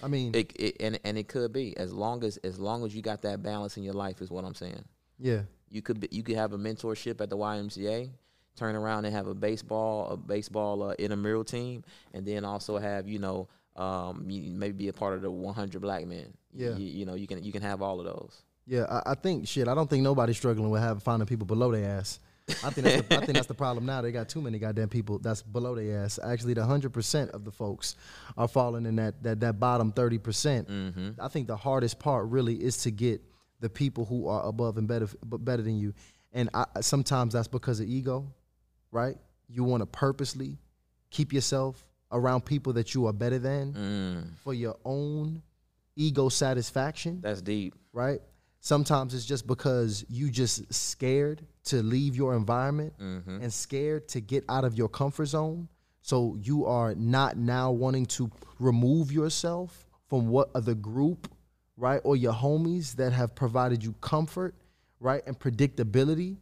I 0.02 0.08
mean, 0.08 0.34
It, 0.34 0.54
it 0.56 0.78
and 0.80 1.00
and 1.04 1.18
it 1.18 1.28
could 1.28 1.52
be 1.52 1.76
as 1.78 1.92
long 1.94 2.24
as 2.24 2.38
as 2.38 2.58
long 2.60 2.86
as 2.86 2.96
you 2.96 3.02
got 3.02 3.22
that 3.24 3.44
balance 3.44 3.78
in 3.78 3.84
your 3.84 3.94
life 3.96 4.22
is 4.22 4.30
what 4.32 4.46
I'm 4.46 4.56
saying. 4.56 4.86
yeah, 5.20 5.42
You 5.70 5.82
could 5.82 6.00
be, 6.00 6.08
you 6.12 6.24
could 6.24 6.36
have 6.38 6.54
a 6.54 6.58
mentorship 6.58 7.20
at 7.22 7.30
the 7.30 7.38
YMCA, 7.38 8.10
turn 8.56 8.76
around 8.76 9.06
and 9.06 9.14
have 9.14 9.28
a 9.28 9.34
baseball 9.34 10.10
a 10.12 10.18
baseball 10.18 10.84
uh, 10.84 10.94
intramural 10.98 11.44
team, 11.44 11.84
and 12.14 12.26
then 12.26 12.46
also 12.46 12.78
have 12.78 13.08
you 13.08 13.20
know 13.20 13.50
um, 13.80 14.26
maybe 14.28 14.74
be 14.74 14.88
a 14.90 14.94
part 14.94 15.16
of 15.16 15.22
the 15.22 15.32
100 15.32 15.82
black 15.82 16.06
men. 16.06 16.34
Yeah. 16.54 16.76
you, 16.76 16.86
you 16.86 17.06
know 17.06 17.14
you 17.16 17.28
can 17.28 17.44
you 17.44 17.52
can 17.52 17.62
have 17.62 17.82
all 17.82 18.00
of 18.00 18.06
those. 18.06 18.42
yeah. 18.68 18.86
I, 18.90 19.12
I 19.12 19.16
think 19.16 19.48
shit. 19.48 19.68
I 19.68 19.76
don't 19.76 19.90
think 19.90 20.04
nobody's 20.04 20.38
struggling 20.38 20.70
with 20.70 20.82
having 20.82 21.00
finding 21.00 21.28
people 21.28 21.46
below 21.48 21.72
their 21.72 21.98
ass. 21.98 22.20
I 22.64 22.72
think 22.72 22.86
that's 22.88 23.08
the, 23.08 23.16
I 23.16 23.20
think 23.20 23.34
that's 23.34 23.48
the 23.48 23.54
problem 23.54 23.86
now. 23.86 24.02
They 24.02 24.12
got 24.12 24.28
too 24.28 24.42
many 24.42 24.58
goddamn 24.58 24.90
people 24.90 25.20
that's 25.20 25.44
below 25.44 25.76
their 25.76 26.04
ass. 26.04 26.18
Actually, 26.24 26.56
the 26.56 26.66
hundred 26.66 26.92
percent 26.94 27.30
of 27.32 27.46
the 27.46 27.52
folks 27.52 27.96
are 28.36 28.48
falling 28.48 28.88
in 28.88 28.96
that 28.96 29.22
that 29.22 29.40
that 29.42 29.60
bottom 29.60 29.92
thirty 29.92 30.18
percent. 30.18 30.68
I 31.20 31.28
think 31.28 31.48
the 31.48 31.56
hardest 31.58 32.00
part 32.00 32.28
really 32.30 32.56
is 32.56 32.78
to 32.78 32.92
get 32.92 33.22
the 33.60 33.70
people 33.70 34.06
who 34.06 34.28
are 34.28 34.44
above 34.48 34.78
and 34.80 34.88
better 34.88 35.08
but 35.24 35.46
better 35.46 35.62
than 35.62 35.78
you, 35.78 35.94
and 36.34 36.50
I, 36.56 36.66
sometimes 36.82 37.34
that's 37.34 37.48
because 37.48 37.80
of 37.80 37.88
ego, 37.88 38.34
right? 38.92 39.18
You 39.48 39.64
want 39.64 39.82
to 39.82 39.86
purposely 39.86 40.58
keep 41.12 41.32
yourself 41.34 41.86
around 42.12 42.46
people 42.46 42.74
that 42.74 42.94
you 42.94 43.06
are 43.08 43.14
better 43.14 43.40
than 43.40 43.74
Mm, 43.74 44.38
for 44.44 44.54
your 44.54 44.76
own 44.86 45.42
ego 45.96 46.30
satisfaction 46.30 47.20
that's 47.22 47.42
deep. 47.42 47.74
right? 47.94 48.22
Sometimes 48.62 49.14
it's 49.14 49.26
just 49.26 49.48
because 49.48 50.06
you 50.10 50.30
just 50.30 50.74
scared 50.74 51.46
to 51.66 51.82
leave 51.84 52.16
your 52.16 52.36
environment 52.36 52.94
Mm-hmm. 53.00 53.42
and 53.42 53.54
scared 53.54 54.08
to 54.10 54.20
get 54.22 54.44
out 54.50 54.64
of 54.66 54.76
your 54.78 54.90
comfort 54.90 55.28
zone. 55.28 55.68
So 56.02 56.36
you 56.42 56.66
are 56.66 56.96
not 56.96 57.38
now 57.38 57.72
wanting 57.72 58.06
to 58.18 58.30
remove 58.60 59.12
yourself 59.12 59.86
from 60.08 60.28
what 60.30 60.50
other 60.56 60.74
group, 60.74 61.30
right, 61.78 62.02
or 62.04 62.16
your 62.16 62.34
homies 62.34 62.96
that 62.96 63.14
have 63.14 63.36
provided 63.36 63.84
you 63.84 63.94
comfort, 64.02 64.56
right, 65.00 65.22
and 65.28 65.38
predictability, 65.40 66.38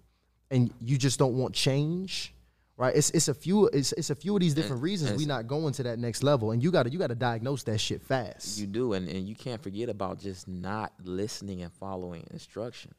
and 0.50 0.72
you 0.80 0.98
just 0.98 1.20
don't 1.20 1.34
want 1.38 1.54
change, 1.54 2.34
right? 2.78 2.96
It's 2.96 3.10
it's 3.10 3.28
a 3.28 3.34
few 3.34 3.68
it's 3.68 3.92
it's 3.94 4.10
a 4.10 4.16
few 4.16 4.36
of 4.36 4.42
these 4.42 4.54
different 4.54 4.82
reasons 4.82 5.18
we 5.18 5.26
not 5.26 5.48
going 5.48 5.74
to 5.74 5.84
that 5.84 6.00
next 6.00 6.24
level, 6.24 6.52
and 6.52 6.64
you 6.64 6.72
got 6.72 6.84
to 6.84 6.90
you 6.90 7.00
got 7.00 7.08
to 7.08 7.16
diagnose 7.16 7.64
that 7.64 7.80
shit 7.80 8.02
fast. 8.02 8.58
You 8.58 8.68
do, 8.68 8.94
and, 8.94 9.10
and 9.10 9.28
you 9.28 9.36
can't 9.36 9.62
forget 9.62 9.90
about 9.90 10.20
just 10.20 10.48
not 10.48 10.94
listening 11.04 11.64
and 11.64 11.74
following 11.74 12.26
instruction. 12.32 12.94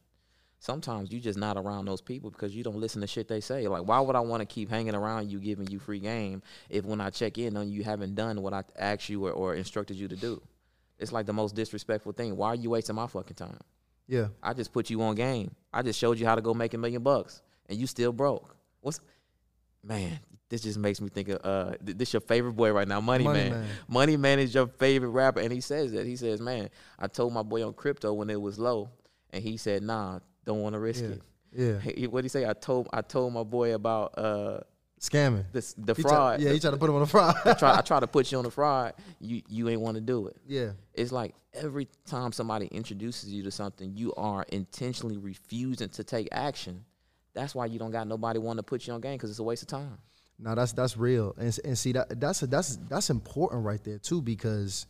Sometimes 0.60 1.12
you 1.12 1.20
just 1.20 1.38
not 1.38 1.56
around 1.56 1.84
those 1.84 2.00
people 2.00 2.30
because 2.30 2.54
you 2.54 2.64
don't 2.64 2.76
listen 2.80 3.00
to 3.00 3.06
shit 3.06 3.28
they 3.28 3.40
say. 3.40 3.68
Like, 3.68 3.86
why 3.86 4.00
would 4.00 4.16
I 4.16 4.20
want 4.20 4.40
to 4.40 4.46
keep 4.46 4.68
hanging 4.68 4.96
around 4.96 5.30
you, 5.30 5.38
giving 5.38 5.68
you 5.68 5.78
free 5.78 6.00
game, 6.00 6.42
if 6.68 6.84
when 6.84 7.00
I 7.00 7.10
check 7.10 7.38
in 7.38 7.56
on 7.56 7.68
you, 7.68 7.78
you 7.78 7.84
haven't 7.84 8.16
done 8.16 8.42
what 8.42 8.52
I 8.52 8.64
asked 8.76 9.08
you 9.08 9.24
or, 9.26 9.30
or 9.30 9.54
instructed 9.54 9.96
you 9.96 10.08
to 10.08 10.16
do? 10.16 10.42
It's 10.98 11.12
like 11.12 11.26
the 11.26 11.32
most 11.32 11.54
disrespectful 11.54 12.10
thing. 12.10 12.36
Why 12.36 12.48
are 12.48 12.54
you 12.56 12.70
wasting 12.70 12.96
my 12.96 13.06
fucking 13.06 13.36
time? 13.36 13.60
yeah. 14.08 14.28
I 14.42 14.52
just 14.54 14.72
put 14.72 14.90
you 14.90 15.00
on 15.02 15.14
game. 15.14 15.54
I 15.72 15.82
just 15.82 15.98
showed 15.98 16.18
you 16.18 16.26
how 16.26 16.34
to 16.34 16.40
go 16.40 16.54
make 16.54 16.74
a 16.74 16.78
million 16.78 17.02
bucks, 17.02 17.40
and 17.68 17.78
you 17.78 17.86
still 17.86 18.12
broke. 18.12 18.56
What's 18.80 19.00
man? 19.82 20.18
This 20.50 20.62
just 20.62 20.78
makes 20.78 21.00
me 21.00 21.08
think 21.10 21.28
of 21.28 21.40
uh, 21.44 21.74
th- 21.84 21.98
this 21.98 22.12
your 22.14 22.20
favorite 22.22 22.54
boy 22.54 22.72
right 22.72 22.88
now, 22.88 23.00
Money, 23.02 23.24
Money 23.24 23.38
Man. 23.40 23.50
Man. 23.50 23.66
Money 23.86 24.16
Man 24.16 24.38
is 24.38 24.54
your 24.54 24.66
favorite 24.66 25.10
rapper, 25.10 25.40
and 25.40 25.52
he 25.52 25.60
says 25.60 25.92
that. 25.92 26.06
He 26.06 26.16
says, 26.16 26.40
"Man, 26.40 26.70
I 26.98 27.06
told 27.06 27.34
my 27.34 27.42
boy 27.42 27.66
on 27.66 27.74
crypto 27.74 28.14
when 28.14 28.30
it 28.30 28.40
was 28.40 28.58
low, 28.58 28.88
and 29.30 29.42
he 29.42 29.58
said, 29.58 29.82
Nah, 29.82 30.20
don't 30.46 30.62
want 30.62 30.72
to 30.74 30.78
risk 30.78 31.02
Yeah. 31.04 31.08
it." 31.10 31.22
Yeah. 31.52 31.78
He, 31.80 32.06
what 32.06 32.24
he 32.24 32.28
say? 32.28 32.46
I 32.48 32.54
told 32.54 32.88
I 32.94 33.02
told 33.02 33.32
my 33.34 33.42
boy 33.42 33.74
about 33.74 34.14
uh 34.18 34.60
Scamming. 35.00 35.44
this 35.52 35.74
the 35.78 35.94
He 35.94 36.02
try- 36.02 36.10
fraud. 36.10 36.40
yeah, 36.40 36.50
he 36.52 36.58
tried 36.58 36.72
to 36.72 36.76
put 36.76 36.88
him 36.90 36.96
on 36.96 37.02
a 37.02 37.06
fraud. 37.06 37.36
I 37.44 37.52
try 37.54 37.76
I 37.76 37.80
try 37.82 38.00
to 38.00 38.06
put 38.06 38.32
you 38.32 38.38
on 38.38 38.44
the 38.44 38.50
fraud. 38.50 38.94
You 39.20 39.42
you 39.48 39.68
ain't 39.68 39.80
want 39.82 39.94
to 39.96 40.00
do 40.00 40.28
it. 40.28 40.36
yeah. 40.46 40.70
It's 40.94 41.12
like 41.12 41.34
every 41.54 41.88
time 42.06 42.32
somebody 42.32 42.66
introduces 42.66 43.30
you 43.32 43.42
to 43.44 43.50
something, 43.50 43.96
you 43.96 44.12
are 44.16 44.44
intentionally 44.50 45.16
refusing 45.18 45.88
to 45.90 46.04
take 46.04 46.28
action. 46.32 46.84
That's 47.38 47.55
why 47.55 47.66
you 47.66 47.79
don't 47.79 47.92
got 47.92 48.09
nobody 48.09 48.40
want 48.40 48.57
to 48.57 48.64
put 48.64 48.85
you 48.87 48.92
on 48.94 49.01
game 49.01 49.14
because 49.14 49.31
it's 49.31 49.38
a 49.38 49.44
waste 49.44 49.62
of 49.62 49.68
time. 49.68 49.96
No, 50.40 50.57
that's 50.57 50.72
that's 50.72 50.96
real, 50.96 51.35
and 51.38 51.57
and 51.64 51.79
see 51.79 51.92
that 51.92 52.18
that's 52.20 52.40
that's 52.40 52.77
that's 52.88 53.11
important 53.11 53.64
right 53.64 53.83
there 53.85 53.98
too 53.98 54.20
because, 54.20 54.87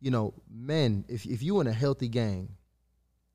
you 0.00 0.12
know, 0.12 0.34
men, 0.48 1.04
if 1.08 1.26
if 1.26 1.42
you 1.42 1.60
in 1.60 1.66
a 1.66 1.72
healthy 1.72 2.06
gang, 2.06 2.48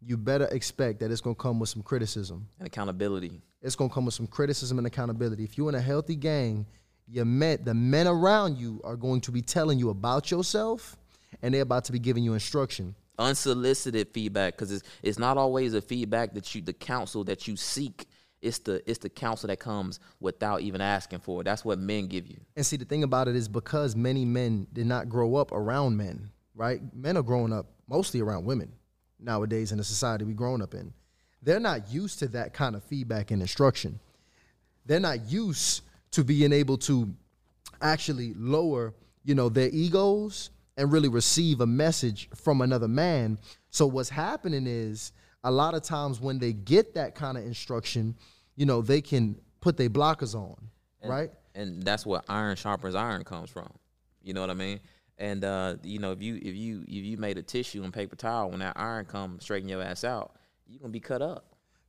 you 0.01 0.15
better 0.15 0.45
expect 0.45 1.01
that 1.01 1.11
it's 1.11 1.19
gonna 1.19 1.35
come 1.35 1.59
with 1.59 1.67
some 1.67 1.81
criticism. 1.81 2.47
And 2.59 2.67
accountability. 2.67 3.41
It's 3.61 3.75
gonna 3.75 3.89
come 3.89 4.05
with 4.05 4.13
some 4.13 4.27
criticism 4.27 4.77
and 4.77 4.87
accountability. 4.87 5.43
If 5.43 5.57
you 5.57 5.67
in 5.67 5.75
a 5.75 5.81
healthy 5.81 6.15
gang, 6.15 6.65
your 7.07 7.25
men, 7.25 7.59
the 7.63 7.73
men 7.73 8.07
around 8.07 8.57
you 8.57 8.79
are 8.85 8.95
going 8.95 9.19
to 9.21 9.31
be 9.31 9.41
telling 9.41 9.79
you 9.79 9.89
about 9.89 10.31
yourself, 10.31 10.95
and 11.41 11.53
they're 11.53 11.61
about 11.61 11.83
to 11.85 11.91
be 11.91 11.99
giving 11.99 12.23
you 12.23 12.33
instruction. 12.33 12.95
Unsolicited 13.19 14.09
feedback 14.13 14.55
because 14.55 14.71
it's 14.71 14.83
it's 15.03 15.19
not 15.19 15.37
always 15.37 15.73
a 15.73 15.81
feedback 15.81 16.33
that 16.33 16.55
you 16.55 16.61
the 16.61 16.73
counsel 16.73 17.25
that 17.25 17.49
you 17.49 17.57
seek. 17.57 18.07
It's 18.41 18.59
the 18.59 18.87
it's 18.89 18.99
the 18.99 19.09
counsel 19.09 19.47
that 19.47 19.59
comes 19.59 19.99
without 20.19 20.61
even 20.61 20.81
asking 20.81 21.19
for 21.19 21.41
it. 21.41 21.45
That's 21.45 21.65
what 21.65 21.79
men 21.79 22.07
give 22.07 22.27
you. 22.27 22.37
And 22.55 22.65
see, 22.65 22.77
the 22.77 22.85
thing 22.85 23.03
about 23.03 23.27
it 23.27 23.35
is 23.35 23.47
because 23.47 23.95
many 23.95 24.25
men 24.25 24.67
did 24.73 24.85
not 24.85 25.09
grow 25.09 25.35
up 25.35 25.51
around 25.51 25.97
men, 25.97 26.29
right? 26.53 26.81
Men 26.93 27.17
are 27.17 27.23
growing 27.23 27.53
up 27.53 27.67
mostly 27.87 28.21
around 28.21 28.45
women 28.45 28.71
nowadays 29.19 29.71
in 29.71 29.77
the 29.77 29.83
society 29.83 30.25
we 30.25 30.33
grown 30.33 30.61
up 30.61 30.73
in. 30.73 30.93
They're 31.41 31.59
not 31.59 31.91
used 31.91 32.19
to 32.19 32.27
that 32.29 32.53
kind 32.53 32.75
of 32.75 32.83
feedback 32.83 33.31
and 33.31 33.41
instruction. 33.41 33.99
They're 34.85 34.99
not 34.99 35.29
used 35.29 35.81
to 36.11 36.23
being 36.23 36.53
able 36.53 36.77
to 36.79 37.13
actually 37.81 38.33
lower, 38.35 38.93
you 39.23 39.35
know, 39.35 39.49
their 39.49 39.69
egos 39.71 40.49
and 40.77 40.91
really 40.91 41.09
receive 41.09 41.61
a 41.61 41.67
message 41.67 42.29
from 42.35 42.61
another 42.61 42.87
man. 42.87 43.37
So 43.69 43.85
what's 43.87 44.09
happening 44.09 44.65
is 44.67 45.11
a 45.45 45.51
lot 45.51 45.73
of 45.75 45.81
times 45.83 46.19
when 46.19 46.39
they 46.39 46.51
get 46.51 46.95
that 46.95 47.15
kind 47.15 47.37
of 47.37 47.45
instruction, 47.45 48.15
you 48.55 48.65
know, 48.65 48.81
they 48.81 48.99
can 49.01 49.39
put 49.61 49.77
their 49.77 49.89
blockers 49.89 50.35
on, 50.35 50.55
And- 51.01 51.11
right? 51.11 51.29
And 51.53 51.81
that's 51.83 52.05
where 52.05 52.21
iron 52.27 52.57
sharpens 52.57 52.95
iron 52.95 53.23
comes 53.23 53.49
from. 53.49 53.71
You 54.21 54.33
know 54.33 54.41
what 54.41 54.49
I 54.49 54.55
mean? 54.55 54.81
And 55.17 55.45
uh, 55.45 55.75
you 55.83 55.99
know, 55.99 56.11
if 56.11 56.21
you 56.21 56.35
if 56.35 56.53
you 56.53 56.81
if 56.85 57.05
you 57.05 57.15
made 57.17 57.37
a 57.37 57.43
tissue 57.43 57.83
and 57.83 57.93
paper 57.93 58.17
towel, 58.17 58.49
when 58.49 58.59
that 58.59 58.73
iron 58.75 59.05
comes 59.05 59.43
straighten 59.43 59.69
your 59.69 59.81
ass 59.81 60.03
out, 60.03 60.35
you're 60.67 60.79
gonna 60.81 60.91
be 60.91 60.99
cut 60.99 61.21
up. 61.21 61.45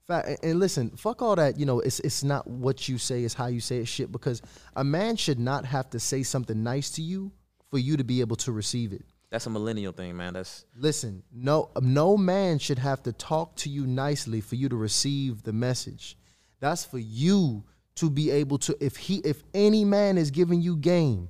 Fact, 0.07 0.29
and- 0.29 0.39
and 0.45 0.61
listen, 0.61 0.91
fuck 0.91 1.21
all 1.23 1.35
that. 1.35 1.59
You 1.59 1.67
know, 1.67 1.81
it's 1.81 1.99
it's 2.01 2.23
not 2.23 2.47
what 2.47 2.89
you 2.89 2.99
say, 2.99 3.25
it's 3.25 3.35
how 3.35 3.47
you 3.47 3.59
say 3.61 3.79
it. 3.79 3.89
Shit, 3.89 4.13
because 4.13 4.41
a 4.77 4.85
man 4.85 5.17
should 5.17 5.41
not 5.41 5.65
have 5.65 5.91
to 5.91 5.99
say 5.99 6.23
something 6.23 6.63
nice 6.63 6.91
to 6.93 7.03
you 7.03 7.33
for 7.69 7.79
you 7.79 7.97
to 7.97 8.05
be 8.05 8.21
able 8.21 8.37
to 8.37 8.53
receive 8.53 8.93
it. 8.93 9.05
That's 9.31 9.47
a 9.47 9.51
millennial 9.51 9.93
thing, 9.93 10.17
man. 10.17 10.35
That's 10.35 10.65
Listen, 10.77 11.23
no 11.33 11.71
no 11.81 12.17
man 12.17 12.59
should 12.59 12.79
have 12.79 13.03
to 13.05 13.13
talk 13.13 13.57
to 13.57 13.69
you 13.69 13.87
nicely 13.87 14.41
for 14.41 14.55
you 14.55 14.69
to 14.69 14.77
receive 14.77 15.43
the 15.43 15.53
message. 15.53 16.17
That's 16.61 16.85
for 16.85 16.99
you 16.99 17.65
to 17.97 18.11
be 18.11 18.31
able 18.31 18.59
to 18.59 18.77
if 18.81 18.97
he 18.97 19.17
if 19.19 19.43
any 19.53 19.85
man 19.85 20.19
is 20.19 20.31
giving 20.31 20.61
you 20.61 20.77
game. 20.77 21.29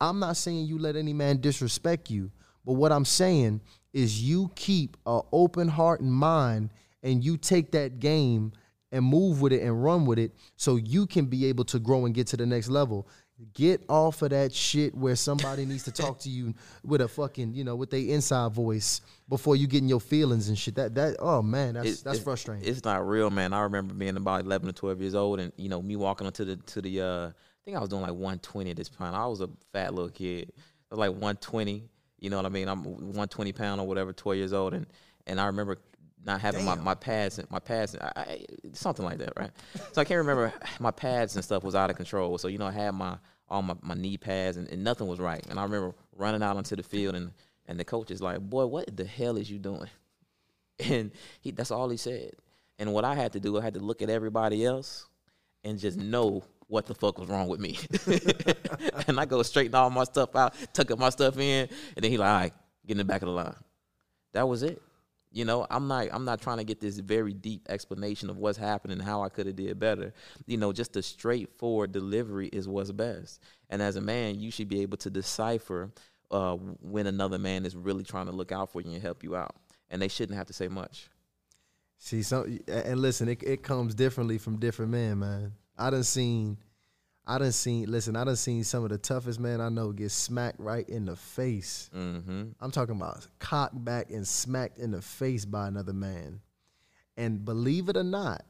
I'm 0.00 0.18
not 0.18 0.36
saying 0.36 0.66
you 0.66 0.78
let 0.78 0.96
any 0.96 1.14
man 1.14 1.40
disrespect 1.40 2.10
you, 2.10 2.30
but 2.64 2.74
what 2.74 2.92
I'm 2.92 3.04
saying 3.04 3.62
is 3.94 4.22
you 4.22 4.50
keep 4.54 4.96
an 5.06 5.22
open 5.32 5.68
heart 5.68 6.00
and 6.00 6.12
mind 6.12 6.70
and 7.02 7.24
you 7.24 7.38
take 7.38 7.70
that 7.72 7.98
game 7.98 8.52
and 8.92 9.04
move 9.04 9.40
with 9.40 9.52
it 9.52 9.62
and 9.62 9.82
run 9.82 10.04
with 10.04 10.18
it 10.18 10.32
so 10.56 10.76
you 10.76 11.06
can 11.06 11.26
be 11.26 11.46
able 11.46 11.64
to 11.64 11.78
grow 11.78 12.04
and 12.04 12.14
get 12.14 12.26
to 12.28 12.36
the 12.36 12.44
next 12.44 12.68
level. 12.68 13.08
Get 13.52 13.82
off 13.88 14.22
of 14.22 14.30
that 14.30 14.54
shit 14.54 14.94
where 14.94 15.14
somebody 15.14 15.66
needs 15.66 15.84
to 15.84 15.92
talk 15.92 16.20
to 16.20 16.30
you 16.30 16.54
with 16.82 17.02
a 17.02 17.08
fucking, 17.08 17.52
you 17.52 17.64
know, 17.64 17.76
with 17.76 17.90
their 17.90 18.00
inside 18.00 18.52
voice 18.52 19.02
before 19.28 19.56
you 19.56 19.66
get 19.66 19.82
in 19.82 19.88
your 19.88 20.00
feelings 20.00 20.48
and 20.48 20.56
shit. 20.56 20.74
That 20.76 20.94
that 20.94 21.16
oh 21.18 21.42
man, 21.42 21.74
that's 21.74 22.00
that's 22.00 22.18
frustrating. 22.18 22.66
It's 22.66 22.82
not 22.84 23.06
real, 23.06 23.28
man. 23.28 23.52
I 23.52 23.60
remember 23.60 23.92
being 23.92 24.16
about 24.16 24.40
eleven 24.40 24.70
or 24.70 24.72
twelve 24.72 25.02
years 25.02 25.14
old, 25.14 25.38
and 25.38 25.52
you 25.56 25.68
know 25.68 25.82
me 25.82 25.96
walking 25.96 26.26
onto 26.26 26.46
the 26.46 26.56
to 26.56 26.80
the. 26.80 27.00
uh 27.02 27.26
I 27.26 27.32
think 27.64 27.76
I 27.76 27.80
was 27.80 27.90
doing 27.90 28.02
like 28.02 28.14
one 28.14 28.38
twenty 28.38 28.70
at 28.70 28.76
this 28.76 28.88
point. 28.88 29.14
I 29.14 29.26
was 29.26 29.42
a 29.42 29.50
fat 29.72 29.92
little 29.92 30.10
kid, 30.10 30.52
I 30.90 30.94
was 30.94 30.98
like 30.98 31.20
one 31.20 31.36
twenty. 31.36 31.90
You 32.18 32.30
know 32.30 32.36
what 32.36 32.46
I 32.46 32.48
mean? 32.48 32.68
I'm 32.68 32.84
one 33.12 33.28
twenty 33.28 33.52
pound 33.52 33.82
or 33.82 33.86
whatever, 33.86 34.14
twelve 34.14 34.38
years 34.38 34.54
old, 34.54 34.72
and 34.72 34.86
and 35.26 35.38
I 35.38 35.46
remember 35.46 35.76
not 36.24 36.40
having 36.40 36.64
my, 36.64 36.74
my 36.74 36.94
pads 36.94 37.40
my 37.50 37.58
pads 37.58 37.96
I, 38.00 38.12
I, 38.16 38.44
something 38.72 39.04
like 39.04 39.18
that, 39.18 39.32
right? 39.36 39.50
So 39.92 40.00
I 40.00 40.04
can't 40.04 40.18
remember 40.18 40.52
my 40.80 40.90
pads 40.90 41.36
and 41.36 41.44
stuff 41.44 41.62
was 41.62 41.74
out 41.74 41.90
of 41.90 41.96
control. 41.96 42.38
So 42.38 42.48
you 42.48 42.58
know 42.58 42.66
I 42.66 42.72
had 42.72 42.92
my 42.92 43.18
all 43.48 43.62
my, 43.62 43.74
my 43.80 43.94
knee 43.94 44.16
pads 44.16 44.56
and, 44.56 44.68
and 44.68 44.82
nothing 44.82 45.06
was 45.06 45.20
right. 45.20 45.44
And 45.48 45.58
I 45.58 45.62
remember 45.62 45.94
running 46.16 46.42
out 46.42 46.56
onto 46.56 46.76
the 46.76 46.82
field 46.82 47.14
and 47.14 47.32
and 47.68 47.78
the 47.78 47.84
coach 47.84 48.10
is 48.10 48.22
like, 48.22 48.40
"Boy, 48.40 48.66
what 48.66 48.96
the 48.96 49.04
hell 49.04 49.36
is 49.36 49.50
you 49.50 49.58
doing?" 49.58 49.88
And 50.78 51.10
he 51.40 51.52
that's 51.52 51.70
all 51.70 51.88
he 51.88 51.96
said. 51.96 52.32
And 52.78 52.92
what 52.92 53.04
I 53.04 53.14
had 53.14 53.32
to 53.32 53.40
do, 53.40 53.58
I 53.58 53.62
had 53.62 53.74
to 53.74 53.80
look 53.80 54.02
at 54.02 54.10
everybody 54.10 54.64
else 54.66 55.06
and 55.64 55.78
just 55.78 55.96
know 55.96 56.44
what 56.68 56.86
the 56.86 56.94
fuck 56.94 57.18
was 57.18 57.28
wrong 57.28 57.48
with 57.48 57.60
me. 57.60 57.78
and 59.08 59.18
I 59.18 59.24
go 59.24 59.42
straighten 59.42 59.74
all 59.74 59.88
my 59.88 60.04
stuff 60.04 60.34
out, 60.36 60.54
tucking 60.74 60.98
my 60.98 61.10
stuff 61.10 61.38
in, 61.38 61.68
and 61.96 62.04
then 62.04 62.10
he 62.10 62.18
like, 62.18 62.28
all 62.28 62.34
right, 62.34 62.52
get 62.86 62.92
in 62.92 62.98
the 62.98 63.04
back 63.04 63.22
of 63.22 63.28
the 63.28 63.34
line. 63.34 63.54
That 64.32 64.46
was 64.46 64.62
it. 64.62 64.82
You 65.36 65.44
know, 65.44 65.66
I'm 65.68 65.86
not 65.86 66.08
I'm 66.12 66.24
not 66.24 66.40
trying 66.40 66.56
to 66.56 66.64
get 66.64 66.80
this 66.80 66.98
very 66.98 67.34
deep 67.34 67.66
explanation 67.68 68.30
of 68.30 68.38
what's 68.38 68.56
happening, 68.56 68.98
and 68.98 69.06
how 69.06 69.22
I 69.22 69.28
could 69.28 69.46
have 69.46 69.54
did 69.54 69.78
better. 69.78 70.14
You 70.46 70.56
know, 70.56 70.72
just 70.72 70.96
a 70.96 71.02
straightforward 71.02 71.92
delivery 71.92 72.48
is 72.48 72.66
what's 72.66 72.90
best. 72.90 73.42
And 73.68 73.82
as 73.82 73.96
a 73.96 74.00
man, 74.00 74.40
you 74.40 74.50
should 74.50 74.70
be 74.70 74.80
able 74.80 74.96
to 74.96 75.10
decipher 75.10 75.90
uh, 76.30 76.54
when 76.54 77.06
another 77.06 77.38
man 77.38 77.66
is 77.66 77.76
really 77.76 78.02
trying 78.02 78.26
to 78.26 78.32
look 78.32 78.50
out 78.50 78.72
for 78.72 78.80
you 78.80 78.90
and 78.92 79.02
help 79.02 79.22
you 79.22 79.36
out. 79.36 79.54
And 79.90 80.00
they 80.00 80.08
shouldn't 80.08 80.38
have 80.38 80.46
to 80.46 80.54
say 80.54 80.68
much. 80.68 81.10
See, 81.98 82.22
some 82.22 82.58
and 82.66 83.02
listen, 83.02 83.28
it 83.28 83.42
it 83.42 83.62
comes 83.62 83.94
differently 83.94 84.38
from 84.38 84.58
different 84.58 84.90
men, 84.90 85.18
man. 85.18 85.52
I 85.76 85.90
done 85.90 86.04
seen, 86.04 86.56
I 87.26 87.38
done 87.38 87.52
seen. 87.52 87.90
Listen, 87.90 88.14
I 88.14 88.24
done 88.24 88.36
seen 88.36 88.62
some 88.62 88.84
of 88.84 88.90
the 88.90 88.98
toughest 88.98 89.40
men 89.40 89.60
I 89.60 89.68
know 89.68 89.90
get 89.92 90.10
smacked 90.12 90.60
right 90.60 90.88
in 90.88 91.06
the 91.06 91.16
face. 91.16 91.90
Mm-hmm. 91.94 92.50
I'm 92.60 92.70
talking 92.70 92.94
about 92.94 93.26
cocked 93.40 93.84
back 93.84 94.10
and 94.10 94.26
smacked 94.26 94.78
in 94.78 94.92
the 94.92 95.02
face 95.02 95.44
by 95.44 95.66
another 95.66 95.92
man. 95.92 96.40
And 97.16 97.44
believe 97.44 97.88
it 97.88 97.96
or 97.96 98.04
not, 98.04 98.44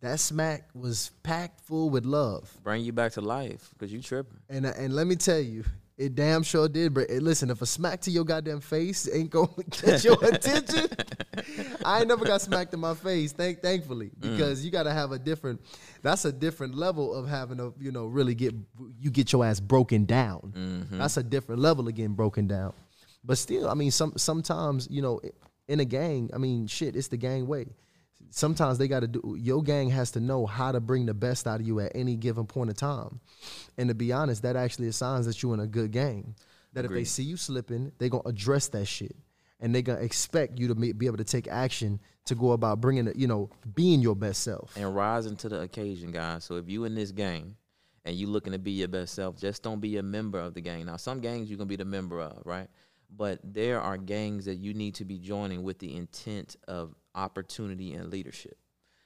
that 0.00 0.20
smack 0.20 0.68
was 0.72 1.10
packed 1.22 1.60
full 1.60 1.90
with 1.90 2.06
love. 2.06 2.50
Bring 2.62 2.84
you 2.84 2.92
back 2.92 3.12
to 3.12 3.20
life 3.20 3.70
because 3.72 3.92
you 3.92 4.00
tripping. 4.00 4.38
And 4.48 4.64
and 4.64 4.94
let 4.94 5.06
me 5.06 5.16
tell 5.16 5.40
you, 5.40 5.64
it 5.98 6.14
damn 6.14 6.42
sure 6.42 6.68
did. 6.68 6.92
But 6.92 7.08
listen, 7.10 7.50
if 7.50 7.62
a 7.62 7.66
smack 7.66 8.00
to 8.02 8.10
your 8.10 8.24
goddamn 8.24 8.60
face 8.60 9.08
ain't 9.12 9.30
gonna 9.30 9.48
get 9.70 10.04
your 10.04 10.22
attention, 10.24 10.88
I 11.84 12.00
ain't 12.00 12.08
never 12.08 12.24
got 12.24 12.42
smacked 12.42 12.74
in 12.74 12.80
my 12.80 12.94
face. 12.94 13.32
Thank 13.32 13.62
thankfully, 13.62 14.10
mm. 14.20 14.36
because 14.36 14.64
you 14.64 14.70
gotta 14.70 14.92
have 14.92 15.12
a 15.12 15.18
different. 15.18 15.60
That's 16.02 16.24
a 16.24 16.32
different 16.32 16.74
level 16.74 17.14
of 17.14 17.28
having 17.28 17.60
a 17.60 17.72
you 17.78 17.92
know 17.92 18.06
really 18.06 18.34
get 18.34 18.54
you 19.00 19.10
get 19.10 19.32
your 19.32 19.44
ass 19.44 19.60
broken 19.60 20.04
down. 20.04 20.52
Mm-hmm. 20.54 20.98
That's 20.98 21.16
a 21.16 21.22
different 21.22 21.60
level 21.60 21.88
of 21.88 21.94
getting 21.94 22.14
broken 22.14 22.46
down. 22.46 22.74
But 23.24 23.38
still, 23.38 23.68
I 23.68 23.74
mean, 23.74 23.90
some 23.90 24.12
sometimes 24.16 24.88
you 24.90 25.02
know 25.02 25.20
in 25.68 25.80
a 25.80 25.84
gang, 25.84 26.30
I 26.32 26.38
mean, 26.38 26.66
shit, 26.66 26.94
it's 26.94 27.08
the 27.08 27.16
gang 27.16 27.46
way 27.46 27.66
sometimes 28.30 28.78
they 28.78 28.88
got 28.88 29.00
to 29.00 29.08
do 29.08 29.36
your 29.38 29.62
gang 29.62 29.90
has 29.90 30.10
to 30.10 30.20
know 30.20 30.46
how 30.46 30.72
to 30.72 30.80
bring 30.80 31.06
the 31.06 31.14
best 31.14 31.46
out 31.46 31.60
of 31.60 31.66
you 31.66 31.80
at 31.80 31.92
any 31.94 32.16
given 32.16 32.46
point 32.46 32.70
of 32.70 32.76
time 32.76 33.20
and 33.78 33.88
to 33.88 33.94
be 33.94 34.12
honest 34.12 34.42
that 34.42 34.56
actually 34.56 34.88
assigns 34.88 35.26
that 35.26 35.42
you're 35.42 35.54
in 35.54 35.60
a 35.60 35.66
good 35.66 35.90
gang 35.90 36.34
that 36.72 36.84
if 36.84 36.90
they 36.90 37.04
see 37.04 37.22
you 37.22 37.36
slipping 37.36 37.92
they're 37.98 38.08
going 38.08 38.22
to 38.22 38.28
address 38.28 38.68
that 38.68 38.84
shit 38.86 39.16
and 39.60 39.74
they're 39.74 39.82
going 39.82 39.98
to 39.98 40.04
expect 40.04 40.58
you 40.58 40.68
to 40.68 40.74
be 40.74 40.92
be 40.92 41.06
able 41.06 41.16
to 41.16 41.24
take 41.24 41.48
action 41.48 41.98
to 42.26 42.34
go 42.34 42.52
about 42.52 42.80
bringing 42.80 43.10
you 43.16 43.26
know 43.26 43.50
being 43.74 44.00
your 44.00 44.14
best 44.14 44.42
self 44.42 44.76
and 44.76 44.94
rising 44.94 45.36
to 45.36 45.48
the 45.48 45.60
occasion, 45.60 46.10
guys. 46.10 46.44
So 46.44 46.56
if 46.56 46.68
you 46.68 46.84
in 46.84 46.94
this 46.94 47.12
gang 47.12 47.56
and 48.04 48.14
you 48.14 48.26
looking 48.26 48.52
to 48.52 48.58
be 48.58 48.72
your 48.72 48.88
best 48.88 49.14
self, 49.14 49.38
just 49.38 49.62
don't 49.62 49.80
be 49.80 49.96
a 49.96 50.02
member 50.02 50.38
of 50.38 50.54
the 50.54 50.60
gang. 50.60 50.86
Now, 50.86 50.96
some 50.96 51.20
gangs 51.20 51.50
you 51.50 51.56
can 51.56 51.66
be 51.66 51.76
the 51.76 51.84
member 51.84 52.20
of, 52.20 52.42
right? 52.44 52.68
But 53.16 53.38
there 53.42 53.80
are 53.80 53.96
gangs 53.96 54.44
that 54.46 54.56
you 54.56 54.74
need 54.74 54.96
to 54.96 55.04
be 55.04 55.18
joining 55.18 55.62
with 55.62 55.78
the 55.78 55.94
intent 55.96 56.56
of 56.66 56.94
opportunity 57.16 57.94
and 57.94 58.10
leadership. 58.10 58.56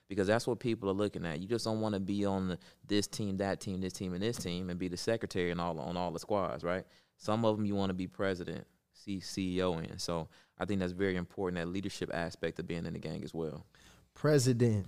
Because 0.08 0.26
that's 0.26 0.46
what 0.46 0.58
people 0.58 0.90
are 0.90 0.94
looking 0.94 1.24
at. 1.24 1.38
You 1.40 1.46
just 1.46 1.64
don't 1.64 1.80
want 1.80 1.94
to 1.94 2.00
be 2.00 2.24
on 2.26 2.48
the, 2.48 2.58
this 2.88 3.06
team, 3.06 3.36
that 3.36 3.60
team, 3.60 3.80
this 3.80 3.92
team, 3.92 4.12
and 4.12 4.20
this 4.22 4.36
team, 4.36 4.68
and 4.68 4.78
be 4.78 4.88
the 4.88 4.96
secretary 4.96 5.52
and 5.52 5.60
all 5.60 5.78
on 5.78 5.96
all 5.96 6.10
the 6.10 6.18
squads, 6.18 6.64
right? 6.64 6.84
Some 7.16 7.44
of 7.44 7.56
them 7.56 7.64
you 7.64 7.76
want 7.76 7.90
to 7.90 7.94
be 7.94 8.08
president, 8.08 8.66
see 8.92 9.18
CEO 9.20 9.88
in. 9.88 9.98
So 10.00 10.28
I 10.58 10.64
think 10.64 10.80
that's 10.80 10.92
very 10.92 11.14
important. 11.14 11.60
That 11.60 11.68
leadership 11.68 12.10
aspect 12.12 12.58
of 12.58 12.66
being 12.66 12.86
in 12.86 12.92
the 12.94 12.98
gang 12.98 13.22
as 13.22 13.32
well. 13.32 13.64
president 14.14 14.86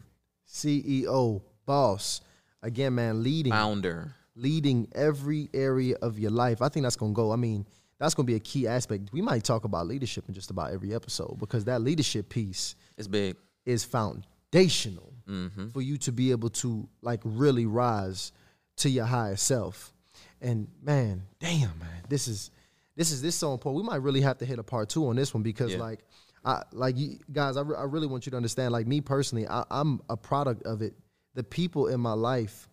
ceo 0.49 1.41
boss 1.67 2.21
again 2.63 2.95
man 2.97 3.23
leading 3.23 3.53
Founder. 3.53 4.13
leading 4.35 4.89
every 4.95 5.49
area 5.55 5.95
of 6.03 6.19
your 6.19 6.33
life. 6.33 6.61
I 6.61 6.69
think 6.69 6.83
that's 6.83 6.97
gonna 6.97 7.13
go. 7.13 7.31
I 7.33 7.37
mean, 7.37 7.65
that's 8.03 8.15
gonna 8.15 8.27
be 8.27 8.35
a 8.35 8.41
key 8.41 8.67
aspect. 8.67 9.11
We 9.13 9.23
might 9.23 9.45
talk 9.45 9.65
about 9.65 9.87
leadership 9.87 10.25
in 10.29 10.35
just 10.35 10.51
about 10.51 10.73
every 10.73 10.95
episode 10.95 11.39
because 11.39 11.65
that 11.67 11.81
leadership 11.83 12.29
piece 12.29 12.75
It's 12.99 13.09
big. 13.09 13.37
is 13.65 13.85
foundational 13.85 15.09
Mm-hmm. 15.29 15.69
for 15.69 15.81
you 15.81 15.97
to 15.99 16.11
be 16.11 16.33
able 16.33 16.51
to 16.51 16.89
like 17.01 17.21
really 17.25 17.65
rise 17.65 18.33
to 18.79 18.91
your 18.91 19.05
higher 19.05 19.37
self. 19.37 19.93
And 20.41 20.67
man, 20.83 21.23
damn 21.39 21.79
man, 21.79 22.03
this 22.09 22.27
is 22.27 22.51
this 22.97 23.13
is 23.13 23.23
this 23.23 23.37
so 23.37 23.53
important. 23.53 23.85
We 23.85 23.89
might 23.89 24.03
really 24.03 24.21
have 24.23 24.39
to 24.39 24.45
hit 24.45 24.59
a 24.59 24.65
part 24.65 24.89
two 24.89 25.07
on 25.07 25.15
this 25.17 25.33
one 25.33 25.45
because 25.45 25.71
Yeah. 25.73 25.79
like 25.79 26.01
I 26.45 26.65
like 26.73 26.99
you 26.99 27.21
guys, 27.33 27.57
I, 27.57 27.61
re- 27.61 27.77
I 27.79 27.85
really 27.85 28.09
want 28.09 28.27
you 28.27 28.31
to 28.31 28.37
understand. 28.37 28.73
Like 28.73 28.89
me 28.89 29.01
personally, 29.01 29.47
I, 29.47 29.63
I'm 29.71 30.01
a 30.11 30.17
product 30.17 30.65
of 30.65 30.83
it. 30.83 30.95
The 31.35 31.45
people 31.45 31.87
in 31.87 32.01
my 32.01 32.15
life 32.15 32.69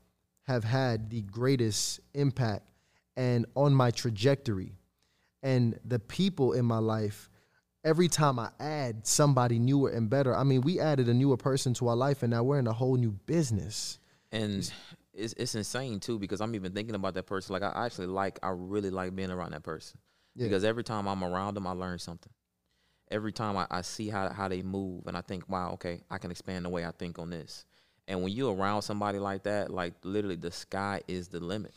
have 0.48 0.64
had 0.64 1.12
the 1.12 1.22
greatest 1.22 2.00
impact 2.16 2.66
and 3.16 3.46
on 3.56 3.76
my 3.76 3.92
trajectory. 3.92 4.72
And 5.42 5.80
the 5.86 6.00
people 6.00 6.54
in 6.54 6.66
my 6.66 6.80
life, 6.80 7.30
every 7.84 8.08
time 8.10 8.40
I 8.40 8.50
add 8.60 9.08
somebody 9.08 9.58
newer 9.60 9.90
and 9.90 10.10
better, 10.10 10.36
I 10.36 10.44
mean, 10.44 10.62
we 10.62 10.80
added 10.80 11.08
a 11.08 11.14
newer 11.14 11.38
person 11.38 11.74
to 11.76 11.88
our 11.88 11.96
life, 11.96 12.24
and 12.24 12.32
now 12.32 12.44
we're 12.44 12.60
in 12.60 12.68
a 12.68 12.74
whole 12.74 12.96
new 12.98 13.12
business. 13.12 14.00
and 14.32 14.72
it's 15.14 15.34
it's 15.34 15.56
insane 15.56 16.00
too 16.00 16.18
because 16.20 16.40
I'm 16.40 16.56
even 16.56 16.72
thinking 16.72 16.96
about 16.96 17.14
that 17.16 17.26
person. 17.26 17.52
Like 17.54 17.64
I 17.64 17.86
actually 17.86 18.08
like, 18.08 18.40
I 18.44 18.50
really 18.50 18.90
like 18.90 19.16
being 19.16 19.32
around 19.32 19.52
that 19.52 19.64
person 19.64 20.00
Yeah. 20.36 20.46
because 20.46 20.64
every 20.64 20.84
time 20.84 21.08
I'm 21.08 21.24
around 21.24 21.56
them, 21.56 21.66
I 21.68 21.72
learn 21.72 22.00
something. 22.00 22.32
Every 23.12 23.32
time 23.34 23.58
I, 23.58 23.66
I 23.72 23.82
see 23.82 24.08
how 24.10 24.30
how 24.30 24.48
they 24.48 24.62
move, 24.62 25.08
and 25.08 25.18
I 25.18 25.22
think, 25.22 25.50
wow, 25.50 25.72
okay, 25.74 26.02
I 26.12 26.20
can 26.20 26.32
expand 26.32 26.64
the 26.66 26.70
way 26.70 26.86
I 26.86 26.92
think 26.92 27.18
on 27.18 27.32
this. 27.32 27.66
And 28.08 28.22
when 28.24 28.32
you're 28.32 28.54
around 28.56 28.84
somebody 28.84 29.20
like 29.20 29.44
that, 29.44 29.72
like 29.72 29.94
literally 30.04 30.36
the 30.36 30.52
sky 30.52 31.02
is 31.08 31.28
the 31.28 31.40
limit, 31.40 31.74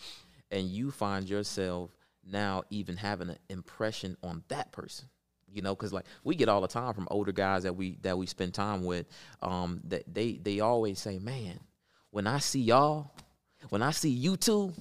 and 0.51 0.69
you 0.69 0.91
find 0.91 1.29
yourself 1.29 1.91
now 2.27 2.63
even 2.71 2.97
having 2.97 3.31
an 3.31 3.39
impression 3.49 4.17
on 4.23 4.43
that 4.49 4.71
person 4.73 5.09
you 5.53 5.61
know 5.63 5.75
because 5.75 5.93
like 5.93 6.07
we 6.25 6.35
get 6.35 6.49
all 6.49 6.61
the 6.61 6.69
time 6.69 6.95
from 6.95 7.07
older 7.11 7.33
guys 7.33 7.63
that 7.65 7.77
we 7.77 7.99
that 8.03 8.17
we 8.17 8.27
spend 8.27 8.55
time 8.55 8.85
with 8.85 9.07
um 9.43 9.81
that 9.85 10.03
they 10.13 10.35
they 10.43 10.61
always 10.61 10.99
say 10.99 11.19
man 11.19 11.59
when 12.11 12.27
i 12.27 12.39
see 12.39 12.61
y'all 12.61 13.11
When 13.71 13.83
I 13.83 13.93
see 13.93 14.11
you 14.11 14.37
two, 14.37 14.73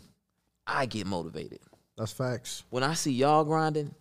I 0.65 0.85
get 0.87 1.05
motivated. 1.05 1.59
That's 1.97 2.11
facts. 2.11 2.63
When 2.71 2.83
I 2.83 2.93
see 2.95 3.11
y'all 3.11 3.43
grinding, 3.43 3.93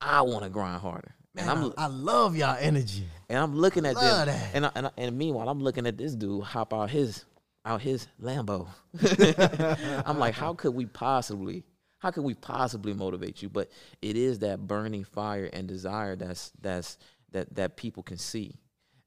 I 0.00 0.20
want 0.22 0.44
to 0.44 0.50
grind 0.50 0.80
harder. 0.80 1.14
Man, 1.34 1.48
and 1.48 1.58
I'm 1.58 1.72
I, 1.76 1.84
I 1.84 1.86
love 1.86 2.36
y'all 2.36 2.56
energy. 2.60 3.04
and 3.28 3.38
I'm 3.38 3.54
looking 3.56 3.86
at 3.86 3.94
them, 3.94 4.26
that. 4.26 4.50
and 4.54 4.66
I, 4.66 4.70
and, 4.74 4.86
I, 4.88 4.90
and 4.98 5.16
meanwhile 5.16 5.48
I'm 5.48 5.60
looking 5.62 5.86
at 5.86 5.96
this 5.96 6.14
dude 6.14 6.44
hop 6.44 6.74
out 6.74 6.90
his 6.90 7.24
out 7.64 7.80
his 7.80 8.08
Lambo. 8.22 8.68
I'm 10.06 10.18
like, 10.18 10.34
how 10.34 10.54
could 10.54 10.74
we 10.74 10.86
possibly? 10.86 11.64
How 11.98 12.10
can 12.10 12.22
we 12.24 12.34
possibly 12.34 12.92
motivate 12.92 13.42
you? 13.42 13.48
But 13.48 13.70
it 14.02 14.16
is 14.16 14.40
that 14.40 14.66
burning 14.66 15.04
fire 15.04 15.48
and 15.52 15.66
desire 15.66 16.16
that's 16.16 16.52
that's 16.60 16.98
that 17.32 17.54
that 17.56 17.76
people 17.76 18.02
can 18.02 18.18
see, 18.18 18.54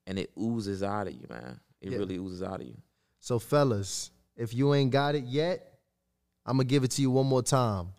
and 0.08 0.18
it 0.18 0.32
oozes 0.40 0.84
out 0.84 1.08
of 1.08 1.14
you, 1.14 1.28
man. 1.30 1.60
It 1.82 1.92
Yeah. 1.92 1.98
really 1.98 2.18
oozes 2.18 2.44
out 2.44 2.62
of 2.62 2.68
you. 2.68 2.78
So, 3.20 3.40
fellas, 3.40 4.12
if 4.36 4.54
you 4.54 4.74
ain't 4.74 4.92
got 4.92 5.16
it 5.16 5.26
yet, 5.26 5.80
I'm 6.46 6.58
gonna 6.58 6.66
give 6.66 6.84
it 6.84 6.92
to 6.92 7.02
you 7.02 7.12
one 7.12 7.28
more 7.28 7.44
time. 7.44 7.90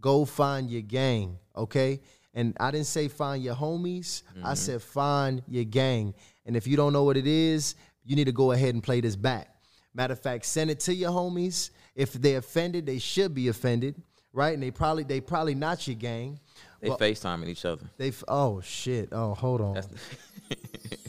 Go 0.00 0.24
find 0.24 0.70
your 0.70 0.82
gang, 0.82 1.38
okay? 1.54 2.00
And 2.34 2.56
I 2.58 2.70
didn't 2.70 2.86
say 2.86 3.08
find 3.08 3.42
your 3.42 3.54
homies. 3.54 4.22
I 4.36 4.38
mm-hmm. 4.38 4.54
said 4.54 4.82
find 4.82 5.42
your 5.46 5.64
gang. 5.64 6.14
And 6.46 6.56
if 6.56 6.66
you 6.66 6.76
don't 6.76 6.92
know 6.92 7.04
what 7.04 7.16
it 7.16 7.26
is, 7.26 7.74
you 8.04 8.16
need 8.16 8.24
to 8.24 8.32
go 8.32 8.52
ahead 8.52 8.74
and 8.74 8.82
play 8.82 9.00
this 9.00 9.16
back. 9.16 9.54
Matter 9.94 10.12
of 10.12 10.20
fact, 10.20 10.46
send 10.46 10.70
it 10.70 10.80
to 10.80 10.94
your 10.94 11.10
homies. 11.10 11.70
If 11.94 12.14
they're 12.14 12.38
offended, 12.38 12.86
they 12.86 12.98
should 12.98 13.34
be 13.34 13.48
offended, 13.48 14.00
right? 14.32 14.54
And 14.54 14.62
they 14.62 14.70
probably 14.70 15.04
they 15.04 15.20
probably 15.20 15.54
not 15.54 15.86
your 15.86 15.96
gang. 15.96 16.38
They 16.80 16.88
Well- 16.88 16.98
FaceTiming 16.98 17.48
each 17.48 17.64
other. 17.64 17.84
They 17.96 18.08
f- 18.08 18.24
oh 18.28 18.60
shit. 18.60 19.08
Oh, 19.12 19.34
hold 19.34 19.60
on. 19.60 19.82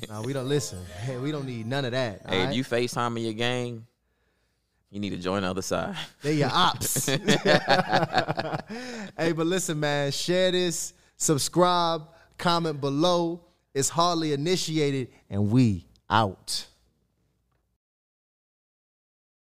Nah, 0.09 0.21
we 0.21 0.31
don't 0.33 0.47
listen. 0.49 0.79
Hey, 1.01 1.17
we 1.17 1.31
don't 1.31 1.45
need 1.45 1.65
none 1.65 1.85
of 1.85 1.91
that. 1.93 2.21
hey, 2.27 2.37
alright? 2.39 2.49
if 2.51 2.55
you 2.55 2.63
FaceTiming 2.63 3.23
your 3.23 3.33
gang, 3.33 3.85
you 4.91 4.99
need 4.99 5.09
to 5.11 5.17
join 5.17 5.41
the 5.41 5.49
other 5.49 5.61
side. 5.61 5.95
They 6.21 6.33
your 6.35 6.49
ops. 6.53 7.05
hey, 7.07 7.17
but 9.17 9.45
listen, 9.47 9.79
man, 9.79 10.11
share 10.11 10.51
this, 10.51 10.93
subscribe, 11.17 12.03
comment 12.37 12.79
below. 12.81 13.41
It's 13.73 13.89
hardly 13.89 14.33
initiated, 14.33 15.07
and 15.29 15.49
we 15.49 15.87
out. 16.09 16.67